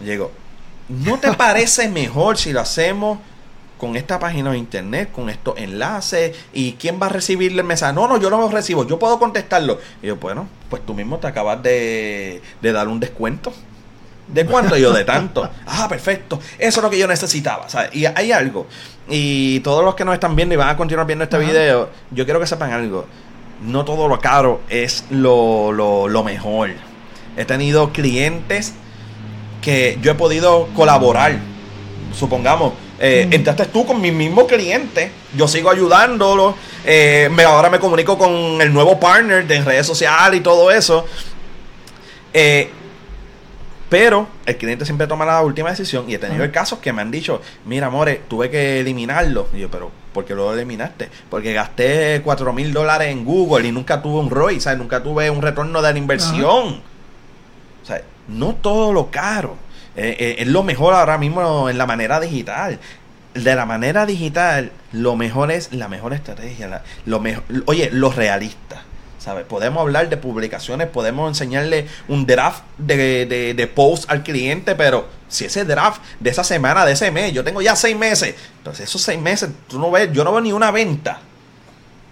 Llego, 0.04 0.30
¿no 0.88 1.18
te 1.18 1.32
parece 1.34 1.88
mejor 1.88 2.38
si 2.38 2.52
lo 2.52 2.60
hacemos 2.60 3.18
con 3.80 3.96
esta 3.96 4.18
página 4.18 4.52
de 4.52 4.58
internet, 4.58 5.10
con 5.10 5.30
estos 5.30 5.56
enlaces, 5.56 6.36
y 6.52 6.74
quién 6.74 7.00
va 7.00 7.06
a 7.06 7.08
recibir 7.08 7.50
el 7.52 7.64
mensaje. 7.64 7.94
No, 7.94 8.06
no, 8.06 8.18
yo 8.18 8.28
no 8.28 8.38
lo 8.38 8.48
recibo, 8.50 8.86
yo 8.86 8.98
puedo 8.98 9.18
contestarlo. 9.18 9.78
Y 10.02 10.08
yo, 10.08 10.16
bueno, 10.16 10.46
pues 10.68 10.84
tú 10.84 10.92
mismo 10.92 11.18
te 11.18 11.26
acabas 11.26 11.62
de, 11.62 12.42
dar 12.60 12.88
un 12.88 13.00
descuento. 13.00 13.52
¿De 14.28 14.44
cuánto? 14.44 14.76
yo, 14.76 14.92
de 14.92 15.04
tanto. 15.04 15.48
Ah, 15.66 15.88
perfecto. 15.88 16.38
Eso 16.58 16.80
es 16.80 16.84
lo 16.84 16.90
que 16.90 16.98
yo 16.98 17.08
necesitaba. 17.08 17.66
Y 17.92 18.04
hay 18.04 18.32
algo. 18.32 18.66
Y 19.08 19.60
todos 19.60 19.82
los 19.82 19.94
que 19.94 20.04
nos 20.04 20.12
están 20.12 20.36
viendo 20.36 20.54
y 20.54 20.58
van 20.58 20.68
a 20.68 20.76
continuar 20.76 21.06
viendo 21.06 21.24
este 21.24 21.38
video, 21.38 21.88
yo 22.10 22.24
quiero 22.26 22.38
que 22.38 22.46
sepan 22.46 22.72
algo. 22.72 23.06
No 23.62 23.84
todo 23.86 24.08
lo 24.08 24.20
caro 24.20 24.60
es 24.68 25.06
lo, 25.08 25.72
lo, 25.72 26.06
lo 26.06 26.22
mejor. 26.22 26.70
He 27.36 27.46
tenido 27.46 27.92
clientes 27.92 28.74
que 29.62 29.98
yo 30.02 30.12
he 30.12 30.14
podido 30.14 30.68
colaborar. 30.76 31.38
Supongamos, 32.12 32.74
eh, 33.02 33.26
entraste 33.30 33.64
tú 33.64 33.86
con 33.86 33.98
mi 33.98 34.12
mismo 34.12 34.46
cliente. 34.46 35.10
Yo 35.34 35.48
sigo 35.48 35.70
ayudándolo. 35.70 36.54
Eh, 36.84 37.30
me, 37.32 37.44
ahora 37.44 37.70
me 37.70 37.80
comunico 37.80 38.18
con 38.18 38.60
el 38.60 38.70
nuevo 38.72 39.00
partner 39.00 39.46
de 39.46 39.62
redes 39.62 39.86
sociales 39.86 40.38
y 40.38 40.42
todo 40.42 40.70
eso. 40.70 41.06
Eh, 42.34 42.70
pero 43.88 44.28
el 44.44 44.56
cliente 44.58 44.84
siempre 44.84 45.06
toma 45.06 45.24
la 45.24 45.40
última 45.40 45.70
decisión 45.70 46.08
y 46.08 46.14
he 46.14 46.18
tenido 46.18 46.48
casos 46.52 46.78
que 46.78 46.92
me 46.92 47.00
han 47.00 47.10
dicho, 47.10 47.40
mira, 47.64 47.86
amores, 47.86 48.20
tuve 48.28 48.50
que 48.50 48.80
eliminarlo. 48.80 49.48
Y 49.54 49.60
yo, 49.60 49.70
pero 49.70 49.90
¿por 50.12 50.26
qué 50.26 50.34
lo 50.34 50.52
eliminaste? 50.52 51.08
Porque 51.30 51.54
gasté 51.54 52.20
4 52.22 52.52
mil 52.52 52.72
dólares 52.74 53.08
en 53.08 53.24
Google 53.24 53.66
y 53.66 53.72
nunca 53.72 54.02
tuve 54.02 54.20
un 54.20 54.28
ROI, 54.28 54.60
¿sabes? 54.60 54.78
Nunca 54.78 55.02
tuve 55.02 55.30
un 55.30 55.40
retorno 55.40 55.80
de 55.80 55.92
la 55.92 55.98
inversión. 55.98 56.82
O 57.82 57.86
sea, 57.86 58.02
no 58.28 58.54
todo 58.56 58.92
lo 58.92 59.10
caro 59.10 59.56
eh, 59.96 60.16
eh, 60.18 60.36
es 60.38 60.46
lo 60.46 60.62
mejor 60.62 60.94
ahora 60.94 61.18
mismo 61.18 61.68
en 61.68 61.78
la 61.78 61.86
manera 61.86 62.20
digital. 62.20 62.78
De 63.34 63.54
la 63.54 63.64
manera 63.64 64.06
digital, 64.06 64.72
lo 64.92 65.16
mejor 65.16 65.52
es 65.52 65.72
la 65.72 65.88
mejor 65.88 66.12
estrategia. 66.12 66.82
lo 67.06 67.20
mejor, 67.20 67.44
oye, 67.66 67.90
lo 67.92 68.10
realista. 68.10 68.82
¿sabes? 69.18 69.44
Podemos 69.44 69.82
hablar 69.82 70.08
de 70.08 70.16
publicaciones, 70.16 70.88
podemos 70.88 71.28
enseñarle 71.28 71.86
un 72.08 72.26
draft 72.26 72.62
de, 72.78 73.26
de, 73.26 73.54
de, 73.54 73.66
post 73.66 74.10
al 74.10 74.22
cliente, 74.22 74.74
pero 74.74 75.06
si 75.28 75.44
ese 75.44 75.66
draft 75.66 76.00
de 76.18 76.30
esa 76.30 76.42
semana, 76.42 76.86
de 76.86 76.92
ese 76.92 77.10
mes, 77.10 77.32
yo 77.32 77.44
tengo 77.44 77.60
ya 77.60 77.76
seis 77.76 77.94
meses, 77.94 78.34
entonces 78.56 78.88
esos 78.88 79.02
seis 79.02 79.20
meses, 79.20 79.50
tú 79.68 79.78
no 79.78 79.90
ves, 79.90 80.10
yo 80.12 80.24
no 80.24 80.32
veo 80.32 80.40
ni 80.40 80.52
una 80.52 80.70
venta. 80.70 81.20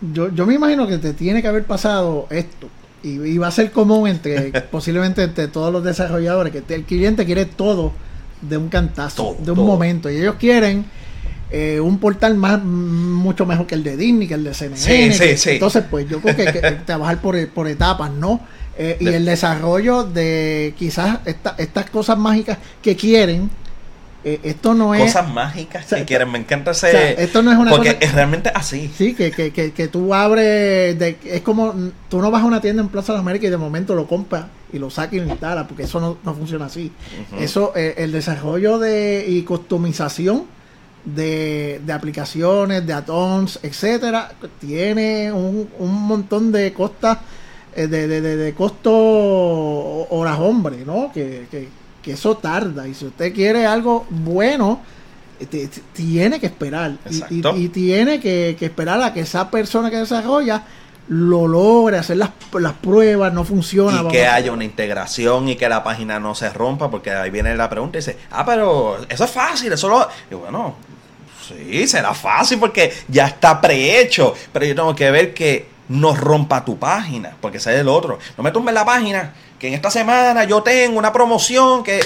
Yo, 0.03 0.31
yo 0.33 0.45
me 0.45 0.55
imagino 0.55 0.87
que 0.87 0.99
te 0.99 1.14
tiene 1.14 1.41
que 1.41 1.49
haber 1.49 1.64
pasado 1.64 2.26
esto 2.31 2.68
y, 3.03 3.39
va 3.39 3.49
a 3.49 3.51
ser 3.51 3.71
común 3.71 4.09
entre 4.09 4.51
posiblemente 4.71 5.23
entre 5.23 5.49
todos 5.49 5.73
los 5.73 5.85
desarrolladores 5.85 6.53
que 6.53 6.75
el 6.75 6.85
cliente 6.85 7.25
quiere 7.25 7.45
todo 7.45 7.93
de 8.41 8.57
un 8.57 8.69
cantazo, 8.69 9.37
de 9.41 9.51
un 9.51 9.67
momento 9.67 10.11
y 10.11 10.17
ellos 10.17 10.37
quieren 10.39 10.85
eh, 11.51 11.81
un 11.81 11.99
portal 11.99 12.37
más 12.37 12.63
mucho 12.63 13.47
mejor 13.47 13.67
que 13.67 13.75
el 13.75 13.83
de 13.83 13.97
Disney, 13.97 14.29
que 14.29 14.35
el 14.35 14.45
de 14.45 14.53
CNN. 14.53 15.15
Entonces, 15.47 15.85
pues 15.91 16.09
yo 16.09 16.21
creo 16.21 16.37
que, 16.37 16.45
que 16.45 16.61
trabajar 16.87 17.21
por, 17.21 17.49
por 17.49 17.67
etapas, 17.69 18.11
¿no? 18.11 18.41
Eh, 18.77 18.97
y 19.01 19.09
el 19.09 19.25
desarrollo 19.25 20.05
de 20.05 20.73
quizás 20.79 21.19
estas 21.25 21.91
cosas 21.91 22.17
mágicas 22.17 22.59
que 22.81 22.95
quieren 22.95 23.51
eh, 24.25 24.41
esto 24.43 24.75
no 24.75 24.95
es 24.95 25.03
cosas 25.03 25.33
mágicas 25.33 25.87
que 25.87 26.05
quieren 26.05 26.33
me 26.33 26.39
encanta 26.39 26.73
ese 26.73 27.23
esto 27.23 27.41
no 27.41 27.53
es 27.53 27.59
una 27.59 27.71
porque 27.71 27.97
es 28.01 28.12
realmente 28.12 28.51
así. 28.53 28.91
Sí 28.97 29.14
que, 29.14 29.31
que, 29.31 29.53
que, 29.53 29.73
que 29.73 29.89
tú 29.89 30.12
abres 30.12 30.99
de, 30.99 31.16
es 31.25 31.43
como 31.43 31.73
tú 32.09 32.21
no 32.21 32.31
vas 32.31 32.43
a 32.43 32.47
una 32.47 32.61
tienda 32.61 32.83
en 32.83 32.89
Plaza 32.89 33.12
de 33.12 33.19
las 33.19 33.23
Américas 33.23 33.47
y 33.47 33.51
de 33.51 33.57
momento 33.57 33.95
lo 33.95 34.09
compras 34.09 34.47
y 34.73 34.79
lo 34.79 34.91
sacas 34.91 35.14
y 35.14 35.21
lo 35.21 35.27
instalas 35.27 35.66
porque 35.69 35.85
eso 35.85 36.01
no, 36.01 36.19
no 36.25 36.35
funciona 36.35 36.66
así. 36.66 36.91
Eso 37.39 37.73
eh, 37.77 37.95
el 37.99 38.11
desarrollo 38.12 38.79
de 38.79 39.25
y 39.29 39.43
customización 39.43 40.47
de, 41.05 41.81
de 41.87 41.93
aplicaciones 41.93 42.85
de 42.85 42.93
add-ons 42.93 43.61
etcétera 43.62 44.33
tiene 44.61 45.33
un, 45.33 45.69
un 45.79 45.95
montón 46.09 46.51
de 46.51 46.73
costas 46.73 47.19
eh, 47.75 47.87
de, 47.87 48.09
de, 48.09 48.21
de, 48.21 48.37
de 48.37 48.53
costo 48.53 48.91
horas 48.93 50.39
hombre 50.41 50.79
no 50.85 51.11
que, 51.14 51.47
que 51.51 51.69
que 52.03 52.13
eso 52.13 52.37
tarda. 52.37 52.87
Y 52.89 52.95
si 52.95 53.07
usted 53.07 53.35
quiere 53.35 53.67
algo 53.67 54.07
bueno, 54.11 54.81
tiene 55.93 56.41
que 56.41 56.47
esperar. 56.47 56.97
Y, 57.31 57.69
tiene 57.69 58.21
que, 58.21 58.57
esperar 58.61 59.03
a 59.03 59.13
que 59.13 59.21
esa 59.21 59.51
persona 59.51 59.91
que 59.91 59.97
desarrolla 59.97 60.65
lo 61.09 61.49
logre, 61.49 61.97
hacer 61.97 62.19
las, 62.19 62.31
las 62.53 62.75
pruebas, 62.75 63.33
no 63.33 63.45
funciona. 63.45 64.03
Y 64.03 64.09
que 64.09 64.27
haya 64.27 64.53
una 64.53 64.65
integración 64.65 65.49
y 65.49 65.57
que 65.57 65.69
la 65.69 65.83
página 65.83 66.21
no 66.21 66.35
se 66.35 66.51
rompa, 66.51 66.91
porque 66.91 67.11
ahí 67.11 67.31
viene 67.31 67.57
la 67.57 67.71
pregunta 67.71 67.97
y 67.99 68.01
dice, 68.01 68.19
ah, 68.31 68.45
pero 68.45 68.99
eso 69.09 69.25
es 69.25 69.31
fácil, 69.31 69.73
eso 69.73 69.89
lo... 69.89 70.07
Y 70.31 70.35
bueno, 70.35 70.77
sí, 71.47 71.87
será 71.87 72.13
fácil 72.13 72.59
porque 72.59 72.93
ya 73.09 73.27
está 73.27 73.59
prehecho, 73.59 74.35
pero 74.53 74.67
yo 74.67 74.75
tengo 74.75 74.95
que 74.95 75.11
ver 75.11 75.33
que 75.33 75.79
no 75.89 76.15
rompa 76.15 76.63
tu 76.63 76.79
página, 76.79 77.35
porque 77.41 77.57
ese 77.57 77.75
es 77.75 77.81
el 77.81 77.89
otro. 77.89 78.19
No 78.37 78.45
me 78.45 78.51
tumbe 78.51 78.73
la 78.73 78.85
página 78.85 79.33
que 79.59 79.69
en 79.69 79.75
esta 79.75 79.91
semana 79.91 80.45
yo 80.45 80.63
tengo 80.63 80.99
una 80.99 81.13
promoción 81.13 81.83
que... 81.83 82.01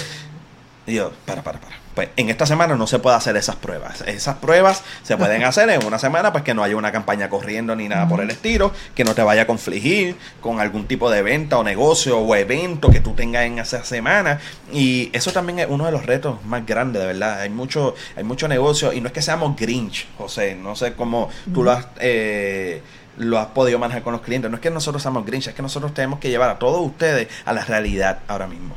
Y 0.86 0.94
yo, 0.94 1.12
para, 1.26 1.42
para, 1.42 1.60
para. 1.60 1.82
Pues 1.94 2.08
en 2.16 2.30
esta 2.30 2.46
semana 2.46 2.74
no 2.74 2.86
se 2.86 2.98
puede 2.98 3.16
hacer 3.16 3.36
esas 3.36 3.56
pruebas. 3.56 4.00
Esas 4.02 4.36
pruebas 4.36 4.82
se 5.02 5.16
pueden 5.16 5.44
hacer 5.44 5.68
en 5.68 5.84
una 5.84 5.98
semana, 5.98 6.32
pues 6.32 6.42
que 6.42 6.54
no 6.54 6.62
haya 6.62 6.76
una 6.76 6.90
campaña 6.90 7.28
corriendo 7.28 7.76
ni 7.76 7.88
nada 7.88 8.08
por 8.08 8.20
el 8.20 8.30
estilo, 8.30 8.72
que 8.94 9.04
no 9.04 9.14
te 9.14 9.22
vaya 9.22 9.42
a 9.42 9.46
confligir 9.46 10.16
con 10.40 10.60
algún 10.60 10.86
tipo 10.86 11.10
de 11.10 11.22
venta 11.22 11.58
o 11.58 11.64
negocio 11.64 12.18
o 12.18 12.34
evento 12.34 12.90
que 12.90 13.00
tú 13.00 13.12
tengas 13.12 13.44
en 13.44 13.58
esa 13.58 13.84
semana. 13.84 14.40
Y 14.72 15.10
eso 15.12 15.32
también 15.32 15.58
es 15.58 15.66
uno 15.68 15.84
de 15.84 15.92
los 15.92 16.06
retos 16.06 16.42
más 16.46 16.64
grandes, 16.64 17.02
de 17.02 17.08
verdad. 17.08 17.40
Hay 17.40 17.50
mucho, 17.50 17.94
hay 18.16 18.24
mucho 18.24 18.48
negocio 18.48 18.92
y 18.92 19.00
no 19.00 19.08
es 19.08 19.12
que 19.12 19.22
seamos 19.22 19.54
Grinch, 19.56 20.08
José. 20.16 20.54
No 20.54 20.74
sé 20.74 20.94
cómo 20.94 21.28
tú 21.52 21.62
lo 21.62 21.72
has... 21.72 21.86
Eh, 22.00 22.82
lo 23.16 23.38
has 23.38 23.48
podido 23.48 23.78
manejar 23.78 24.02
con 24.02 24.12
los 24.12 24.22
clientes. 24.22 24.50
No 24.50 24.56
es 24.56 24.60
que 24.60 24.70
nosotros 24.70 25.02
seamos 25.02 25.24
Grinch, 25.24 25.48
es 25.48 25.54
que 25.54 25.62
nosotros 25.62 25.92
tenemos 25.94 26.18
que 26.18 26.30
llevar 26.30 26.50
a 26.50 26.58
todos 26.58 26.80
ustedes 26.84 27.28
a 27.44 27.52
la 27.52 27.64
realidad 27.64 28.20
ahora 28.28 28.46
mismo. 28.46 28.74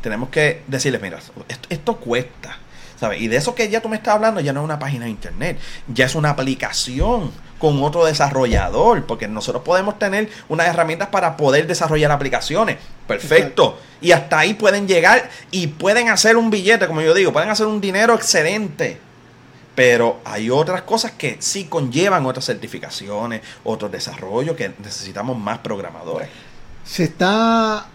tenemos 0.00 0.28
que 0.28 0.62
decirles, 0.66 1.00
mira, 1.00 1.18
esto, 1.68 1.96
cuesta. 1.96 2.58
¿sabes? 2.98 3.20
Y 3.20 3.26
de 3.26 3.36
eso 3.36 3.54
que 3.54 3.68
ya 3.68 3.80
tú 3.80 3.88
me 3.88 3.96
estás 3.96 4.14
hablando 4.14 4.40
ya 4.40 4.52
no 4.52 4.60
es 4.60 4.64
una 4.64 4.78
página 4.78 5.06
de 5.06 5.10
internet, 5.10 5.58
ya 5.88 6.06
es 6.06 6.14
una 6.14 6.30
aplicación 6.30 7.32
con 7.58 7.82
otro 7.82 8.04
desarrollador, 8.04 9.06
porque 9.06 9.26
nosotros 9.26 9.64
podemos 9.64 9.98
tener 9.98 10.28
unas 10.48 10.68
herramientas 10.68 11.08
para 11.08 11.36
poder 11.36 11.66
desarrollar 11.66 12.12
aplicaciones. 12.12 12.78
Perfecto. 13.06 13.78
Y 14.00 14.12
hasta 14.12 14.38
ahí 14.38 14.54
pueden 14.54 14.86
llegar 14.86 15.30
y 15.50 15.68
pueden 15.68 16.08
hacer 16.08 16.36
un 16.36 16.50
billete, 16.50 16.86
como 16.86 17.02
yo 17.02 17.12
digo, 17.14 17.32
pueden 17.32 17.50
hacer 17.50 17.66
un 17.66 17.80
dinero 17.80 18.14
excelente. 18.14 18.98
Pero 19.74 20.20
hay 20.24 20.50
otras 20.50 20.82
cosas 20.82 21.12
que 21.12 21.36
sí 21.40 21.64
conllevan 21.64 22.26
otras 22.26 22.44
certificaciones, 22.44 23.40
otros 23.64 23.90
desarrollos 23.90 24.56
que 24.56 24.72
necesitamos 24.82 25.38
más 25.38 25.58
programadores. 25.58 26.28
Se 26.84 27.04
está 27.04 27.86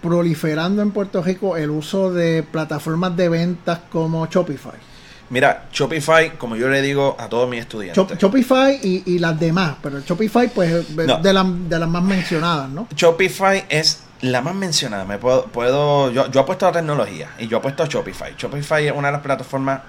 proliferando 0.00 0.82
en 0.82 0.90
Puerto 0.90 1.22
Rico 1.22 1.56
el 1.56 1.70
uso 1.70 2.12
de 2.12 2.42
plataformas 2.42 3.16
de 3.16 3.28
ventas 3.28 3.80
como 3.90 4.26
Shopify. 4.26 4.94
Mira, 5.30 5.64
Shopify, 5.72 6.36
como 6.36 6.54
yo 6.54 6.68
le 6.68 6.82
digo 6.82 7.16
a 7.18 7.28
todos 7.28 7.48
mis 7.48 7.60
estudiantes. 7.60 8.18
Shopify 8.18 8.78
y, 8.82 9.18
las 9.18 9.40
demás, 9.40 9.76
pero 9.82 10.00
Shopify 10.00 10.48
pues 10.48 10.94
de, 10.94 11.06
de 11.06 11.32
las 11.32 11.88
más 11.88 12.02
mencionadas, 12.02 12.68
¿no? 12.68 12.86
Shopify 12.94 13.64
es 13.68 14.02
la 14.20 14.40
más 14.42 14.54
mencionada, 14.54 15.04
me 15.04 15.18
puedo, 15.18 15.46
puedo 15.46 16.10
yo, 16.10 16.30
yo 16.30 16.40
apuesto 16.40 16.66
a 16.66 16.70
la 16.70 16.78
tecnología 16.78 17.30
y 17.38 17.48
yo 17.48 17.58
apuesto 17.58 17.82
a 17.82 17.86
Shopify. 17.86 18.34
Shopify 18.36 18.86
es 18.86 18.92
una 18.92 19.08
de 19.08 19.12
las 19.12 19.22
plataformas 19.22 19.80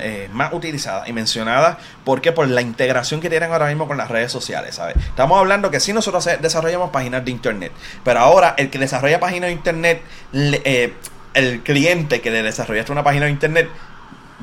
eh, 0.00 0.28
más 0.32 0.52
utilizadas 0.52 1.08
y 1.08 1.12
mencionadas 1.12 1.78
porque 2.04 2.32
por 2.32 2.48
la 2.48 2.60
integración 2.60 3.20
que 3.20 3.30
tienen 3.30 3.52
ahora 3.52 3.66
mismo 3.66 3.86
con 3.86 3.96
las 3.96 4.08
redes 4.08 4.32
sociales, 4.32 4.74
¿sabes? 4.76 4.96
Estamos 4.96 5.38
hablando 5.38 5.70
que 5.70 5.80
si 5.80 5.92
nosotros 5.92 6.28
desarrollamos 6.40 6.90
páginas 6.90 7.24
de 7.24 7.30
internet, 7.30 7.72
pero 8.04 8.20
ahora 8.20 8.54
el 8.58 8.70
que 8.70 8.78
desarrolla 8.78 9.20
páginas 9.20 9.48
de 9.48 9.52
internet, 9.52 10.02
eh, 10.32 10.94
el 11.34 11.62
cliente 11.62 12.20
que 12.20 12.30
le 12.30 12.42
desarrollaste 12.42 12.92
una 12.92 13.04
página 13.04 13.26
de 13.26 13.32
internet 13.32 13.68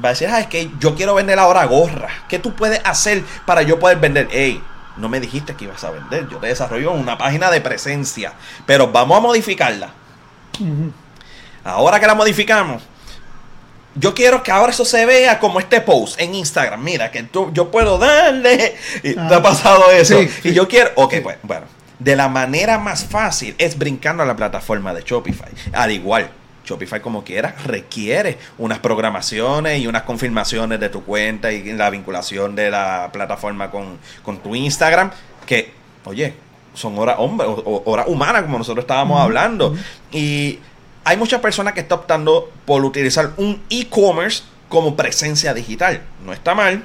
va 0.04 0.10
a 0.10 0.12
decir, 0.12 0.28
ah, 0.30 0.40
es 0.40 0.48
que 0.48 0.72
yo 0.80 0.96
quiero 0.96 1.16
vender 1.16 1.40
ahora 1.40 1.66
gorra. 1.66 2.10
¿Qué 2.28 2.40
tú 2.40 2.54
puedes 2.56 2.82
hacer 2.84 3.24
para 3.46 3.62
yo 3.62 3.80
poder 3.80 3.98
vender? 4.00 4.28
Ey, 4.32 4.62
no 4.98 5.10
me 5.10 5.20
dijiste 5.20 5.56
que 5.56 5.66
ibas 5.66 5.84
a 5.84 5.92
vender. 5.92 6.28
Yo 6.30 6.38
te 6.38 6.48
desarrollo 6.48 6.92
una 6.92 7.18
página 7.18 7.52
de 7.52 7.62
presencia. 7.62 8.34
Pero 8.66 8.92
vamos 8.92 9.18
a 9.18 9.22
modificarla. 9.22 9.90
Ahora 11.64 12.00
que 12.00 12.08
la 12.08 12.16
modificamos, 12.16 12.84
yo 13.96 14.14
quiero 14.14 14.44
que 14.44 14.52
ahora 14.52 14.72
eso 14.72 14.86
se 14.86 15.06
vea 15.06 15.40
como 15.40 15.60
este 15.60 15.82
post 15.82 16.20
en 16.20 16.36
Instagram. 16.36 16.84
Mira, 16.84 17.12
que 17.12 17.24
tú, 17.24 17.52
yo 17.54 17.72
puedo 17.72 17.98
darle. 17.98 18.76
Y 19.04 19.14
te 19.14 19.34
ha 19.34 19.42
pasado 19.42 19.90
eso. 19.92 20.20
Y 20.44 20.54
yo 20.54 20.68
quiero. 20.68 20.92
Ok, 20.96 21.16
pues, 21.24 21.38
bueno. 21.44 21.66
De 21.98 22.16
la 22.16 22.28
manera 22.28 22.78
más 22.78 23.06
fácil 23.06 23.56
es 23.58 23.78
brincando 23.78 24.22
a 24.22 24.26
la 24.26 24.36
plataforma 24.36 24.94
de 24.94 25.02
Shopify. 25.02 25.50
Al 25.72 25.92
igual 25.92 26.30
Shopify 26.66 27.00
como 27.00 27.24
quiera 27.24 27.56
requiere 27.66 28.38
unas 28.58 28.80
programaciones 28.80 29.80
y 29.80 29.88
unas 29.88 30.04
confirmaciones 30.04 30.80
de 30.80 30.90
tu 30.90 31.04
cuenta 31.04 31.52
y 31.52 31.64
la 31.74 31.90
vinculación 31.90 32.56
de 32.56 32.72
la 32.72 33.10
plataforma 33.14 33.72
con, 33.72 34.00
tu 34.44 34.56
Instagram 34.56 35.12
que, 35.46 35.72
oye, 36.06 36.34
son 36.74 36.98
horas 36.98 37.16
hora 37.18 38.06
humanas 38.08 38.44
como 38.44 38.58
nosotros 38.58 38.84
estábamos 38.84 39.22
hablando. 39.22 39.76
Y 40.12 40.60
hay 41.06 41.18
muchas 41.18 41.40
personas 41.40 41.74
que 41.74 41.82
están 41.82 42.00
optando 42.00 42.52
por 42.66 42.84
utilizar 42.84 43.32
un 43.38 43.64
e-commerce 43.70 44.44
como 44.68 44.96
presencia 44.96 45.54
digital. 45.54 46.02
No 46.26 46.34
está 46.34 46.56
mal. 46.56 46.84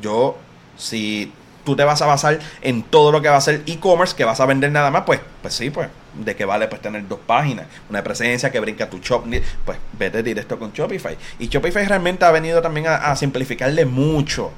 Yo, 0.00 0.36
si 0.76 1.32
tú 1.64 1.74
te 1.74 1.82
vas 1.82 2.00
a 2.02 2.06
basar 2.06 2.38
en 2.62 2.82
todo 2.82 3.10
lo 3.10 3.22
que 3.22 3.28
va 3.28 3.36
a 3.36 3.40
ser 3.40 3.62
e-commerce, 3.66 4.14
que 4.14 4.24
vas 4.24 4.40
a 4.40 4.46
vender 4.46 4.70
nada 4.70 4.90
más, 4.90 5.02
pues, 5.04 5.20
pues 5.42 5.54
sí, 5.54 5.70
pues 5.70 5.88
de 6.14 6.36
que 6.36 6.44
vale 6.44 6.68
pues 6.68 6.80
tener 6.80 7.06
dos 7.08 7.18
páginas, 7.26 7.66
una 7.90 8.02
presencia 8.02 8.50
que 8.50 8.60
brinca 8.60 8.88
tu 8.88 8.98
shop, 8.98 9.24
pues 9.64 9.78
vete 9.98 10.22
directo 10.22 10.58
con 10.58 10.72
Shopify. 10.72 11.16
Y 11.38 11.48
Shopify 11.48 11.84
realmente 11.86 12.24
ha 12.24 12.30
venido 12.30 12.62
también 12.62 12.86
a, 12.88 13.14
simplificarle 13.16 13.84
mucho 13.84 14.52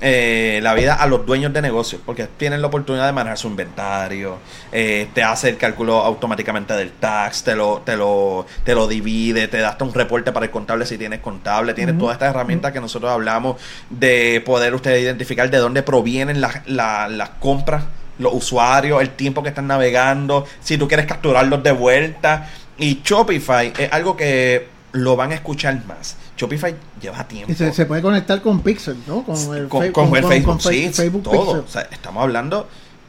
eh, 0.00 0.60
la 0.62 0.74
vida 0.74 0.94
a 0.94 1.06
los 1.06 1.26
dueños 1.26 1.52
de 1.52 1.60
negocios, 1.60 2.00
porque 2.04 2.26
tienen 2.26 2.62
la 2.62 2.68
oportunidad 2.68 3.06
de 3.06 3.12
manejar 3.12 3.36
su 3.36 3.48
inventario, 3.48 4.38
eh, 4.72 5.08
te 5.12 5.22
hace 5.22 5.50
el 5.50 5.56
cálculo 5.56 5.98
automáticamente 5.98 6.74
del 6.74 6.92
tax, 6.92 7.44
te 7.44 7.54
lo, 7.54 7.82
te 7.84 7.96
lo, 7.96 8.46
te 8.64 8.74
lo 8.74 8.88
divide, 8.88 9.48
te 9.48 9.58
da 9.58 9.70
hasta 9.70 9.84
un 9.84 9.92
reporte 9.92 10.32
para 10.32 10.46
el 10.46 10.50
contable 10.50 10.86
si 10.86 10.96
tienes 10.96 11.20
contable, 11.20 11.74
tienes 11.74 11.98
todas 11.98 12.14
estas 12.14 12.30
herramientas 12.30 12.72
que 12.72 12.80
nosotros 12.80 13.10
hablamos 13.10 13.60
de 13.90 14.42
poder 14.44 14.74
ustedes 14.74 15.02
identificar 15.02 15.50
de 15.50 15.58
dónde 15.58 15.82
provienen 15.82 16.40
las, 16.40 16.66
las 16.66 17.28
compras 17.40 17.84
los 18.18 18.34
usuarios, 18.34 19.00
el 19.00 19.10
tiempo 19.10 19.42
que 19.42 19.48
están 19.48 19.66
navegando, 19.66 20.46
si 20.60 20.76
tú 20.76 20.86
quieres 20.86 21.06
capturarlos 21.06 21.62
de 21.62 21.72
vuelta. 21.72 22.50
Y 22.78 23.00
Shopify 23.02 23.72
es 23.76 23.92
algo 23.92 24.16
que 24.16 24.68
lo 24.92 25.16
van 25.16 25.32
a 25.32 25.34
escuchar 25.34 25.84
más. 25.86 26.16
Shopify 26.40 26.74
lleva 27.00 27.26
tiempo. 27.26 27.52
Y 27.52 27.54
se, 27.54 27.86
puede 27.86 28.02
conectar 28.02 28.40
con 28.40 28.60
Pixel, 28.60 28.96
¿no? 29.06 29.22
Con 29.22 29.36
el, 29.54 29.68
Facebook, 29.68 30.62
sí, 30.62 30.90
todo. 31.22 31.64
O 31.64 31.68
sea, 31.68 31.82
estamos 31.90 32.22
hablando 32.22 32.68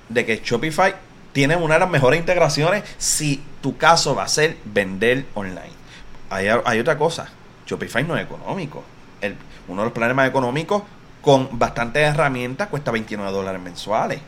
de 0.09 0.25
que 0.25 0.41
Shopify 0.43 0.95
tiene 1.31 1.55
una 1.55 1.75
de 1.75 1.79
las 1.81 1.89
mejores 1.89 2.19
integraciones 2.19 2.83
si 2.97 3.41
tu 3.61 3.77
caso 3.77 4.15
va 4.15 4.23
a 4.23 4.27
ser 4.27 4.57
vender 4.65 5.25
online. 5.33 5.81
Hay, 6.29 6.47
hay 6.47 6.79
otra 6.79 6.97
cosa. 6.97 7.29
Shopify 7.65 8.03
no 8.03 8.17
es 8.17 8.23
económico. 8.23 8.83
El, 9.21 9.35
uno 9.67 9.81
de 9.81 9.85
los 9.85 9.93
planes 9.93 10.15
más 10.15 10.27
económicos 10.27 10.83
con 11.21 11.57
bastantes 11.57 12.03
herramientas 12.03 12.67
cuesta 12.67 12.91
29 12.91 13.31
dólares 13.31 13.61
mensuales 13.61 14.19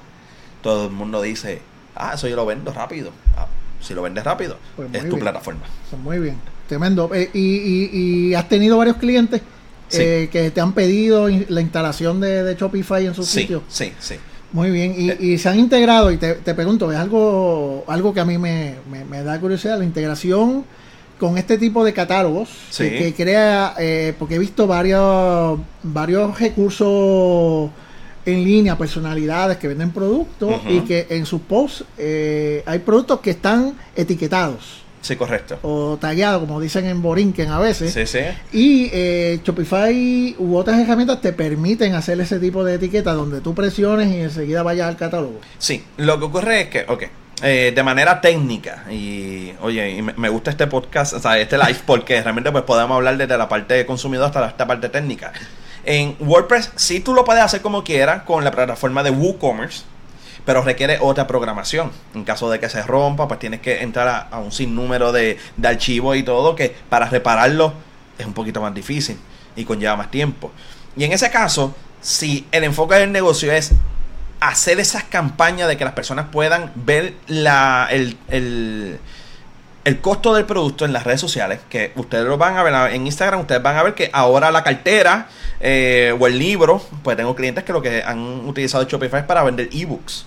todo 0.64 0.86
el 0.86 0.92
mundo 0.92 1.22
dice, 1.22 1.62
ah, 1.96 2.14
eso 2.16 2.28
yo 2.28 2.36
lo 2.36 2.48
vendo 2.48 2.74
rápido. 2.74 3.12
Ah, 3.38 3.46
si 3.80 3.94
lo 3.94 4.02
vendes 4.02 4.24
rápido, 4.24 4.58
pues 4.76 4.90
es 4.94 5.10
tu 5.10 5.20
plataforma. 5.20 5.62
Pues 5.90 6.02
muy 6.02 6.18
bien, 6.18 6.40
tremendo. 6.68 7.10
Eh, 7.14 7.30
y, 7.34 8.34
has 8.34 8.50
tenido 8.50 8.78
varios 8.78 8.98
clientes 8.98 9.42
eh, 9.92 10.30
que 10.32 10.52
te 10.52 10.62
han 10.62 10.74
pedido 10.74 11.28
la 11.28 11.62
instalación 11.62 12.20
de, 12.20 12.56
Shopify 12.60 13.06
en 13.06 13.14
su 13.14 13.24
sitio. 13.24 13.64
Sí, 13.68 13.94
sí. 14.00 14.16
Muy 14.52 14.70
bien, 14.70 14.94
y, 14.98 15.34
eh. 15.34 15.38
se 15.38 15.50
han 15.50 15.58
integrado, 15.58 16.12
y 16.12 16.18
te, 16.18 16.36
pregunto, 16.54 16.92
es 16.92 16.98
algo, 16.98 17.84
algo 17.88 18.14
que 18.14 18.20
a 18.20 18.26
mí 18.26 18.38
me, 18.38 18.76
da 19.24 19.40
curiosidad, 19.40 19.80
la 19.80 19.86
integración 19.86 20.64
con 21.20 21.38
este 21.38 21.58
tipo 21.58 21.84
de 21.84 21.94
catálogos 21.94 22.50
que, 22.78 23.14
crea, 23.16 23.76
porque 24.20 24.36
he 24.36 24.40
visto 24.40 24.68
varios, 24.68 25.60
varios 25.82 26.40
recursos 26.40 27.72
en 28.26 28.44
línea 28.44 28.78
personalidades 28.78 29.58
que 29.58 29.68
venden 29.68 29.92
productos 29.92 30.62
y 30.70 30.82
que 30.82 31.08
en 31.10 31.26
sus 31.26 31.42
posts 31.42 31.84
eh, 31.98 32.64
hay 32.66 32.80
productos 32.80 33.20
que 33.20 33.32
están 33.32 33.76
etiquetados. 33.96 34.83
Sí, 35.04 35.18
correcto. 35.18 35.60
O 35.64 35.98
tagueados, 36.00 36.40
como 36.40 36.62
dicen 36.62 36.86
en 36.86 37.02
Borinquen 37.02 37.52
a 37.52 37.60
veces. 37.60 37.94
Sí, 37.94 38.08
sí. 38.08 38.20
Y 38.54 38.90
eh, 38.94 39.42
Shopify 39.44 40.34
u 40.40 40.56
otras 40.56 40.80
herramientas 40.80 41.20
te 41.20 41.34
permiten 41.34 41.94
hacer 41.94 42.22
ese 42.22 42.40
tipo 42.40 42.64
de 42.64 42.76
etiqueta 42.76 43.14
donde 43.14 43.42
tú 43.42 43.54
presiones 43.54 44.14
y 44.14 44.22
enseguida 44.22 44.64
vayas 44.64 44.88
al 44.88 44.96
catálogo. 44.96 45.42
Sí, 45.58 45.84
lo 45.98 46.18
que 46.20 46.26
ocurre 46.26 46.62
es 46.62 46.68
que, 46.70 46.86
ok, 46.88 47.04
eh, 47.42 47.74
de 47.76 47.84
manera 47.84 48.22
técnica 48.22 48.86
y 48.90 49.52
oye 49.62 50.02
me 50.02 50.30
gusta 50.30 50.52
este 50.52 50.68
podcast 50.68 51.12
o 51.14 51.20
sea 51.20 51.38
este 51.38 51.58
live 51.58 51.80
porque 51.86 52.22
realmente 52.22 52.52
pues 52.54 52.64
podemos 52.64 52.96
hablar 52.96 53.18
desde 53.18 53.38
la 53.38 53.50
parte 53.50 53.74
de 53.74 53.86
consumidor 53.86 54.28
hasta 54.28 54.48
esta 54.48 54.66
parte 54.66 54.88
técnica 54.88 55.34
en 55.84 56.16
WordPress 56.20 56.72
sí 56.76 57.02
tú 57.02 57.14
lo 57.14 57.26
puedes 57.26 57.44
hacer 57.44 57.62
como 57.62 57.84
quieras 57.84 58.24
con 58.24 58.46
la 58.46 58.52
plataforma 58.52 59.04
de 59.04 59.10
WooCommerce, 59.10 59.84
pero 60.46 60.62
requiere 60.62 60.98
otra 61.02 61.28
programación. 61.28 61.92
En 62.14 62.24
caso 62.24 62.50
de 62.50 62.60
que 62.60 62.70
se 62.70 62.82
rompa, 62.84 63.28
pues 63.28 63.40
tienes 63.40 63.62
que 63.62 63.82
entrar 63.82 64.28
a, 64.32 64.40
un 64.40 64.52
sinnúmero 64.52 65.12
de, 65.12 65.38
de 65.58 65.68
archivos 65.68 66.18
y 66.18 66.24
todo 66.24 66.56
que 66.56 66.76
para 66.90 67.08
repararlo 67.08 67.74
es 68.18 68.26
un 68.26 68.34
poquito 68.34 68.62
más 68.62 68.74
difícil 68.74 69.18
y 69.56 69.66
conlleva 69.66 69.96
más 69.96 70.12
tiempo. 70.12 70.52
Y 70.96 71.04
en 71.04 71.14
ese 71.14 71.30
caso, 71.32 71.76
si 72.02 72.46
el 72.52 72.64
enfoque 72.64 72.96
del 72.96 73.12
negocio 73.12 73.52
es 73.52 73.72
hacer 74.40 74.80
esas 74.80 75.04
campañas 75.06 75.68
de 75.70 75.78
que 75.78 75.86
las 75.86 75.94
personas 75.94 76.28
puedan 76.32 76.72
ver 76.76 77.14
la, 77.28 77.88
el, 77.90 78.18
el 78.28 79.00
el 79.86 80.00
costo 80.00 80.34
del 80.34 80.46
producto 80.46 80.86
en 80.86 80.94
las 80.94 81.04
redes 81.04 81.20
sociales, 81.20 81.60
que 81.70 81.92
ustedes 81.96 82.26
lo 82.26 82.38
van 82.38 82.58
a 82.58 82.64
ver 82.64 82.74
en 82.94 83.06
Instagram, 83.06 83.42
ustedes 83.42 83.62
van 83.62 83.76
a 83.76 83.84
ver 83.84 83.94
que 83.94 84.10
ahora 84.14 84.50
la 84.52 84.64
cartera 84.64 85.28
eh, 85.60 86.16
o 86.18 86.28
el 86.28 86.40
libro, 86.40 86.82
pues 87.04 87.18
tengo 87.18 87.36
clientes 87.36 87.64
que 87.64 87.74
lo 87.74 87.82
que 87.82 88.02
han 88.02 88.48
utilizado 88.48 88.86
Shopify 88.86 89.22
es 89.22 89.26
para 89.26 89.44
vender 89.44 89.70
ebooks. 89.72 90.26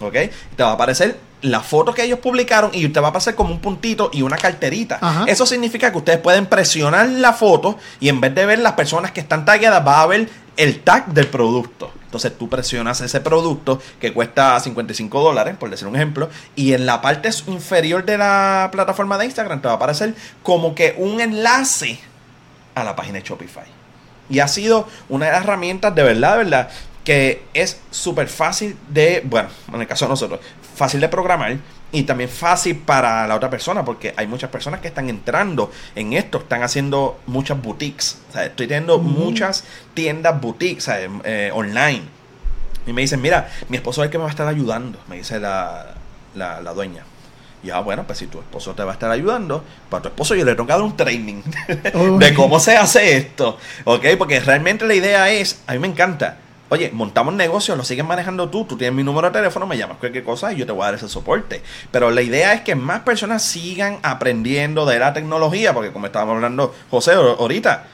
¿Ok? 0.00 0.14
Te 0.56 0.62
va 0.62 0.70
a 0.70 0.72
aparecer 0.72 1.18
la 1.42 1.60
foto 1.60 1.92
que 1.94 2.02
ellos 2.02 2.18
publicaron 2.18 2.70
y 2.72 2.88
te 2.88 3.00
va 3.00 3.08
a 3.08 3.12
pasar 3.12 3.34
como 3.34 3.50
un 3.50 3.60
puntito 3.60 4.10
y 4.12 4.22
una 4.22 4.36
carterita. 4.36 5.24
Eso 5.26 5.46
significa 5.46 5.90
que 5.90 5.98
ustedes 5.98 6.18
pueden 6.18 6.46
presionar 6.46 7.08
la 7.08 7.32
foto 7.32 7.78
y 8.00 8.08
en 8.08 8.20
vez 8.20 8.34
de 8.34 8.46
ver 8.46 8.58
las 8.58 8.72
personas 8.72 9.12
que 9.12 9.20
están 9.20 9.44
tagueadas, 9.44 9.86
va 9.86 10.02
a 10.02 10.06
ver 10.06 10.28
el 10.56 10.80
tag 10.80 11.06
del 11.08 11.26
producto. 11.28 11.92
Entonces 12.04 12.36
tú 12.38 12.48
presionas 12.48 13.00
ese 13.00 13.20
producto 13.20 13.80
que 14.00 14.12
cuesta 14.12 14.58
55 14.58 15.20
dólares, 15.20 15.56
por 15.58 15.68
decir 15.68 15.86
un 15.86 15.96
ejemplo, 15.96 16.30
y 16.54 16.72
en 16.72 16.86
la 16.86 17.02
parte 17.02 17.28
inferior 17.46 18.04
de 18.04 18.16
la 18.16 18.70
plataforma 18.72 19.18
de 19.18 19.26
Instagram 19.26 19.60
te 19.60 19.68
va 19.68 19.74
a 19.74 19.76
aparecer 19.76 20.14
como 20.42 20.74
que 20.74 20.94
un 20.98 21.20
enlace 21.20 21.98
a 22.74 22.84
la 22.84 22.96
página 22.96 23.18
de 23.18 23.24
Shopify. 23.24 23.66
Y 24.30 24.40
ha 24.40 24.48
sido 24.48 24.88
una 25.08 25.26
de 25.26 25.32
las 25.32 25.44
herramientas 25.44 25.94
de 25.94 26.02
verdad, 26.02 26.32
de 26.32 26.44
verdad, 26.44 26.70
que 27.06 27.44
es 27.54 27.80
súper 27.92 28.26
fácil 28.26 28.76
de, 28.88 29.22
bueno, 29.24 29.48
en 29.72 29.80
el 29.80 29.86
caso 29.86 30.06
de 30.06 30.08
nosotros, 30.08 30.40
fácil 30.74 31.00
de 31.00 31.08
programar 31.08 31.56
y 31.92 32.02
también 32.02 32.28
fácil 32.28 32.78
para 32.78 33.28
la 33.28 33.36
otra 33.36 33.48
persona, 33.48 33.84
porque 33.84 34.12
hay 34.16 34.26
muchas 34.26 34.50
personas 34.50 34.80
que 34.80 34.88
están 34.88 35.08
entrando 35.08 35.70
en 35.94 36.14
esto, 36.14 36.38
están 36.38 36.64
haciendo 36.64 37.20
muchas 37.28 37.62
boutiques, 37.62 38.18
o 38.28 38.32
sea, 38.32 38.46
estoy 38.46 38.66
teniendo 38.66 38.98
muchas 38.98 39.62
tiendas 39.94 40.40
boutiques 40.40 40.90
eh, 40.90 41.52
online. 41.54 42.02
Y 42.88 42.92
me 42.92 43.02
dicen, 43.02 43.22
mira, 43.22 43.50
mi 43.68 43.76
esposo 43.76 44.02
es 44.02 44.06
el 44.06 44.10
que 44.10 44.18
me 44.18 44.24
va 44.24 44.30
a 44.30 44.32
estar 44.32 44.48
ayudando, 44.48 44.98
me 45.08 45.18
dice 45.18 45.38
la, 45.38 45.94
la, 46.34 46.74
dueña. 46.74 47.04
Y 47.62 47.70
ah, 47.70 47.80
bueno, 47.80 48.02
pues 48.04 48.18
si 48.18 48.26
tu 48.26 48.40
esposo 48.40 48.74
te 48.74 48.82
va 48.82 48.90
a 48.90 48.94
estar 48.94 49.12
ayudando, 49.12 49.62
para 49.88 50.02
tu 50.02 50.08
esposo 50.08 50.34
yo 50.34 50.44
le 50.44 50.56
tengo 50.56 50.66
que 50.66 50.72
dar 50.72 50.82
un 50.82 50.96
training 50.96 51.40
de 52.18 52.34
cómo 52.34 52.58
se 52.58 52.76
hace 52.76 53.16
esto, 53.16 53.58
¿ok? 53.84 54.06
Porque 54.18 54.40
realmente 54.40 54.84
la 54.88 54.94
idea 54.94 55.30
es, 55.30 55.62
a 55.68 55.72
mí 55.74 55.78
me 55.78 55.86
encanta, 55.86 56.38
Oye, 56.68 56.90
montamos 56.92 57.34
negocio, 57.34 57.76
lo 57.76 57.84
sigues 57.84 58.04
manejando 58.04 58.48
tú, 58.48 58.64
tú 58.64 58.76
tienes 58.76 58.96
mi 58.96 59.04
número 59.04 59.28
de 59.28 59.34
teléfono, 59.34 59.66
me 59.66 59.78
llamas 59.78 59.98
cualquier 59.98 60.24
cosa 60.24 60.52
y 60.52 60.56
yo 60.56 60.66
te 60.66 60.72
voy 60.72 60.82
a 60.82 60.86
dar 60.86 60.94
ese 60.94 61.08
soporte. 61.08 61.62
Pero 61.92 62.10
la 62.10 62.22
idea 62.22 62.54
es 62.54 62.62
que 62.62 62.74
más 62.74 63.00
personas 63.00 63.42
sigan 63.42 63.98
aprendiendo 64.02 64.84
de 64.84 64.98
la 64.98 65.12
tecnología, 65.12 65.72
porque 65.72 65.92
como 65.92 66.06
estábamos 66.06 66.34
hablando 66.34 66.74
José 66.90 67.12
ahorita, 67.12 67.84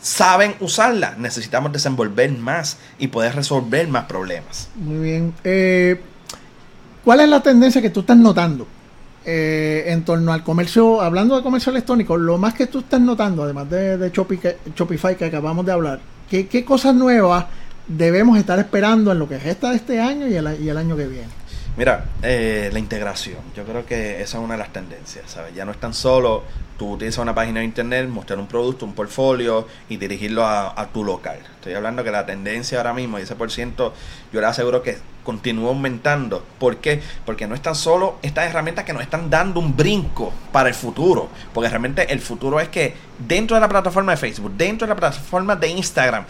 saben 0.00 0.54
usarla, 0.60 1.16
necesitamos 1.18 1.72
desenvolver 1.72 2.30
más 2.30 2.78
y 2.98 3.08
poder 3.08 3.34
resolver 3.34 3.88
más 3.88 4.04
problemas. 4.04 4.68
Muy 4.76 5.02
bien. 5.02 5.34
Eh, 5.42 6.00
¿Cuál 7.02 7.20
es 7.20 7.28
la 7.28 7.42
tendencia 7.42 7.82
que 7.82 7.90
tú 7.90 8.00
estás 8.00 8.16
notando 8.16 8.66
eh, 9.24 9.84
en 9.86 10.04
torno 10.04 10.32
al 10.32 10.44
comercio, 10.44 11.00
hablando 11.00 11.36
de 11.36 11.42
comercio 11.42 11.70
electrónico, 11.70 12.16
lo 12.16 12.38
más 12.38 12.54
que 12.54 12.66
tú 12.66 12.80
estás 12.80 13.00
notando, 13.00 13.42
además 13.42 13.68
de, 13.70 14.12
Shopify 14.12 15.16
que 15.16 15.24
acabamos 15.24 15.64
de 15.64 15.72
hablar, 15.72 16.00
¿qué, 16.28 16.46
¿qué, 16.46 16.64
cosas 16.64 16.94
nuevas 16.94 17.46
debemos 17.86 18.38
estar 18.38 18.58
esperando 18.58 19.12
en 19.12 19.18
lo 19.18 19.28
que 19.28 19.38
resta 19.38 19.70
de 19.70 19.76
este 19.76 20.00
año 20.00 20.26
y 20.26 20.34
el, 20.34 20.62
y 20.62 20.68
el 20.68 20.76
año 20.76 20.96
que 20.96 21.06
viene? 21.06 21.28
Mira, 21.76 22.04
eh, 22.22 22.70
la 22.72 22.78
integración, 22.78 23.40
yo 23.56 23.64
creo 23.64 23.84
que 23.84 24.22
esa 24.22 24.38
es 24.38 24.44
una 24.44 24.54
de 24.54 24.58
las 24.58 24.72
tendencias, 24.72 25.28
¿sabes? 25.28 25.54
Ya 25.54 25.64
no 25.64 25.72
es 25.72 25.78
tan 25.78 25.92
solo 25.92 26.44
tú 26.76 26.92
utilizas 26.92 27.18
una 27.18 27.34
página 27.34 27.60
de 27.60 27.66
internet, 27.66 28.08
mostrar 28.08 28.38
un 28.38 28.46
producto, 28.46 28.84
un 28.84 28.94
portfolio 28.94 29.68
y 29.88 29.96
dirigirlo 29.96 30.44
a, 30.46 30.88
tu 30.92 31.04
local. 31.04 31.38
Estoy 31.56 31.74
hablando 31.74 32.04
que 32.04 32.10
la 32.10 32.26
tendencia 32.26 32.78
ahora 32.78 32.92
mismo, 32.92 33.18
y 33.18 33.22
ese 33.22 33.36
por 33.36 33.50
ciento, 33.50 33.94
yo 34.32 34.40
le 34.40 34.46
aseguro 34.46 34.82
que 34.82 34.98
continúa 35.22 35.70
aumentando. 35.70 36.44
¿Por 36.58 36.76
qué? 36.76 37.00
Porque 37.24 37.46
no 37.46 37.54
es 37.54 37.62
tan 37.62 37.74
solo 37.74 38.18
estas 38.22 38.46
herramientas 38.46 38.84
que 38.84 38.92
nos 38.92 39.02
están 39.02 39.30
dando 39.30 39.60
un 39.60 39.76
brinco 39.76 40.32
para 40.52 40.68
el 40.68 40.74
futuro. 40.74 41.28
Porque 41.52 41.68
realmente 41.68 42.12
el 42.12 42.20
futuro 42.20 42.60
es 42.60 42.68
que 42.68 42.94
dentro 43.18 43.56
de 43.56 43.60
la 43.60 43.68
plataforma 43.68 44.12
de 44.12 44.18
Facebook, 44.18 44.52
dentro 44.56 44.86
de 44.86 44.94
la 44.94 44.96
plataforma 44.96 45.56
de 45.56 45.68
Instagram, 45.68 46.26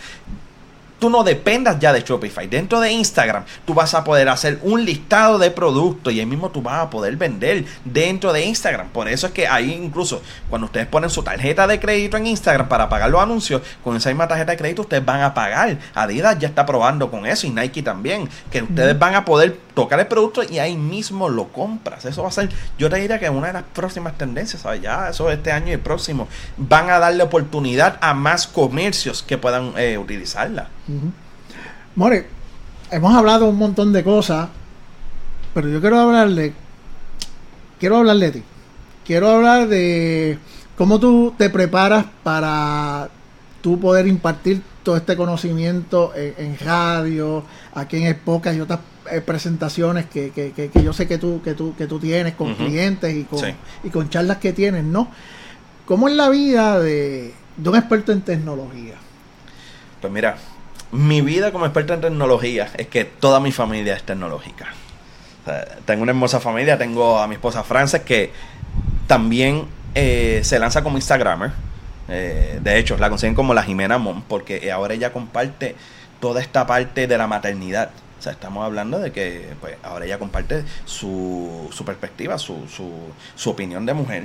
tú 1.05 1.11
no 1.11 1.23
dependas 1.23 1.79
ya 1.79 1.93
de 1.93 2.01
Shopify. 2.01 2.47
Dentro 2.47 2.81
de 2.81 2.91
Instagram, 2.91 3.45
tú 3.67 3.75
vas 3.75 3.93
a 3.93 4.03
poder 4.05 4.27
hacer 4.31 4.59
un 4.63 4.87
listado 4.87 5.39
de 5.39 5.51
productos 5.51 6.15
y 6.15 6.21
ahí 6.21 6.25
mismo 6.25 6.49
tú 6.49 6.63
vas 6.63 6.81
a 6.81 6.89
poder 6.89 7.15
vender 7.17 7.67
dentro 7.85 8.33
de 8.33 8.43
Instagram. 8.43 8.89
Por 8.89 9.07
eso 9.07 9.27
es 9.27 9.35
que 9.35 9.47
ahí 9.47 9.71
incluso 9.71 10.23
cuando 10.49 10.65
ustedes 10.65 10.87
ponen 10.87 11.11
su 11.11 11.23
tarjeta 11.23 11.67
de 11.67 11.79
crédito 11.79 12.17
en 12.17 12.27
Instagram 12.29 12.71
para 12.71 12.89
pagar 12.89 13.11
los 13.11 13.21
anuncios, 13.21 13.61
con 13.83 13.95
esa 13.95 14.09
misma 14.09 14.27
tarjeta 14.29 14.53
de 14.53 14.57
crédito 14.57 14.81
ustedes 14.81 15.05
van 15.05 15.21
a 15.21 15.35
pagar. 15.35 15.77
Adidas 15.93 16.39
ya 16.39 16.49
está 16.49 16.65
probando 16.65 17.11
con 17.11 17.27
eso 17.27 17.47
y 17.47 17.51
Nike 17.51 17.83
también, 17.83 18.27
que 18.51 18.63
ustedes 18.63 18.99
van 18.99 19.15
a 19.15 19.27
poder 19.27 19.59
tocar 19.75 19.99
el 20.01 20.07
producto 20.07 20.43
y 20.43 20.59
ahí 20.59 20.77
mismo 20.77 21.29
lo 21.29 21.49
compras. 21.49 22.05
Eso 22.05 22.23
va 22.23 22.29
a 22.29 22.33
ser, 22.33 22.49
yo 22.79 22.89
te 22.89 22.97
diría 22.97 23.19
que 23.19 23.29
una 23.29 23.49
de 23.49 23.53
las 23.55 23.65
próximas 23.65 24.17
tendencias, 24.17 24.63
¿sabes? 24.63 24.81
Ya 24.81 25.09
eso 25.11 25.31
este 25.31 25.53
año 25.53 25.69
y 25.69 25.73
el 25.73 25.81
próximo 25.81 26.29
van 26.57 26.91
a 26.91 26.99
darle 26.99 27.23
oportunidad 27.23 27.99
a 28.01 28.15
más 28.15 28.47
comercios 28.47 29.23
que 29.23 29.37
puedan 29.37 29.73
eh, 29.77 29.99
utilizarla. 29.99 30.69
More, 31.97 32.27
hemos 32.91 33.15
hablado 33.15 33.49
un 33.49 33.57
montón 33.57 33.93
de 33.93 34.05
cosas, 34.05 34.49
pero 35.53 35.69
yo 35.69 35.81
quiero 35.81 36.01
hablarle, 36.01 36.55
quiero 37.79 37.99
hablarle 37.99 38.27
de 38.27 38.33
ti. 38.33 38.43
Quiero 39.05 39.29
hablar 39.29 39.69
de 39.69 40.39
cómo 40.77 40.99
tú 40.99 41.35
te 41.37 41.51
preparas 41.51 42.07
para 42.23 43.11
tú 43.61 43.79
poder 43.79 44.07
impartir 44.07 44.63
todo 44.85 44.97
este 44.97 45.17
conocimiento 45.17 46.13
en, 46.15 46.57
radio, 46.59 47.43
aquí 47.75 47.97
en 47.97 48.07
Epocas 48.07 48.55
y 48.55 48.61
otras 48.61 48.81
eh, 49.11 49.21
presentaciones 49.21 50.07
que, 50.07 50.31
que, 50.31 50.53
que, 50.53 50.83
yo 50.83 50.93
sé 50.93 51.09
que 51.09 51.19
tú, 51.19 51.41
que 51.43 51.55
tú, 51.55 51.75
que 51.77 51.87
tú 51.87 51.99
tienes 51.99 52.35
con 52.35 52.55
clientes 52.55 53.13
y 53.15 53.25
con, 53.25 53.41
y 53.83 53.91
con 53.91 54.09
charlas 54.11 54.39
que 54.39 54.53
tienes, 54.53 54.85
¿no? 54.85 55.09
¿Cómo 55.87 56.09
es 56.09 56.15
la 56.15 56.29
vida 56.29 56.79
de, 56.79 57.35
de 57.57 57.69
un 57.69 57.77
experto 57.77 58.13
en 58.13 58.23
tecnología? 58.23 58.95
Pues 60.01 60.13
mira, 60.13 60.37
mi 60.93 61.23
vida 61.23 61.51
como 61.51 61.65
experto 61.65 61.95
en 61.95 62.01
tecnología 62.01 62.71
es 62.77 62.87
que 62.87 63.05
toda 63.05 63.41
mi 63.41 63.53
familia 63.53 63.97
es 63.97 64.05
tecnológica. 64.05 64.67
tengo 65.85 66.03
una 66.03 66.13
hermosa 66.13 66.41
familia, 66.41 66.79
tengo 66.79 67.19
a 67.19 67.27
mi 67.27 67.35
esposa 67.35 67.65
Frances 67.65 68.03
que 68.03 68.31
también 69.07 69.67
eh, 69.95 70.41
se 70.45 70.59
lanza 70.59 70.83
como 70.83 70.97
Instagramer. 70.97 71.53
Eh, 72.09 72.61
de 72.63 72.79
hecho, 72.79 72.97
la 72.99 73.09
consiguen 73.09 73.35
como 73.35 73.55
la 73.55 73.63
Jimena 73.63 73.99
Mom, 73.99 74.23
porque 74.29 74.71
ahora 74.71 74.95
ella 74.95 75.13
comparte 75.13 75.75
toda 76.21 76.41
esta 76.41 76.67
parte 76.67 77.07
de 77.07 77.19
la 77.19 77.27
maternidad. 77.27 77.91
O 78.19 78.23
sea, 78.23 78.33
estamos 78.33 78.65
hablando 78.65 78.99
de 78.99 79.13
que 79.13 79.49
pues, 79.61 79.77
ahora 79.83 80.07
ella 80.07 80.19
comparte 80.19 80.65
su, 80.85 81.69
su 81.73 81.85
perspectiva, 81.85 82.39
su, 82.39 82.67
su, 82.69 82.91
su 83.35 83.51
opinión 83.51 83.85
de 83.87 83.95
mujer 83.95 84.25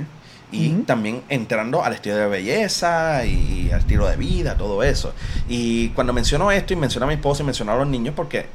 y 0.52 0.70
también 0.82 1.22
entrando 1.28 1.84
al 1.84 1.94
estilo 1.94 2.16
de 2.16 2.26
belleza 2.26 3.24
y 3.24 3.70
al 3.72 3.80
estilo 3.80 4.08
de 4.08 4.16
vida, 4.16 4.56
todo 4.56 4.82
eso. 4.82 5.14
Y 5.48 5.90
cuando 5.90 6.12
menciono 6.12 6.50
esto 6.50 6.72
y 6.72 6.76
menciono 6.76 7.06
a 7.06 7.08
mi 7.08 7.14
esposa 7.14 7.42
y 7.42 7.46
menciono 7.46 7.72
a 7.72 7.76
los 7.76 7.86
niños, 7.86 8.14
porque 8.16 8.46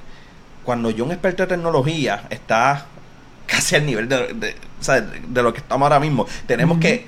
cuando 0.63 0.89
yo, 0.89 1.05
un 1.05 1.11
experto 1.11 1.43
de 1.43 1.47
tecnología, 1.47 2.25
está 2.29 2.85
casi 3.45 3.75
al 3.75 3.85
nivel 3.85 4.09
de, 4.09 4.33
de, 4.33 5.43
lo 5.43 5.53
que 5.53 5.59
estamos 5.59 5.85
ahora 5.85 5.99
mismo, 5.99 6.25
tenemos 6.47 6.79
que 6.79 7.05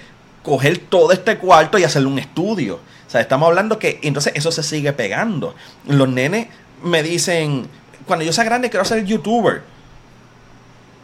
coger 0.48 0.78
todo 0.78 1.12
este 1.12 1.38
cuarto 1.38 1.78
y 1.78 1.84
hacerle 1.84 2.08
un 2.08 2.20
estudio. 2.20 2.76
O 2.76 3.10
sea, 3.10 3.20
estamos 3.20 3.48
hablando 3.48 3.78
que 3.78 4.00
entonces 4.02 4.32
eso 4.34 4.50
se 4.50 4.64
sigue 4.64 4.94
pegando. 4.94 5.54
Los 5.86 6.08
nenes 6.08 6.48
me 6.82 7.04
dicen, 7.04 7.68
cuando 8.06 8.24
yo 8.24 8.32
sea 8.32 8.46
grande 8.46 8.70
quiero 8.70 8.86
ser 8.86 9.04
youtuber. 9.04 9.64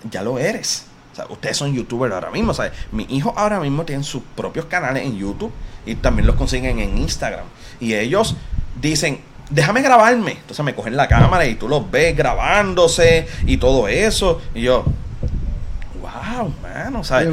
Ya 0.10 0.22
lo 0.22 0.40
eres. 0.40 0.86
O 1.12 1.16
sea, 1.16 1.26
ustedes 1.28 1.58
son 1.58 1.74
youtubers 1.74 2.14
ahora 2.14 2.32
mismo. 2.32 2.52
O 2.52 2.54
sea, 2.54 2.72
mis 2.94 3.10
hijos 3.10 3.34
ahora 3.36 3.60
mismo 3.60 3.84
tienen 3.84 4.06
sus 4.06 4.24
propios 4.34 4.66
canales 4.68 5.04
en 5.04 5.18
YouTube 5.18 5.52
y 5.86 5.96
también 5.96 6.26
los 6.26 6.38
consiguen 6.38 6.80
en 6.80 6.98
Instagram. 6.98 7.46
Y 7.82 7.96
ellos 7.96 8.38
dicen, 8.82 9.20
déjame 9.50 9.82
grabarme. 9.82 10.32
Entonces 10.32 10.64
me 10.64 10.74
cogen 10.74 10.96
la 10.96 11.10
cámara 11.10 11.46
y 11.46 11.56
tú 11.56 11.68
los 11.68 11.92
ves 11.92 12.16
grabándose 12.16 13.28
y 13.46 13.58
todo 13.58 13.90
eso. 13.90 14.42
Y 14.56 14.62
yo, 14.62 14.86
wow, 16.24 16.54
man. 16.62 16.96
O 16.96 17.04
sea, 17.04 17.24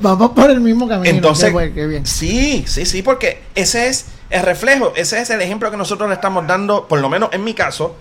vamos, 0.00 0.30
por 0.30 0.50
el 0.50 0.60
mismo 0.60 0.88
camino. 0.88 1.14
Entonces, 1.14 1.52
sí, 2.04 2.64
sí, 2.66 2.86
sí, 2.86 3.02
porque 3.02 3.42
ese 3.54 3.88
es 3.88 4.06
el 4.30 4.42
reflejo, 4.42 4.92
ese 4.96 5.20
es 5.20 5.30
el 5.30 5.40
ejemplo 5.40 5.70
que 5.70 5.76
nosotros 5.76 6.08
le 6.08 6.14
estamos 6.14 6.46
dando, 6.46 6.88
por 6.88 7.00
lo 7.00 7.08
menos 7.08 7.30
en 7.32 7.44
mi 7.44 7.54
caso, 7.54 7.96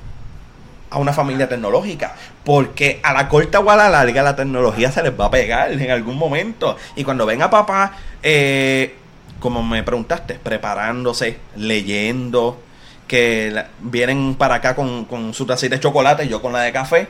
a 0.90 0.98
una 0.98 1.14
familia 1.14 1.50
tecnológica. 1.50 2.16
Porque 2.44 3.00
a 3.04 3.14
la 3.14 3.28
corta 3.28 3.60
o 3.60 3.70
a 3.70 3.76
la 3.76 3.90
larga 3.90 4.24
la 4.24 4.36
tecnología 4.36 4.92
se 4.92 5.04
les 5.04 5.20
va 5.20 5.26
a 5.26 5.32
pegar 5.32 5.72
en 5.72 5.92
algún 5.92 6.18
momento. 6.18 6.78
Y 6.96 7.04
cuando 7.04 7.26
venga 7.26 7.50
papá, 7.50 7.94
eh, 8.22 8.96
como 9.40 9.64
me 9.64 9.84
preguntaste, 9.84 10.36
preparándose, 10.36 11.38
leyendo, 11.56 12.60
que 13.08 13.66
vienen 13.80 14.36
para 14.36 14.56
acá 14.56 14.76
con, 14.76 15.06
con 15.06 15.34
su 15.34 15.46
tacita 15.46 15.76
de 15.76 15.82
chocolate 15.82 16.26
y 16.26 16.30
yo 16.30 16.42
con 16.42 16.54
la 16.54 16.62
de 16.62 16.72
café, 16.72 17.08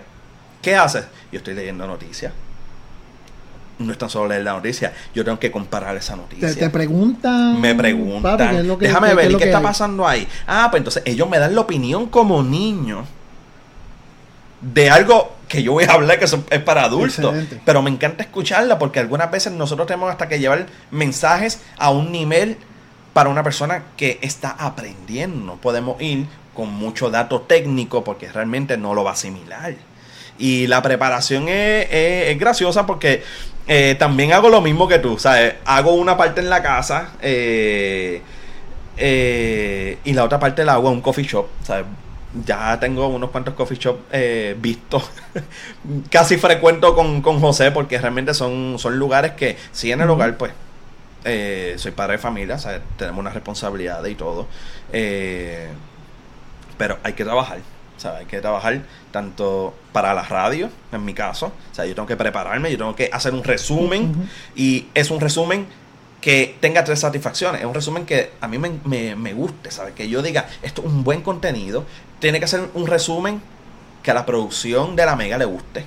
¿qué 0.62 0.76
haces? 0.76 1.06
Yo 1.32 1.38
estoy 1.38 1.54
leyendo 1.54 1.88
noticias 1.88 2.34
no 3.80 3.92
es 3.92 3.98
tan 3.98 4.10
solo 4.10 4.30
leer 4.30 4.44
la 4.44 4.54
noticia, 4.54 4.94
yo 5.14 5.24
tengo 5.24 5.40
que 5.40 5.52
comparar 5.52 5.96
esa 5.98 6.16
noticia. 6.16 6.54
Te, 6.54 6.70
preguntan. 6.70 7.60
Me 7.60 7.76
preguntan. 7.76 8.78
Déjame 8.80 9.14
ver, 9.14 9.32
¿y 9.32 9.36
qué, 9.36 9.46
está 9.46 9.62
pasando 9.62 10.08
ahí? 10.08 10.28
Ah, 10.48 10.68
pues 10.72 10.82
entonces 10.82 11.04
ellos 11.06 11.30
me 11.30 11.40
dan 11.40 11.54
la 11.56 11.62
opinión 11.62 12.08
como 12.08 12.42
niño 12.44 13.06
de 14.62 14.90
algo 14.90 15.36
que 15.48 15.62
yo 15.62 15.74
voy 15.74 15.84
a 15.84 15.92
hablar 15.92 16.18
que 16.20 16.26
es 16.26 16.62
para 16.62 16.84
adultos. 16.84 17.36
Pero 17.66 17.82
me 17.82 17.90
encanta 17.90 18.24
escucharla 18.24 18.80
porque 18.80 19.00
algunas 19.00 19.30
veces 19.30 19.54
nosotros 19.54 19.88
tenemos 19.88 20.10
hasta 20.10 20.28
que 20.28 20.40
llevar 20.40 20.68
mensajes 20.92 21.62
a 21.78 21.92
un 21.92 22.12
nivel 22.12 22.58
para 23.14 23.30
una 23.30 23.44
persona 23.44 23.84
que 23.96 24.20
está 24.22 24.52
aprendiendo. 24.52 25.46
No 25.46 25.56
podemos 25.58 26.02
ir 26.02 26.28
con 26.54 26.74
mucho 26.74 27.10
dato 27.12 27.42
técnico 27.42 28.04
porque 28.04 28.32
realmente 28.32 28.78
no 28.78 28.94
lo 28.94 29.04
va 29.04 29.12
a 29.12 29.14
asimilar. 29.14 29.76
Y 30.38 30.68
la 30.68 30.82
preparación 30.82 31.46
es, 31.48 32.38
graciosa 32.40 32.86
porque 32.86 33.24
eh, 33.68 33.96
también 33.98 34.34
hago 34.34 34.50
lo 34.50 34.62
mismo 34.62 34.88
que 34.88 35.00
tú. 35.00 35.18
¿sabes? 35.20 35.56
Hago 35.66 35.94
una 35.94 36.18
parte 36.18 36.42
en 36.42 36.50
la 36.50 36.62
casa 36.62 37.14
eh, 37.22 38.22
eh, 38.98 39.98
y 40.04 40.14
la 40.14 40.24
otra 40.24 40.40
parte 40.40 40.64
la 40.66 40.74
hago 40.74 40.90
en 40.90 40.96
un 40.96 41.02
coffee 41.02 41.26
shop. 41.26 41.48
¿sabes? 41.64 41.86
ya 42.44 42.80
tengo 42.80 43.08
unos 43.08 43.30
cuantos 43.30 43.54
coffee 43.54 43.78
shop 43.78 44.00
eh, 44.12 44.56
vistos. 44.60 45.10
Casi 46.10 46.38
frecuento 46.38 46.96
con, 46.96 47.22
José 47.22 47.72
porque 47.72 47.98
realmente 47.98 48.34
son, 48.34 48.78
son 48.80 48.98
lugares 48.98 49.34
que, 49.34 49.58
si 49.72 49.92
en 49.92 50.02
el 50.02 50.10
hogar, 50.10 50.38
pues, 50.38 50.52
eh, 51.24 51.76
soy 51.78 51.92
padre 51.92 52.14
de 52.14 52.18
familia, 52.20 52.58
tenemos 52.98 53.20
una 53.20 53.30
responsabilidad 53.30 54.04
y 54.06 54.16
todo. 54.16 54.48
Eh, 54.92 55.68
pero 56.78 56.98
hay 57.04 57.14
que 57.14 57.24
trabajar. 57.24 57.60
Hay 58.04 58.26
que 58.26 58.42
trabajar 58.42 58.82
tanto 59.12 59.74
para 59.92 60.14
la 60.14 60.24
radio, 60.24 60.70
en 60.92 61.06
mi 61.06 61.14
caso. 61.14 61.48
O 61.72 61.76
sea, 61.76 61.86
yo 61.86 61.96
tengo 61.96 62.08
que 62.08 62.16
prepararme, 62.16 62.72
yo 62.72 62.78
tengo 62.78 62.96
que 62.96 63.10
hacer 63.12 63.34
un 63.34 63.44
resumen. 63.44 64.30
Y 64.56 64.88
es 64.94 65.10
un 65.12 65.20
resumen 65.20 65.66
que 66.22 66.56
tenga 66.60 66.84
tres 66.84 67.00
satisfacciones. 67.00 67.62
Es 67.62 67.68
un 67.68 67.74
resumen 67.74 68.06
que 68.06 68.32
a 68.42 68.48
mí 68.48 68.58
me, 68.58 69.16
me, 69.16 69.34
guste, 69.34 69.72
¿sabes? 69.72 69.94
Que 69.94 70.10
yo 70.10 70.22
diga, 70.22 70.48
esto 70.62 70.82
es 70.82 70.88
un 70.88 71.04
buen 71.04 71.22
contenido. 71.22 71.86
Tiene 72.20 72.40
que 72.40 72.48
ser 72.48 72.70
un 72.74 72.88
resumen 72.88 73.42
que 74.04 74.12
a 74.12 74.14
la 74.14 74.26
producción 74.26 74.96
de 74.96 75.06
la 75.06 75.16
Mega 75.16 75.38
le 75.38 75.46
guste. 75.46 75.86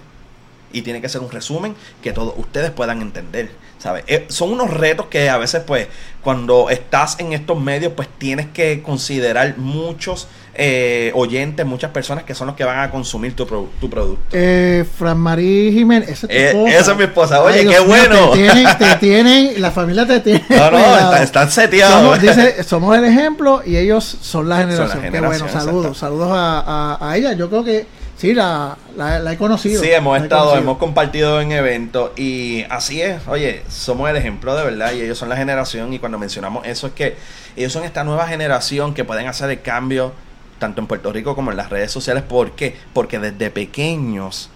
Y 0.72 0.82
tiene 0.82 1.00
que 1.00 1.08
ser 1.08 1.20
un 1.20 1.30
resumen 1.30 1.74
que 2.02 2.12
todos 2.12 2.34
ustedes 2.36 2.70
puedan 2.70 3.00
entender. 3.00 3.50
¿sabes? 3.78 4.04
Eh, 4.06 4.26
son 4.28 4.52
unos 4.52 4.70
retos 4.70 5.06
que 5.06 5.30
a 5.30 5.38
veces, 5.38 5.62
pues, 5.66 5.88
cuando 6.22 6.68
estás 6.70 7.18
en 7.20 7.32
estos 7.32 7.60
medios, 7.60 7.92
pues 7.94 8.08
tienes 8.18 8.46
que 8.48 8.82
considerar 8.82 9.56
muchos 9.56 10.28
eh, 10.60 11.12
oyentes, 11.14 11.64
muchas 11.64 11.92
personas 11.92 12.24
que 12.24 12.34
son 12.34 12.48
los 12.48 12.56
que 12.56 12.64
van 12.64 12.80
a 12.80 12.90
consumir 12.90 13.36
tu, 13.36 13.46
tu 13.80 13.88
producto. 13.88 14.24
Eh, 14.32 14.84
Fran 14.98 15.16
Marí 15.16 15.72
Jiménez, 15.72 16.08
esa 16.08 16.26
es, 16.28 16.52
tu 16.52 16.66
esa 16.66 16.90
es 16.90 16.98
mi 16.98 17.04
esposa. 17.04 17.40
Oye, 17.42 17.64
qué 17.64 17.78
bueno. 17.78 18.30
te, 18.30 18.38
tienen, 18.38 18.78
te 18.78 18.94
tienen, 19.00 19.62
la 19.62 19.70
familia 19.70 20.04
te 20.04 20.18
tiene. 20.18 20.44
No, 20.50 20.70
no, 20.72 21.14
están, 21.14 21.48
seteados. 21.48 22.02
Somos, 22.02 22.20
dice, 22.20 22.62
somos 22.64 22.98
el 22.98 23.04
ejemplo 23.04 23.62
y 23.64 23.76
ellos 23.76 24.18
son 24.20 24.48
la 24.48 24.58
generación. 24.58 25.12
Qué 25.12 25.20
bueno, 25.20 25.48
saludos, 25.48 25.96
saludos 25.96 26.30
a, 26.32 26.98
a, 27.00 27.16
ella. 27.16 27.34
Yo 27.34 27.48
creo 27.48 27.62
que 27.62 27.86
Sí, 28.16 28.34
la, 28.34 28.76
la, 28.96 29.32
he 29.32 29.36
conocido. 29.36 29.80
Sí, 29.80 29.92
hemos 29.92 30.20
estado, 30.20 30.56
hemos 30.56 30.78
compartido 30.78 31.40
en 31.40 31.52
eventos 31.52 32.10
y 32.18 32.64
así 32.68 33.00
es. 33.00 33.20
Oye, 33.28 33.62
somos 33.68 34.10
el 34.10 34.16
ejemplo 34.16 34.56
de 34.56 34.64
verdad 34.64 34.92
y 34.92 35.02
ellos 35.02 35.16
son 35.16 35.28
la 35.28 35.36
generación 35.36 35.92
y 35.92 36.00
cuando 36.00 36.18
mencionamos 36.18 36.66
eso 36.66 36.88
es 36.88 36.94
que 36.94 37.16
ellos 37.54 37.72
son 37.72 37.84
esta 37.84 38.02
nueva 38.02 38.26
generación 38.26 38.92
que 38.92 39.04
pueden 39.04 39.28
hacer 39.28 39.50
el 39.50 39.60
cambio 39.60 40.12
tanto 40.58 40.80
en 40.80 40.86
Puerto 40.86 41.12
Rico 41.12 41.34
como 41.34 41.50
en 41.50 41.56
las 41.56 41.70
redes 41.70 41.90
sociales. 41.90 42.22
¿Por 42.22 42.52
qué? 42.52 42.76
Porque 42.92 43.18
desde 43.18 43.50
pequeños 43.50 44.50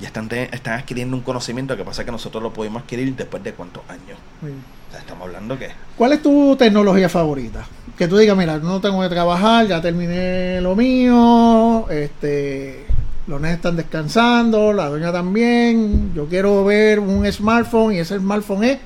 ya 0.00 0.08
están, 0.08 0.28
están 0.30 0.78
adquiriendo 0.78 1.16
un 1.16 1.22
conocimiento 1.22 1.76
que 1.76 1.84
pasa 1.84 2.04
que 2.04 2.12
nosotros 2.12 2.42
lo 2.42 2.52
pudimos 2.52 2.82
adquirir 2.82 3.14
después 3.16 3.42
de 3.42 3.52
cuántos 3.52 3.82
años. 3.88 4.18
O 4.42 4.90
sea, 4.90 5.00
estamos 5.00 5.26
hablando 5.26 5.58
que... 5.58 5.70
¿Cuál 5.96 6.12
es 6.12 6.22
tu 6.22 6.54
tecnología 6.56 7.08
favorita? 7.08 7.66
Que 7.96 8.06
tú 8.06 8.18
digas, 8.18 8.36
mira, 8.36 8.58
no 8.58 8.80
tengo 8.80 9.00
que 9.02 9.08
trabajar, 9.08 9.66
ya 9.66 9.80
terminé 9.80 10.60
lo 10.60 10.76
mío, 10.76 11.88
este, 11.88 12.84
los 13.26 13.40
nenes 13.40 13.56
están 13.56 13.76
descansando, 13.76 14.72
la 14.72 14.88
doña 14.88 15.12
también, 15.12 16.12
yo 16.14 16.26
quiero 16.26 16.64
ver 16.64 17.00
un 17.00 17.30
smartphone 17.32 17.94
y 17.94 17.98
ese 17.98 18.18
smartphone 18.18 18.64
es 18.64 18.78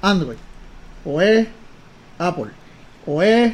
Android, 0.00 0.38
o 1.04 1.20
es 1.20 1.48
Apple, 2.18 2.52
o 3.04 3.20
es 3.20 3.52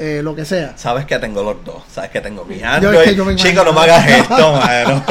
eh, 0.00 0.22
lo 0.22 0.34
que 0.34 0.46
sea. 0.46 0.72
Sabes 0.78 1.04
que 1.04 1.18
tengo 1.18 1.42
los 1.42 1.62
dos. 1.62 1.82
Sabes 1.92 2.10
que 2.10 2.22
tengo 2.22 2.46
mi 2.46 2.62
Android. 2.62 3.36
Chico, 3.36 3.62
no 3.62 3.74
me 3.74 3.80
hagas 3.80 4.08
esto, 4.08 4.52
mano. 4.56 5.04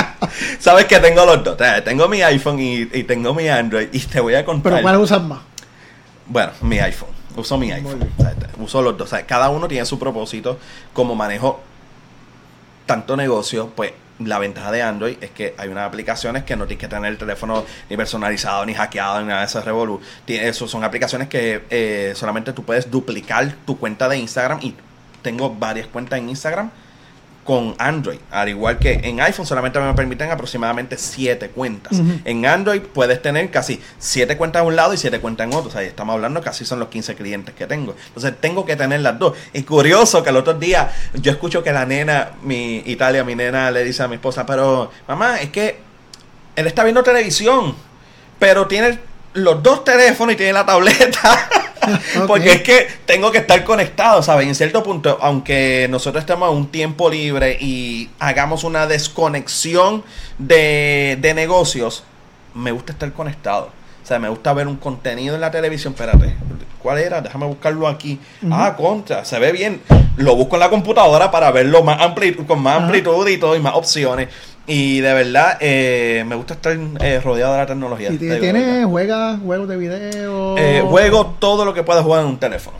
Sabes 0.58 0.84
que 0.84 1.00
tengo 1.00 1.24
los 1.24 1.42
dos. 1.42 1.56
Tengo 1.82 2.08
mi 2.08 2.20
iPhone 2.20 2.58
y, 2.60 2.84
tengo 3.04 3.32
mi 3.32 3.48
Android. 3.48 3.88
Y 3.90 4.00
te 4.00 4.20
voy 4.20 4.34
a 4.34 4.44
contar. 4.44 4.72
¿Pero 4.72 4.82
cuál 4.82 4.98
usas 4.98 5.22
más? 5.22 5.40
Bueno, 6.26 6.52
mi 6.60 6.78
iPhone. 6.78 7.08
Uso 7.36 7.56
mi 7.56 7.72
iPhone. 7.72 8.06
uso 8.58 8.82
los 8.82 8.98
dos. 8.98 9.10
cada 9.26 9.48
uno 9.48 9.66
tiene 9.66 9.86
su 9.86 9.98
propósito. 9.98 10.58
Como 10.92 11.14
manejo 11.14 11.60
tanto 12.84 13.16
negocio, 13.16 13.72
pues 13.74 13.92
la 14.18 14.38
ventaja 14.38 14.70
de 14.70 14.82
Android 14.82 15.16
es 15.20 15.30
que 15.30 15.54
hay 15.58 15.68
unas 15.68 15.86
aplicaciones 15.86 16.44
que 16.44 16.56
no 16.56 16.66
tienes 16.66 16.80
que 16.80 16.88
tener 16.88 17.10
el 17.10 17.18
teléfono 17.18 17.64
ni 17.90 17.96
personalizado, 17.96 18.64
ni 18.64 18.74
hackeado, 18.74 19.20
ni 19.20 19.28
nada 19.28 19.40
de 19.40 19.46
ese 19.46 19.60
revolu. 19.60 20.00
Eso 20.26 20.68
son 20.68 20.84
aplicaciones 20.84 21.28
que 21.28 21.64
eh, 21.70 22.12
solamente 22.14 22.52
tú 22.52 22.64
puedes 22.64 22.90
duplicar 22.90 23.52
tu 23.66 23.78
cuenta 23.78 24.08
de 24.08 24.18
Instagram 24.18 24.60
y 24.62 24.74
tengo 25.22 25.54
varias 25.54 25.86
cuentas 25.88 26.18
en 26.18 26.28
Instagram 26.28 26.70
con 27.44 27.74
Android. 27.78 28.18
Al 28.30 28.48
igual 28.48 28.78
que 28.78 29.00
en 29.04 29.20
iPhone 29.20 29.46
solamente 29.46 29.78
me 29.78 29.92
permiten 29.94 30.30
aproximadamente 30.30 30.96
7 30.96 31.50
cuentas. 31.50 32.00
En 32.24 32.46
Android 32.46 32.80
puedes 32.80 33.20
tener 33.20 33.50
casi 33.50 33.80
7 33.98 34.36
cuentas 34.36 34.62
de 34.62 34.68
un 34.68 34.76
lado 34.76 34.94
y 34.94 34.96
7 34.96 35.20
cuentas 35.20 35.46
en 35.46 35.54
otro. 35.54 35.68
O 35.68 35.72
sea, 35.72 35.82
estamos 35.82 36.14
hablando 36.14 36.40
casi 36.40 36.64
son 36.64 36.80
los 36.80 36.88
15 36.88 37.14
clientes 37.14 37.54
que 37.54 37.66
tengo. 37.66 37.94
Entonces 38.08 38.34
tengo 38.40 38.64
que 38.64 38.76
tener 38.76 39.00
las 39.00 39.18
dos. 39.18 39.36
Y 39.52 39.62
curioso 39.62 40.22
que 40.22 40.30
el 40.30 40.36
otro 40.36 40.54
día 40.54 40.90
yo 41.14 41.30
escucho 41.30 41.62
que 41.62 41.72
la 41.72 41.84
nena, 41.84 42.32
mi 42.42 42.82
Italia, 42.86 43.24
mi 43.24 43.34
nena 43.34 43.70
le 43.70 43.84
dice 43.84 44.02
a 44.02 44.08
mi 44.08 44.14
esposa, 44.14 44.46
pero 44.46 44.90
mamá, 45.06 45.40
es 45.40 45.50
que 45.50 45.78
él 46.56 46.66
está 46.66 46.82
viendo 46.84 47.02
televisión, 47.02 47.74
pero 48.38 48.66
tiene 48.66 48.98
los 49.34 49.62
dos 49.62 49.84
teléfonos 49.84 50.34
y 50.34 50.36
tiene 50.36 50.52
la 50.52 50.64
tableta. 50.64 51.48
Porque 52.26 52.52
es 52.52 52.62
que 52.62 52.86
tengo 53.06 53.30
que 53.30 53.38
estar 53.38 53.62
conectado, 53.64 54.22
¿sabes? 54.22 54.46
En 54.46 54.54
cierto 54.54 54.82
punto, 54.82 55.18
aunque 55.20 55.86
nosotros 55.90 56.22
estemos 56.22 56.50
en 56.50 56.56
un 56.56 56.66
tiempo 56.68 57.10
libre 57.10 57.56
y 57.60 58.10
hagamos 58.18 58.64
una 58.64 58.86
desconexión 58.86 60.04
de, 60.38 61.32
negocios, 61.34 62.04
me 62.54 62.72
gusta 62.72 62.92
estar 62.92 63.12
conectado. 63.12 63.70
O 64.02 64.06
sea, 64.06 64.18
me 64.18 64.28
gusta 64.28 64.52
ver 64.52 64.68
un 64.68 64.76
contenido 64.76 65.34
en 65.34 65.40
la 65.40 65.50
televisión. 65.50 65.94
Espérate, 65.94 66.34
¿cuál 66.82 66.98
era? 66.98 67.22
Déjame 67.22 67.46
buscarlo 67.46 67.88
aquí. 67.88 68.20
Ah, 68.50 68.74
contra, 68.76 69.24
se 69.24 69.38
ve 69.38 69.50
bien. 69.50 69.80
Lo 70.16 70.36
busco 70.36 70.56
en 70.56 70.60
la 70.60 70.70
computadora 70.70 71.30
para 71.30 71.50
verlo 71.50 71.82
más 71.82 71.98
con 72.46 72.62
más 72.62 72.82
amplitud 72.82 73.26
y 73.28 73.38
todo 73.38 73.56
y 73.56 73.60
más 73.60 73.74
opciones. 73.74 74.28
Y 74.66 75.00
de 75.00 75.12
verdad, 75.12 75.58
eh, 75.60 76.24
me 76.26 76.36
gusta 76.36 76.54
estar 76.54 76.76
eh, 77.00 77.20
rodeado 77.20 77.52
de 77.52 77.58
la 77.58 77.66
tecnología. 77.66 78.10
¿Y 78.10 78.16
tienes, 78.16 78.86
juegas 78.86 79.38
juegos 79.40 79.68
de 79.68 79.76
video? 79.76 80.56
Eh, 80.56 80.82
juego 80.86 81.36
todo 81.38 81.64
lo 81.64 81.74
que 81.74 81.82
pueda 81.82 82.02
jugar 82.02 82.22
en 82.22 82.28
un 82.28 82.38
teléfono. 82.38 82.78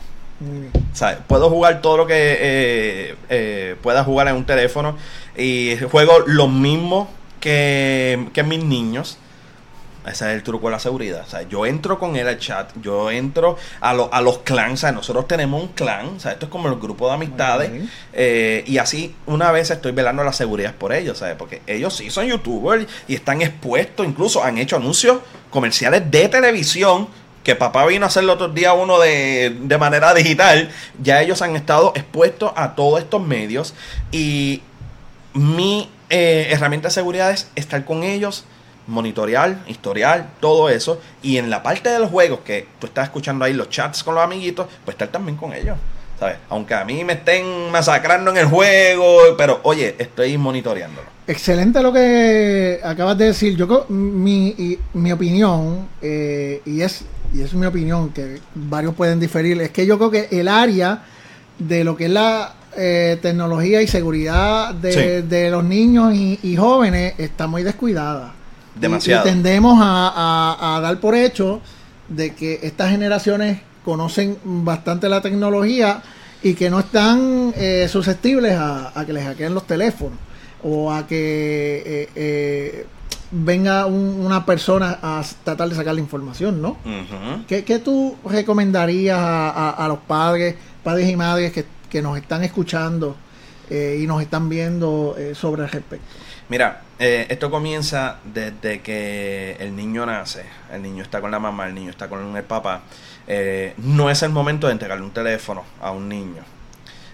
Puedo 1.27 1.49
jugar 1.49 1.81
todo 1.81 1.97
lo 1.97 2.07
que 2.07 3.75
pueda 3.81 4.03
jugar 4.03 4.27
en 4.27 4.35
un 4.35 4.45
teléfono. 4.45 4.97
Y 5.37 5.77
juego 5.91 6.19
lo 6.25 6.47
mismo 6.47 7.09
que, 7.39 8.29
que 8.33 8.43
mis 8.43 8.63
niños. 8.63 9.19
Ese 10.05 10.25
es 10.25 10.35
el 10.35 10.43
truco 10.43 10.67
de 10.67 10.73
la 10.73 10.79
seguridad. 10.79 11.23
O 11.25 11.29
sea, 11.29 11.41
yo 11.43 11.65
entro 11.65 11.97
con 11.97 12.15
él 12.15 12.27
al 12.27 12.37
chat, 12.37 12.71
yo 12.81 13.09
entro 13.09 13.57
a, 13.81 13.89
a 13.89 14.21
los 14.21 14.39
clans. 14.39 14.73
O 14.73 14.77
sea, 14.77 14.91
nosotros 14.91 15.27
tenemos 15.27 15.61
un 15.61 15.69
clan. 15.69 16.07
O 16.15 16.19
sea, 16.19 16.33
esto 16.33 16.45
es 16.45 16.51
como 16.51 16.67
el 16.67 16.75
grupo 16.75 17.07
de 17.07 17.13
amistades. 17.13 17.71
Eh, 18.13 18.63
y 18.67 18.77
así, 18.77 19.15
una 19.25 19.51
vez 19.51 19.71
estoy 19.71 19.91
velando 19.93 20.23
la 20.23 20.33
seguridad 20.33 20.75
por 20.75 20.93
ellos, 20.93 21.17
¿sabes? 21.17 21.35
Porque 21.35 21.61
ellos 21.67 21.95
sí 21.95 22.09
son 22.09 22.27
youtubers 22.27 22.85
y 23.07 23.15
están 23.15 23.41
expuestos. 23.41 24.05
Incluso 24.05 24.43
han 24.43 24.57
hecho 24.57 24.75
anuncios 24.75 25.17
comerciales 25.49 26.09
de 26.11 26.29
televisión. 26.29 27.07
Que 27.43 27.55
papá 27.55 27.85
vino 27.85 28.05
a 28.05 28.07
hacer 28.07 28.23
el 28.23 28.31
otro 28.31 28.47
día 28.47 28.73
uno 28.73 28.99
de, 28.99 29.55
de 29.59 29.77
manera 29.77 30.13
digital. 30.13 30.69
Ya 31.01 31.21
ellos 31.21 31.41
han 31.41 31.55
estado 31.55 31.93
expuestos 31.95 32.51
a 32.55 32.75
todos 32.75 32.99
estos 32.99 33.21
medios. 33.21 33.73
Y 34.11 34.61
mi 35.33 35.89
eh, 36.09 36.47
herramienta 36.51 36.87
de 36.87 36.93
seguridad 36.93 37.31
es 37.31 37.49
estar 37.55 37.83
con 37.85 38.03
ellos 38.03 38.45
monitorear, 38.87 39.63
historial, 39.67 40.29
todo 40.39 40.69
eso. 40.69 40.99
Y 41.21 41.37
en 41.37 41.49
la 41.49 41.63
parte 41.63 41.89
de 41.89 41.99
los 41.99 42.09
juegos 42.09 42.39
que 42.45 42.67
tú 42.79 42.87
estás 42.87 43.05
escuchando 43.05 43.45
ahí 43.45 43.53
los 43.53 43.69
chats 43.69 44.03
con 44.03 44.15
los 44.15 44.23
amiguitos, 44.23 44.67
pues 44.83 44.95
estar 44.95 45.09
también 45.09 45.37
con 45.37 45.53
ellos. 45.53 45.77
¿Sabes? 46.19 46.37
Aunque 46.49 46.73
a 46.73 46.85
mí 46.85 47.03
me 47.03 47.13
estén 47.13 47.71
masacrando 47.71 48.31
en 48.31 48.37
el 48.37 48.45
juego, 48.45 49.35
pero 49.37 49.59
oye, 49.63 49.95
estoy 49.97 50.37
monitoreándolo. 50.37 51.07
Excelente 51.27 51.81
lo 51.81 51.91
que 51.91 52.79
acabas 52.83 53.17
de 53.17 53.25
decir. 53.25 53.57
Yo 53.57 53.85
mi, 53.89 54.77
mi 54.93 55.11
opinión, 55.11 55.89
eh, 56.01 56.61
y 56.65 56.81
es 56.81 57.03
y 57.35 57.41
es 57.41 57.53
mi 57.53 57.65
opinión, 57.65 58.11
que 58.11 58.39
varios 58.53 58.93
pueden 58.95 59.19
diferir, 59.19 59.61
es 59.61 59.71
que 59.71 59.85
yo 59.85 59.97
creo 59.97 60.11
que 60.11 60.39
el 60.39 60.47
área 60.47 61.03
de 61.59 61.83
lo 61.83 61.97
que 61.97 62.05
es 62.05 62.11
la 62.11 62.53
eh, 62.77 63.17
tecnología 63.21 63.81
y 63.81 63.87
seguridad 63.87 64.73
de, 64.73 65.49
los 65.51 65.63
niños 65.63 66.13
y, 66.13 66.39
y, 66.43 66.55
jóvenes 66.55 67.13
está 67.17 67.47
muy 67.47 67.63
descuidada. 67.63 68.33
Demasiado. 68.75 69.25
Y, 69.25 69.29
tendemos 69.29 69.79
a, 69.81 70.79
dar 70.81 70.99
por 70.99 71.15
hecho 71.15 71.61
de 72.09 72.35
que 72.35 72.59
estas 72.63 72.91
generaciones 72.91 73.61
conocen 73.83 74.37
bastante 74.43 75.09
la 75.09 75.21
tecnología 75.21 76.01
y 76.43 76.53
que 76.53 76.69
no 76.69 76.79
están 76.79 77.53
eh, 77.55 77.87
susceptibles 77.89 78.53
a, 78.57 79.03
que 79.05 79.13
les 79.13 79.23
hackeen 79.23 79.53
los 79.53 79.65
teléfonos 79.65 80.17
o 80.63 80.91
a 80.91 81.07
que 81.07 81.83
eh, 81.85 82.09
eh, 82.15 82.85
venga 83.31 83.85
una 83.85 84.45
persona 84.45 84.99
a 85.01 85.23
tratar 85.43 85.69
de 85.69 85.75
sacar 85.75 85.93
la 85.93 86.01
información, 86.01 86.61
¿no? 86.61 86.77
¿Qué, 87.47 87.81
tú 87.83 88.15
recomendarías 88.25 89.19
a, 89.19 89.85
los 89.87 89.99
padres, 89.99 90.55
padres 90.83 91.09
y 91.09 91.15
madres 91.15 91.51
que, 91.51 91.65
que 91.89 92.01
nos 92.01 92.17
están 92.17 92.43
escuchando 92.43 93.15
y 93.69 94.05
nos 94.07 94.21
están 94.21 94.49
viendo 94.49 95.15
sobre 95.33 95.63
el 95.63 95.69
respecto? 95.69 96.05
Mira, 96.47 96.81
eh, 96.99 97.25
esto 97.29 97.49
comienza 97.49 98.17
desde 98.23 98.81
que 98.81 99.57
el 99.59 99.75
niño 99.75 100.05
nace, 100.05 100.45
el 100.71 100.83
niño 100.83 101.01
está 101.01 101.19
con 101.19 101.31
la 101.31 101.39
mamá, 101.39 101.67
el 101.67 101.73
niño 101.73 101.89
está 101.89 102.07
con 102.07 102.35
el 102.35 102.43
papá. 102.43 102.81
Eh, 103.27 103.73
no 103.77 104.11
es 104.11 104.21
el 104.21 104.29
momento 104.29 104.67
de 104.67 104.73
entregarle 104.73 105.03
un 105.03 105.11
teléfono 105.11 105.63
a 105.81 105.89
un 105.89 106.07
niño. 106.07 106.43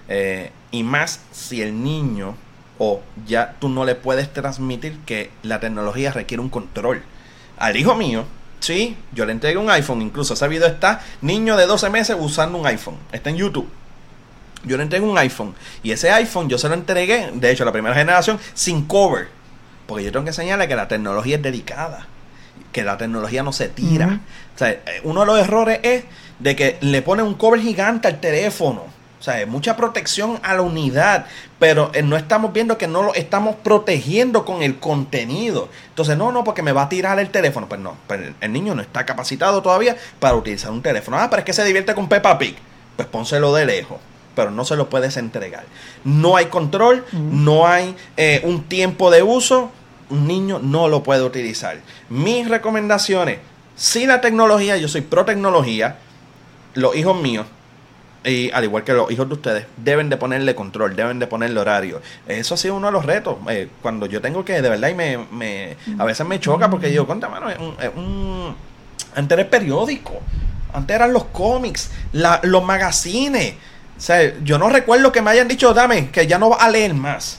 Eh, 0.09 0.51
y 0.71 0.83
más 0.83 1.21
si 1.31 1.61
el 1.61 1.81
niño 1.81 2.35
o 2.77 3.01
ya 3.25 3.55
tú 3.59 3.69
no 3.69 3.85
le 3.85 3.95
puedes 3.95 4.33
transmitir 4.33 4.99
que 5.05 5.31
la 5.43 5.61
tecnología 5.61 6.11
requiere 6.11 6.41
un 6.41 6.49
control. 6.49 7.01
Al 7.57 7.77
hijo 7.77 7.95
mío, 7.95 8.25
sí, 8.59 8.97
yo 9.13 9.25
le 9.25 9.31
entregué 9.31 9.57
un 9.57 9.69
iPhone, 9.69 10.01
incluso 10.01 10.33
ese 10.33 10.47
video 10.49 10.67
está, 10.67 11.01
niño 11.21 11.55
de 11.55 11.67
12 11.67 11.89
meses 11.89 12.17
usando 12.19 12.57
un 12.57 12.67
iPhone, 12.67 12.97
está 13.13 13.29
en 13.29 13.37
YouTube. 13.37 13.69
Yo 14.63 14.77
le 14.77 14.83
entregué 14.83 15.05
un 15.05 15.17
iPhone. 15.17 15.55
Y 15.83 15.91
ese 15.91 16.11
iPhone 16.11 16.49
yo 16.49 16.57
se 16.57 16.67
lo 16.67 16.75
entregué, 16.75 17.31
de 17.33 17.51
hecho, 17.51 17.65
la 17.65 17.71
primera 17.71 17.95
generación, 17.95 18.39
sin 18.53 18.85
cover. 18.85 19.29
Porque 19.87 20.03
yo 20.03 20.11
tengo 20.11 20.23
que 20.23 20.29
enseñarle 20.29 20.67
que 20.67 20.75
la 20.75 20.87
tecnología 20.87 21.37
es 21.37 21.41
delicada. 21.41 22.07
Que 22.71 22.83
la 22.83 22.97
tecnología 22.97 23.43
no 23.43 23.51
se 23.51 23.67
tira. 23.67 24.19
O 24.55 24.57
sea, 24.57 24.69
eh, 24.69 25.01
uno 25.03 25.21
de 25.21 25.25
los 25.25 25.39
errores 25.39 25.79
es 25.83 26.03
de 26.39 26.55
que 26.55 26.77
le 26.81 27.01
ponen 27.01 27.25
un 27.25 27.33
cover 27.33 27.59
gigante 27.59 28.07
al 28.07 28.19
teléfono. 28.19 28.85
O 29.19 29.23
sea, 29.23 29.45
mucha 29.45 29.75
protección 29.77 30.39
a 30.41 30.55
la 30.55 30.61
unidad, 30.61 31.27
pero 31.59 31.91
eh, 31.93 32.01
no 32.01 32.17
estamos 32.17 32.53
viendo 32.53 32.79
que 32.79 32.87
no 32.87 33.03
lo 33.03 33.13
estamos 33.13 33.55
protegiendo 33.57 34.45
con 34.45 34.63
el 34.63 34.79
contenido. 34.79 35.69
Entonces, 35.89 36.17
no, 36.17 36.31
no, 36.31 36.43
porque 36.43 36.63
me 36.63 36.71
va 36.71 36.83
a 36.83 36.89
tirar 36.89 37.19
el 37.19 37.29
teléfono. 37.29 37.67
Pues 37.67 37.81
no, 37.81 37.97
pues 38.07 38.31
el 38.39 38.53
niño 38.53 38.73
no 38.73 38.81
está 38.81 39.05
capacitado 39.05 39.61
todavía 39.61 39.95
para 40.19 40.35
utilizar 40.35 40.71
un 40.71 40.81
teléfono. 40.81 41.17
Ah, 41.19 41.29
pero 41.29 41.41
es 41.41 41.45
que 41.45 41.53
se 41.53 41.63
divierte 41.63 41.93
con 41.93 42.07
Peppa 42.07 42.37
Pig. 42.37 42.55
Pues 42.95 43.07
pónselo 43.07 43.53
de 43.53 43.65
lejos 43.65 43.99
pero 44.35 44.51
no 44.51 44.65
se 44.65 44.75
lo 44.75 44.89
puedes 44.89 45.17
entregar. 45.17 45.63
No 46.03 46.37
hay 46.37 46.45
control, 46.45 47.05
no 47.11 47.67
hay 47.67 47.95
eh, 48.17 48.41
un 48.43 48.63
tiempo 48.63 49.11
de 49.11 49.23
uso, 49.23 49.71
un 50.09 50.27
niño 50.27 50.59
no 50.59 50.87
lo 50.87 51.03
puede 51.03 51.23
utilizar. 51.23 51.77
Mis 52.09 52.47
recomendaciones, 52.47 53.39
si 53.75 54.05
la 54.05 54.21
tecnología, 54.21 54.77
yo 54.77 54.87
soy 54.87 55.01
pro 55.01 55.25
tecnología, 55.25 55.97
los 56.73 56.95
hijos 56.95 57.21
míos 57.21 57.45
y 58.23 58.51
al 58.51 58.63
igual 58.63 58.83
que 58.83 58.93
los 58.93 59.11
hijos 59.11 59.27
de 59.27 59.33
ustedes, 59.33 59.65
deben 59.77 60.09
de 60.09 60.17
ponerle 60.17 60.53
control, 60.53 60.95
deben 60.95 61.19
de 61.19 61.27
ponerle 61.27 61.59
horario. 61.59 62.01
Eso 62.27 62.53
ha 62.53 62.57
sido 62.57 62.75
uno 62.75 62.87
de 62.87 62.93
los 62.93 63.05
retos. 63.05 63.37
Eh, 63.49 63.69
cuando 63.81 64.05
yo 64.05 64.21
tengo 64.21 64.45
que, 64.45 64.61
de 64.61 64.69
verdad, 64.69 64.89
y 64.89 64.93
me, 64.93 65.17
me, 65.31 65.75
a 65.97 66.05
veces 66.05 66.27
me 66.27 66.39
choca 66.39 66.69
porque 66.69 66.87
digo, 66.87 67.07
conta, 67.07 67.29
mano, 67.29 67.49
es 67.49 67.57
un, 67.95 68.55
antes 69.15 69.31
era 69.31 69.41
el 69.41 69.47
periódico, 69.47 70.19
antes 70.73 70.95
eran 70.95 71.13
los 71.13 71.25
cómics, 71.25 71.91
los 72.13 72.63
magazines. 72.63 73.55
O 74.01 74.03
sea, 74.03 74.33
yo 74.43 74.57
no 74.57 74.67
recuerdo 74.67 75.11
que 75.11 75.21
me 75.21 75.29
hayan 75.29 75.47
dicho, 75.47 75.75
dame, 75.75 76.09
que 76.09 76.25
ya 76.25 76.39
no 76.39 76.49
va 76.49 76.55
a 76.55 76.71
leer 76.71 76.95
más. 76.95 77.37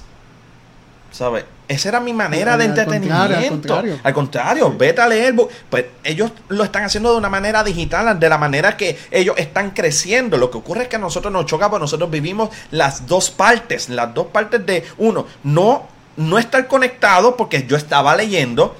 ¿Sabes? 1.10 1.44
Esa 1.66 1.88
era 1.88 1.98
mi 1.98 2.12
manera 2.12 2.56
de 2.56 2.66
entretenimiento. 2.66 3.82
Al 4.00 4.14
contrario, 4.14 4.72
vete 4.78 5.00
a 5.00 5.08
leer. 5.08 5.34
Pues 5.68 5.86
ellos 6.04 6.30
lo 6.50 6.62
están 6.62 6.84
haciendo 6.84 7.10
de 7.10 7.18
una 7.18 7.28
manera 7.28 7.64
digital, 7.64 8.16
de 8.16 8.28
la 8.28 8.38
manera 8.38 8.76
que 8.76 8.96
ellos 9.10 9.34
están 9.38 9.72
creciendo. 9.72 10.36
Lo 10.36 10.52
que 10.52 10.58
ocurre 10.58 10.82
es 10.82 10.88
que 10.88 10.94
a 10.94 11.00
nosotros 11.00 11.32
nos 11.32 11.46
choca, 11.46 11.68
porque 11.68 11.82
nosotros 11.82 12.08
vivimos 12.08 12.50
las 12.70 13.08
dos 13.08 13.32
partes. 13.32 13.88
Las 13.88 14.14
dos 14.14 14.28
partes 14.28 14.64
de 14.64 14.84
uno, 14.98 15.26
no, 15.42 15.88
no 16.16 16.38
estar 16.38 16.68
conectado 16.68 17.36
porque 17.36 17.66
yo 17.66 17.76
estaba 17.76 18.14
leyendo 18.14 18.76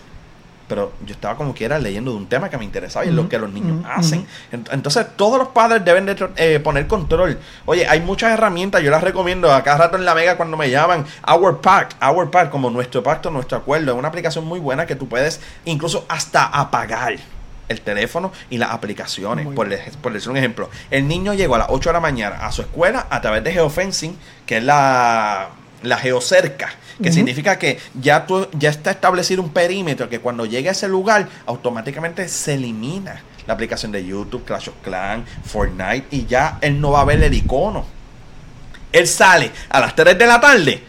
pero 0.73 0.91
yo 1.05 1.13
estaba 1.13 1.37
como 1.37 1.53
quiera 1.53 1.79
leyendo 1.79 2.13
de 2.13 2.17
un 2.17 2.27
tema 2.27 2.49
que 2.49 2.57
me 2.57 2.65
interesaba 2.65 3.05
y 3.05 3.11
es 3.11 3.15
lo 3.15 3.29
que 3.29 3.39
los 3.39 3.53
niños 3.53 3.85
hacen. 3.87 4.27
Entonces, 4.51 5.07
todos 5.17 5.39
los 5.39 5.49
padres 5.49 5.85
deben 5.85 6.07
de 6.07 6.31
eh, 6.37 6.61
poner 6.61 6.87
control. 6.87 7.39
Oye, 7.67 7.87
hay 7.87 8.01
muchas 8.01 8.33
herramientas, 8.33 8.83
yo 8.83 8.91
las 8.91 9.05
recomiendo 9.05 9.53
a 9.53 9.63
cada 9.63 9.77
rato 9.77 9.99
en 9.99 10.07
la 10.07 10.15
Vega 10.15 10.39
cuando 10.39 10.57
me 10.57 10.71
llaman 10.71 11.05
Our 11.31 11.61
Pact, 11.61 12.03
Our 12.03 12.31
Pact, 12.31 12.51
como 12.51 12.71
nuestro 12.71 13.03
pacto, 13.03 13.31
nuestro 13.31 13.59
acuerdo. 13.59 13.93
Es 13.93 13.99
una 13.99 14.09
aplicación 14.09 14.47
muy 14.47 14.61
buena 14.61 14.87
que 14.87 14.97
tú 14.97 15.09
puedes 15.09 15.43
incluso 15.67 16.07
hasta 16.09 16.47
apagar 16.47 17.17
el 17.69 17.81
teléfono 17.83 18.33
y 18.49 18.57
las 18.57 18.71
aplicaciones. 18.71 19.45
Por, 19.49 19.69
por, 20.01 20.13
decir 20.15 20.31
un 20.31 20.39
ejemplo, 20.39 20.71
el 20.91 21.07
niño 21.07 21.35
llegó 21.35 21.57
a 21.57 21.59
las 21.59 21.67
8 21.69 21.91
de 21.91 21.93
la 21.93 22.01
mañana 22.01 22.47
a 22.47 22.51
su 22.51 22.63
escuela 22.63 23.09
a 23.11 23.21
través 23.21 23.45
de 23.45 23.53
geofencing, 23.53 24.17
que 24.47 24.57
es 24.57 24.65
la, 24.65 25.51
la 25.83 25.99
geocerca 25.99 26.71
que 27.03 27.13
significa 27.13 27.59
que 27.59 27.79
ya, 28.01 28.27
tú, 28.27 28.49
ya 28.59 28.71
está 28.71 28.93
establecido 28.93 29.43
un 29.43 29.51
perímetro 29.51 30.09
que 30.09 30.21
cuando 30.21 30.47
llegue 30.47 30.69
a 30.69 30.73
ese 30.73 30.89
lugar 30.89 31.29
automáticamente 31.47 32.29
se 32.29 32.55
elimina 32.55 33.23
la 33.47 33.55
aplicación 33.55 33.91
de 33.91 34.05
YouTube, 34.05 34.45
Clash 34.45 34.69
of 34.69 34.77
Clans, 34.83 35.29
Fortnite 35.45 36.07
y 36.11 36.27
ya 36.27 36.59
él 36.61 36.81
no 36.81 36.93
va 36.93 37.01
a 37.01 37.05
ver 37.05 37.23
el 37.23 37.35
icono. 37.35 37.85
Él 38.93 39.07
sale 39.07 39.51
a 39.71 39.81
las 39.81 39.97
3 39.97 40.17
de 40.19 40.27
la 40.27 40.41
tarde, 40.41 40.83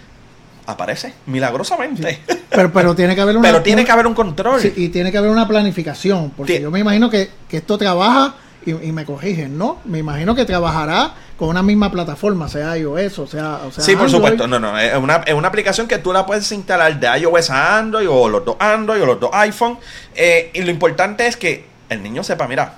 aparece 0.66 1.14
milagrosamente. 1.26 2.22
Pero, 2.50 2.72
pero 2.72 2.96
tiene 2.96 3.16
que 3.16 3.22
haber 3.22 3.38
una, 3.38 3.50
pero 3.50 3.64
tiene 3.64 3.86
que 3.86 3.92
haber 3.92 4.06
un 4.06 4.14
control. 4.14 4.62
y 4.76 4.90
tiene 4.90 5.12
que 5.12 5.18
haber 5.18 5.32
una 5.32 5.48
planificación, 5.48 6.32
porque 6.32 6.62
yo 6.62 6.70
me 6.70 6.80
imagino 6.80 7.10
que, 7.10 7.32
que 7.48 7.58
esto 7.58 7.78
trabaja 7.78 8.36
y, 8.66 8.92
me 8.92 9.06
corrigen, 9.06 9.58
¿no? 9.58 9.80
Me 9.86 10.00
imagino 10.00 10.36
que 10.36 10.46
trabajará 10.46 11.14
con 11.38 11.50
una 11.50 11.64
misma 11.64 11.92
plataforma, 11.92 12.48
sea 12.48 12.78
iOS 12.78 13.20
o 13.20 13.28
sea. 13.28 13.62
O 13.66 13.72
sea 13.72 13.84
sí, 13.84 13.96
por 13.96 14.10
supuesto. 14.10 14.48
No, 14.48 14.60
no. 14.60 14.78
Es 14.78 14.96
una, 14.96 15.18
es 15.26 15.34
una 15.34 15.48
aplicación 15.48 15.88
que 15.88 15.98
tú 15.98 16.14
la 16.14 16.26
puedes 16.26 16.52
instalar 16.52 17.00
de 17.00 17.08
iOS 17.20 17.50
a 17.50 17.78
Android 17.78 18.08
o 18.10 18.30
los 18.30 18.46
dos 18.46 18.56
Android 18.60 19.02
o 19.02 19.06
los 19.06 19.20
dos 19.20 19.30
iPhone. 19.34 19.78
Eh, 20.16 20.52
y 20.54 20.62
lo 20.62 20.72
importante 20.72 21.28
es 21.28 21.38
que 21.38 21.66
el 21.90 22.02
niño 22.02 22.24
sepa, 22.24 22.48
mira, 22.48 22.76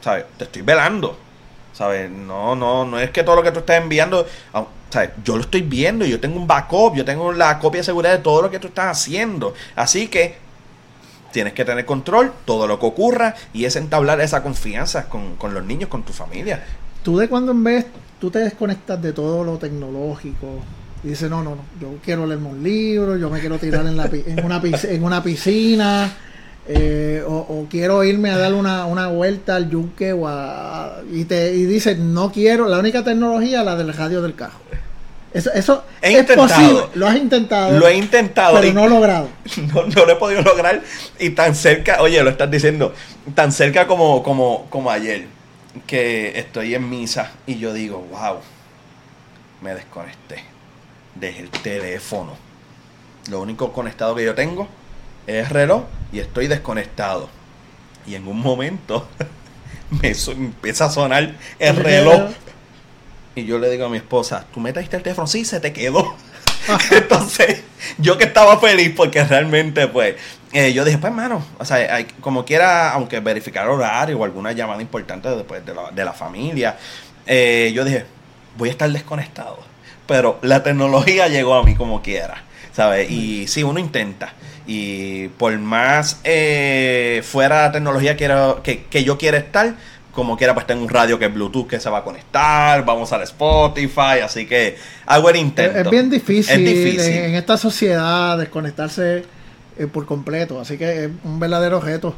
¿sabes? 0.00 0.24
Te 0.36 0.44
estoy 0.44 0.62
velando. 0.62 1.18
¿Sabes? 1.72 2.10
No, 2.10 2.54
no, 2.54 2.84
no 2.84 2.98
es 2.98 3.10
que 3.10 3.22
todo 3.22 3.36
lo 3.36 3.42
que 3.42 3.50
tú 3.50 3.60
estás 3.60 3.80
enviando. 3.80 4.26
¿sabes? 4.90 5.10
Yo 5.24 5.36
lo 5.36 5.42
estoy 5.42 5.62
viendo, 5.62 6.04
yo 6.04 6.20
tengo 6.20 6.38
un 6.38 6.46
backup, 6.46 6.94
yo 6.94 7.04
tengo 7.04 7.32
la 7.32 7.58
copia 7.58 7.80
de 7.80 7.84
seguridad 7.84 8.12
de 8.12 8.18
todo 8.18 8.42
lo 8.42 8.50
que 8.50 8.58
tú 8.58 8.68
estás 8.68 8.98
haciendo. 8.98 9.54
Así 9.74 10.08
que 10.08 10.36
tienes 11.32 11.52
que 11.52 11.64
tener 11.64 11.84
control, 11.84 12.32
todo 12.44 12.66
lo 12.66 12.78
que 12.78 12.86
ocurra, 12.86 13.34
y 13.52 13.64
es 13.64 13.76
entablar 13.76 14.20
esa 14.20 14.42
confianza 14.42 15.08
con, 15.08 15.36
los 15.52 15.64
niños, 15.64 15.88
con 15.88 16.02
tu 16.04 16.12
familia. 16.12 16.64
Tú 17.02 17.18
de 17.18 17.28
cuando 17.28 17.52
en 17.52 17.64
vez, 17.64 17.86
tú 18.20 18.30
te 18.30 18.38
desconectas 18.38 19.02
de 19.02 19.12
todo 19.12 19.42
lo 19.42 19.58
tecnológico, 19.58 20.60
y 21.02 21.08
dices, 21.08 21.28
no, 21.28 21.42
no, 21.42 21.56
no, 21.56 21.62
yo 21.80 21.94
quiero 22.04 22.26
leerme 22.26 22.48
un 22.48 22.62
libro, 22.62 23.16
yo 23.16 23.28
me 23.28 23.40
quiero 23.40 23.58
tirar 23.58 23.84
en, 23.86 23.96
la, 23.96 24.06
en, 24.06 24.44
una, 24.44 24.62
en 24.62 25.02
una 25.02 25.22
piscina, 25.22 26.12
eh, 26.68 27.24
o, 27.26 27.66
quiero 27.68 28.04
irme 28.04 28.30
a 28.30 28.38
dar 28.38 28.54
una, 28.54 29.08
vuelta 29.08 29.56
al 29.56 29.68
yunque 29.68 30.12
o 30.12 30.28
y 31.12 31.24
te 31.24 31.54
y 31.54 31.64
dices, 31.64 31.98
no 31.98 32.30
quiero, 32.30 32.68
la 32.68 32.78
única 32.78 33.02
tecnología 33.02 33.64
la 33.64 33.74
del 33.76 33.92
radio 33.92 34.22
del 34.22 34.34
carro. 34.34 34.60
Eso, 35.34 35.50
eso 35.52 35.84
es 36.02 36.24
posible. 36.24 36.82
Lo 36.94 37.06
has 37.06 37.16
intentado. 37.16 37.78
Lo 37.78 37.88
he 37.88 37.96
intentado. 37.96 38.60
Pero 38.60 38.72
no 38.74 38.84
he 38.84 38.88
logrado. 38.88 39.28
No, 39.72 39.82
lo 39.84 40.10
he 40.10 40.16
podido 40.16 40.42
lograr. 40.42 40.82
Y 41.18 41.30
tan 41.30 41.54
cerca, 41.54 42.02
oye, 42.02 42.22
lo 42.22 42.30
estás 42.30 42.50
diciendo, 42.50 42.94
tan 43.34 43.52
cerca 43.52 43.86
como, 43.86 44.22
como, 44.22 44.66
como 44.68 44.90
ayer, 44.90 45.26
que 45.86 46.38
estoy 46.38 46.74
en 46.74 46.88
misa 46.88 47.32
y 47.46 47.58
yo 47.58 47.72
digo, 47.72 48.06
wow, 48.10 48.38
me 49.62 49.74
desconecté. 49.74 50.44
Dejé 51.14 51.42
el 51.42 51.50
teléfono. 51.50 52.36
Lo 53.30 53.40
único 53.40 53.72
conectado 53.72 54.14
que 54.14 54.24
yo 54.24 54.34
tengo 54.34 54.68
es 55.26 55.48
reloj 55.48 55.84
y 56.12 56.18
estoy 56.18 56.48
desconectado. 56.48 57.28
Y 58.06 58.16
en 58.16 58.26
un 58.26 58.40
momento 58.40 59.08
me 60.02 60.12
empieza 60.12 60.86
a 60.86 60.90
sonar 60.90 61.34
el 61.58 61.76
reloj 61.76 62.32
y 63.34 63.44
yo 63.44 63.58
le 63.58 63.70
digo 63.70 63.86
a 63.86 63.88
mi 63.88 63.96
esposa, 63.96 64.44
¿tú 64.52 64.60
me 64.60 64.72
trajiste 64.72 64.96
el 64.96 65.02
teléfono? 65.02 65.26
Sí, 65.26 65.44
se 65.44 65.60
te 65.60 65.72
quedó. 65.72 66.16
Entonces, 66.90 67.62
yo 67.98 68.18
que 68.18 68.24
estaba 68.24 68.58
feliz 68.58 68.92
porque 68.96 69.24
realmente, 69.24 69.88
pues, 69.88 70.16
eh, 70.52 70.72
yo 70.72 70.84
dije, 70.84 70.98
pues, 70.98 71.10
hermano, 71.10 71.44
o 71.58 71.64
sea, 71.64 71.76
hay, 71.94 72.04
como 72.20 72.44
quiera, 72.44 72.92
aunque 72.92 73.20
verificar 73.20 73.68
horario 73.68 74.18
o 74.18 74.24
alguna 74.24 74.52
llamada 74.52 74.82
importante 74.82 75.28
después 75.30 75.64
de 75.64 75.74
la, 75.74 75.90
de 75.90 76.04
la 76.04 76.12
familia, 76.12 76.76
eh, 77.26 77.72
yo 77.74 77.84
dije, 77.84 78.04
voy 78.56 78.68
a 78.68 78.72
estar 78.72 78.90
desconectado. 78.90 79.58
Pero 80.06 80.38
la 80.42 80.62
tecnología 80.62 81.28
llegó 81.28 81.54
a 81.54 81.62
mí 81.62 81.74
como 81.74 82.02
quiera, 82.02 82.42
¿sabes? 82.72 83.10
Y 83.10 83.46
sí, 83.48 83.62
uno 83.62 83.78
intenta. 83.78 84.34
Y 84.66 85.28
por 85.28 85.56
más 85.58 86.20
eh, 86.24 87.22
fuera 87.24 87.62
la 87.62 87.72
tecnología 87.72 88.16
que, 88.16 88.84
que 88.90 89.04
yo 89.04 89.18
quiera 89.18 89.38
estar, 89.38 89.74
como 90.12 90.36
quiera, 90.36 90.54
pues 90.54 90.66
tengo 90.66 90.82
un 90.82 90.88
radio 90.88 91.18
que 91.18 91.26
es 91.26 91.34
Bluetooth 91.34 91.66
que 91.66 91.80
se 91.80 91.88
va 91.88 91.98
a 91.98 92.04
conectar, 92.04 92.84
vamos 92.84 93.12
al 93.12 93.22
Spotify, 93.22 94.20
así 94.22 94.46
que 94.46 94.76
hago 95.06 95.30
el 95.30 95.36
intento. 95.36 95.78
Es, 95.78 95.90
bien 95.90 96.10
difícil, 96.10 96.68
En, 96.68 97.34
esta 97.34 97.56
sociedad 97.56 98.36
desconectarse 98.38 99.24
eh, 99.78 99.86
por 99.86 100.04
completo, 100.06 100.60
así 100.60 100.76
que 100.76 101.04
es 101.04 101.10
un 101.24 101.40
verdadero 101.40 101.80
reto. 101.80 102.14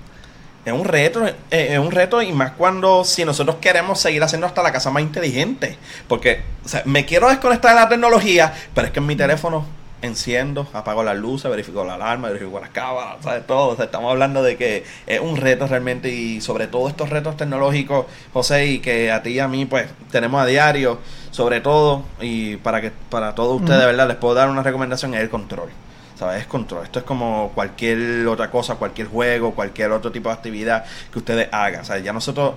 Es 0.65 0.73
un 0.73 0.85
reto, 0.85 1.27
eh, 1.27 1.35
es 1.51 1.79
un 1.79 1.91
reto 1.91 2.23
y 2.23 2.33
más 2.33 2.53
cuando 2.53 3.05
si 3.05 3.25
nosotros 3.25 3.57
queremos 3.61 4.01
seguir 4.01 4.23
haciendo 4.23 4.47
hasta 4.47 4.63
la 4.63 4.73
casa 4.73 4.91
más 4.91 5.03
inteligente, 5.03 5.77
porque 6.09 6.41
me 6.87 7.05
quiero 7.05 7.29
desconectar 7.29 7.75
de 7.75 7.81
la 7.81 7.89
tecnología, 7.89 8.53
pero 8.75 8.87
es 8.87 8.93
que 8.93 8.99
en 8.99 9.07
mi 9.07 9.15
teléfono 9.15 9.67
enciendo, 10.05 10.67
apago 10.73 11.03
las 11.03 11.17
luces, 11.17 11.51
verifico 11.51 11.85
la 11.85 11.95
alarma, 11.95 12.29
verifico 12.29 12.61
las 12.61 12.71
cámaras, 12.71 13.23
¿sabes? 13.23 13.47
Todo. 13.47 13.83
estamos 13.83 14.11
hablando 14.11 14.43
de 14.43 14.57
que 14.57 14.85
es 15.07 15.21
un 15.21 15.37
reto 15.37 15.67
realmente 15.67 16.11
y 16.11 16.41
sobre 16.41 16.67
todo 16.67 16.89
estos 16.89 17.11
retos 17.11 17.37
tecnológicos, 17.37 18.07
José, 18.33 18.67
y 18.67 18.79
que 18.79 19.11
a 19.11 19.23
ti 19.23 19.31
y 19.31 19.39
a 19.39 19.49
mí 19.49 19.65
pues 19.65 19.89
tenemos 20.11 20.43
a 20.43 20.47
diario, 20.47 20.99
sobre 21.31 21.61
todo, 21.61 22.05
y 22.21 22.57
para 22.57 22.81
que 22.81 22.93
para 23.11 23.35
todos 23.35 23.61
ustedes, 23.61 23.81
de 23.81 23.87
verdad, 23.87 24.09
les 24.09 24.17
puedo 24.17 24.35
dar 24.35 24.49
una 24.49 24.63
recomendación, 24.63 25.15
es 25.15 25.21
el 25.21 25.31
control. 25.31 25.71
¿sabes? 26.15 26.43
Es 26.43 26.47
control. 26.47 26.85
Esto 26.85 27.01
es 27.01 27.05
como 27.05 27.51
cualquier 27.55 28.27
otra 28.29 28.51
cosa, 28.51 28.77
cualquier 28.77 29.09
juego, 29.09 29.53
cualquier 29.53 29.91
otro 29.91 30.13
tipo 30.13 30.29
de 30.29 30.35
actividad 30.37 30.85
que 31.13 31.19
ustedes 31.19 31.49
hagan. 31.53 31.81
O 31.81 31.85
sea, 31.85 31.99
ya 31.99 32.13
nosotros... 32.13 32.55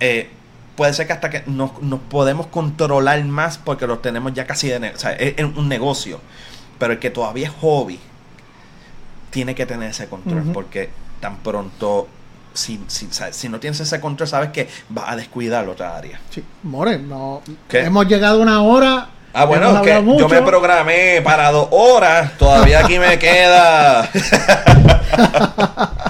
Eh, 0.00 0.30
puede 0.76 0.94
ser 0.94 1.06
que 1.06 1.12
hasta 1.12 1.30
que 1.30 1.42
nos, 1.46 1.80
nos 1.82 2.00
podemos 2.00 2.46
controlar 2.46 3.22
más 3.24 3.58
porque 3.58 3.86
lo 3.86 3.98
tenemos 3.98 4.32
ya 4.34 4.46
casi 4.46 4.68
de... 4.68 4.90
O 4.90 4.98
sea, 4.98 5.12
es 5.12 5.42
un 5.42 5.68
negocio. 5.68 6.20
Pero 6.82 6.94
el 6.94 6.98
que 6.98 7.10
todavía 7.10 7.46
es 7.46 7.52
hobby 7.60 7.96
tiene 9.30 9.54
que 9.54 9.66
tener 9.66 9.90
ese 9.90 10.08
control 10.08 10.50
porque 10.52 10.90
tan 11.20 11.36
pronto 11.36 12.08
si, 12.54 12.80
si, 12.88 13.06
si, 13.30 13.48
no 13.48 13.60
tienes 13.60 13.78
ese 13.78 14.00
control, 14.00 14.26
sabes 14.26 14.50
que 14.50 14.68
vas 14.88 15.04
a 15.10 15.14
descuidar 15.14 15.68
otra 15.68 15.96
área. 15.96 16.18
Sí, 16.30 16.42
More, 16.64 16.98
no. 16.98 17.40
Hemos 17.70 18.08
llegado 18.08 18.40
a 18.40 18.42
una 18.42 18.62
hora. 18.62 19.10
Ah, 19.32 19.44
bueno, 19.44 19.80
que 19.80 19.90
yo 20.18 20.28
me 20.28 20.42
programé 20.42 21.22
para 21.22 21.52
dos 21.52 21.68
horas. 21.70 22.36
Todavía 22.36 22.80
aquí 22.80 22.98
me 22.98 23.16
queda. 23.16 24.10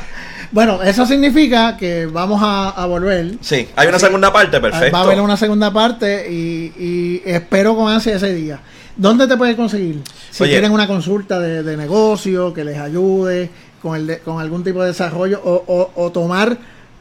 bueno, 0.53 0.83
eso 0.83 1.05
significa 1.05 1.77
que 1.77 2.07
vamos 2.07 2.41
a, 2.43 2.87
volver. 2.87 3.35
Sí, 3.43 3.69
hay 3.77 3.89
una 3.89 3.99
segunda 3.99 4.33
parte, 4.33 4.59
perfecto. 4.59 4.91
Va 4.91 5.01
a 5.01 5.03
haber 5.03 5.21
una 5.21 5.37
segunda 5.37 5.71
parte 5.71 6.33
y, 6.33 6.73
y 6.79 7.23
espero 7.27 7.77
con 7.77 7.93
ansia 7.93 8.17
ese 8.17 8.33
día. 8.33 8.59
¿Dónde 8.97 9.27
te 9.27 9.37
puedes 9.37 9.57
conseguir? 9.57 10.03
Si 10.31 10.45
tienen 10.45 10.73
una 10.73 10.87
consulta 10.87 11.41
de, 11.41 11.77
negocio 11.77 12.53
que 12.53 12.65
les 12.65 12.79
ayude 12.79 13.51
con, 13.81 13.97
el 13.97 14.21
con 14.21 14.41
algún 14.41 14.63
tipo 14.63 14.83
de 14.83 14.89
desarrollo 14.89 15.41
o, 15.43 16.11
tomar 16.13 16.57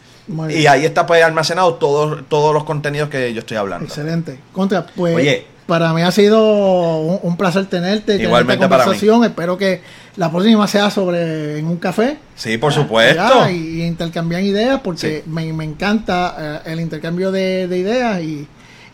y 0.50 0.66
ahí 0.68 0.84
está 0.86 1.06
pues 1.06 1.24
almacenado 1.24 1.76
todos 1.76 2.28
todos 2.28 2.54
los 2.54 2.64
contenidos 2.64 3.10
que 3.10 3.34
yo 3.34 3.40
estoy 3.40 3.58
hablando. 3.58 3.86
Excelente. 3.86 4.40
Contra, 4.52 4.86
pues 4.88 5.16
Oye, 5.16 5.48
para 5.68 5.94
mí 5.94 6.02
ha 6.04 6.12
sido 6.12 6.98
un, 7.00 7.38
placer 7.38 7.66
tenerte. 7.66 8.22
Igualmente 8.22 8.68
conversación. 8.68 9.24
Espero 9.24 9.58
que 9.58 9.82
la 10.18 10.32
próxima 10.32 10.68
sea 10.68 10.90
sobre 10.90 11.60
en 11.60 11.68
un 11.68 11.78
café. 11.78 12.18
Sí, 12.36 12.58
por 12.58 12.74
supuesto. 12.74 13.50
y, 13.50 13.84
intercambiar 13.84 14.44
ideas 14.44 14.82
porque 14.84 15.24
me, 15.28 15.44
encanta 15.44 16.62
eh, 16.66 16.72
el 16.74 16.80
intercambio 16.80 17.32
de, 17.32 17.68
de 17.68 17.78
ideas 17.78 18.22
y, 18.22 18.48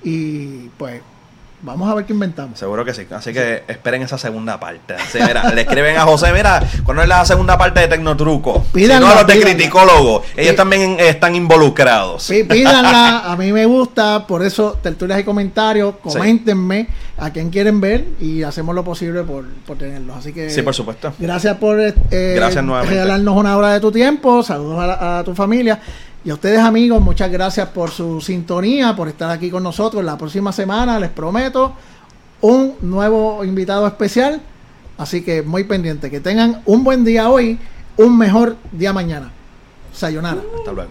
y 0.03 0.69
pues 0.77 1.01
Vamos 1.63 1.89
a 1.89 1.95
ver 1.95 2.05
qué 2.05 2.13
inventamos. 2.13 2.57
Seguro 2.57 2.83
que 2.83 2.93
sí. 2.93 3.05
Así 3.11 3.33
que 3.33 3.63
esperen 3.67 4.01
esa 4.01 4.17
segunda 4.17 4.59
parte. 4.59 4.95
mira, 5.13 5.49
le 5.55 5.61
escriben 5.61 5.97
a 5.97 6.01
José, 6.01 6.31
mira, 6.33 6.63
cuando 6.83 7.03
es 7.03 7.09
la 7.09 7.23
segunda 7.25 7.57
parte 7.57 7.81
de 7.81 7.87
Tecnotruco. 7.87 8.63
Pídanla, 8.73 9.07
si 9.07 9.13
no, 9.13 9.21
los 9.21 9.27
de 9.27 9.41
criticólogo. 9.41 10.23
Ellos 10.35 10.55
también 10.55 10.97
están 10.99 11.35
involucrados. 11.35 12.27
Pídanla, 12.27 13.19
a 13.31 13.35
mí 13.35 13.51
me 13.51 13.65
gusta. 13.65 14.25
Por 14.25 14.43
eso, 14.43 14.79
tertulias 14.81 15.19
y 15.19 15.23
comentarios. 15.23 15.95
Coméntenme 16.01 16.87
a 17.17 17.29
quién 17.29 17.51
quieren 17.51 17.79
ver 17.79 18.07
y 18.19 18.41
hacemos 18.41 18.73
lo 18.73 18.83
posible 18.83 19.23
por, 19.23 19.45
tenerlos. 19.77 20.17
Así 20.17 20.33
que. 20.33 20.49
Sí, 20.49 20.63
por 20.63 20.73
supuesto. 20.73 21.13
Gracias 21.19 21.57
por 21.57 21.79
eh, 21.79 21.93
regalarnos 22.09 23.37
una 23.37 23.55
hora 23.55 23.73
de 23.73 23.79
tu 23.79 23.91
tiempo. 23.91 24.41
Saludos 24.41 24.79
a 24.79 25.21
tu 25.23 25.35
familia. 25.35 25.79
Y 26.23 26.29
a 26.29 26.35
ustedes 26.35 26.59
amigos, 26.59 27.01
muchas 27.01 27.31
gracias 27.31 27.69
por 27.69 27.89
su 27.89 28.21
sintonía, 28.21 28.95
por 28.95 29.07
estar 29.07 29.31
aquí 29.31 29.49
con 29.49 29.63
nosotros. 29.63 30.03
La 30.03 30.17
próxima 30.17 30.51
semana 30.51 30.99
les 30.99 31.09
prometo 31.09 31.73
un 32.41 32.75
nuevo 32.81 33.43
invitado 33.43 33.87
especial. 33.87 34.41
Así 34.97 35.23
que 35.23 35.41
muy 35.41 35.63
pendiente. 35.63 36.11
Que 36.11 36.19
tengan 36.19 36.61
un 36.65 36.83
buen 36.83 37.03
día 37.03 37.29
hoy, 37.29 37.57
un 37.97 38.17
mejor 38.17 38.55
día 38.71 38.93
mañana. 38.93 39.31
Sayonara. 39.93 40.41
Hasta 40.57 40.71
luego. 40.71 40.89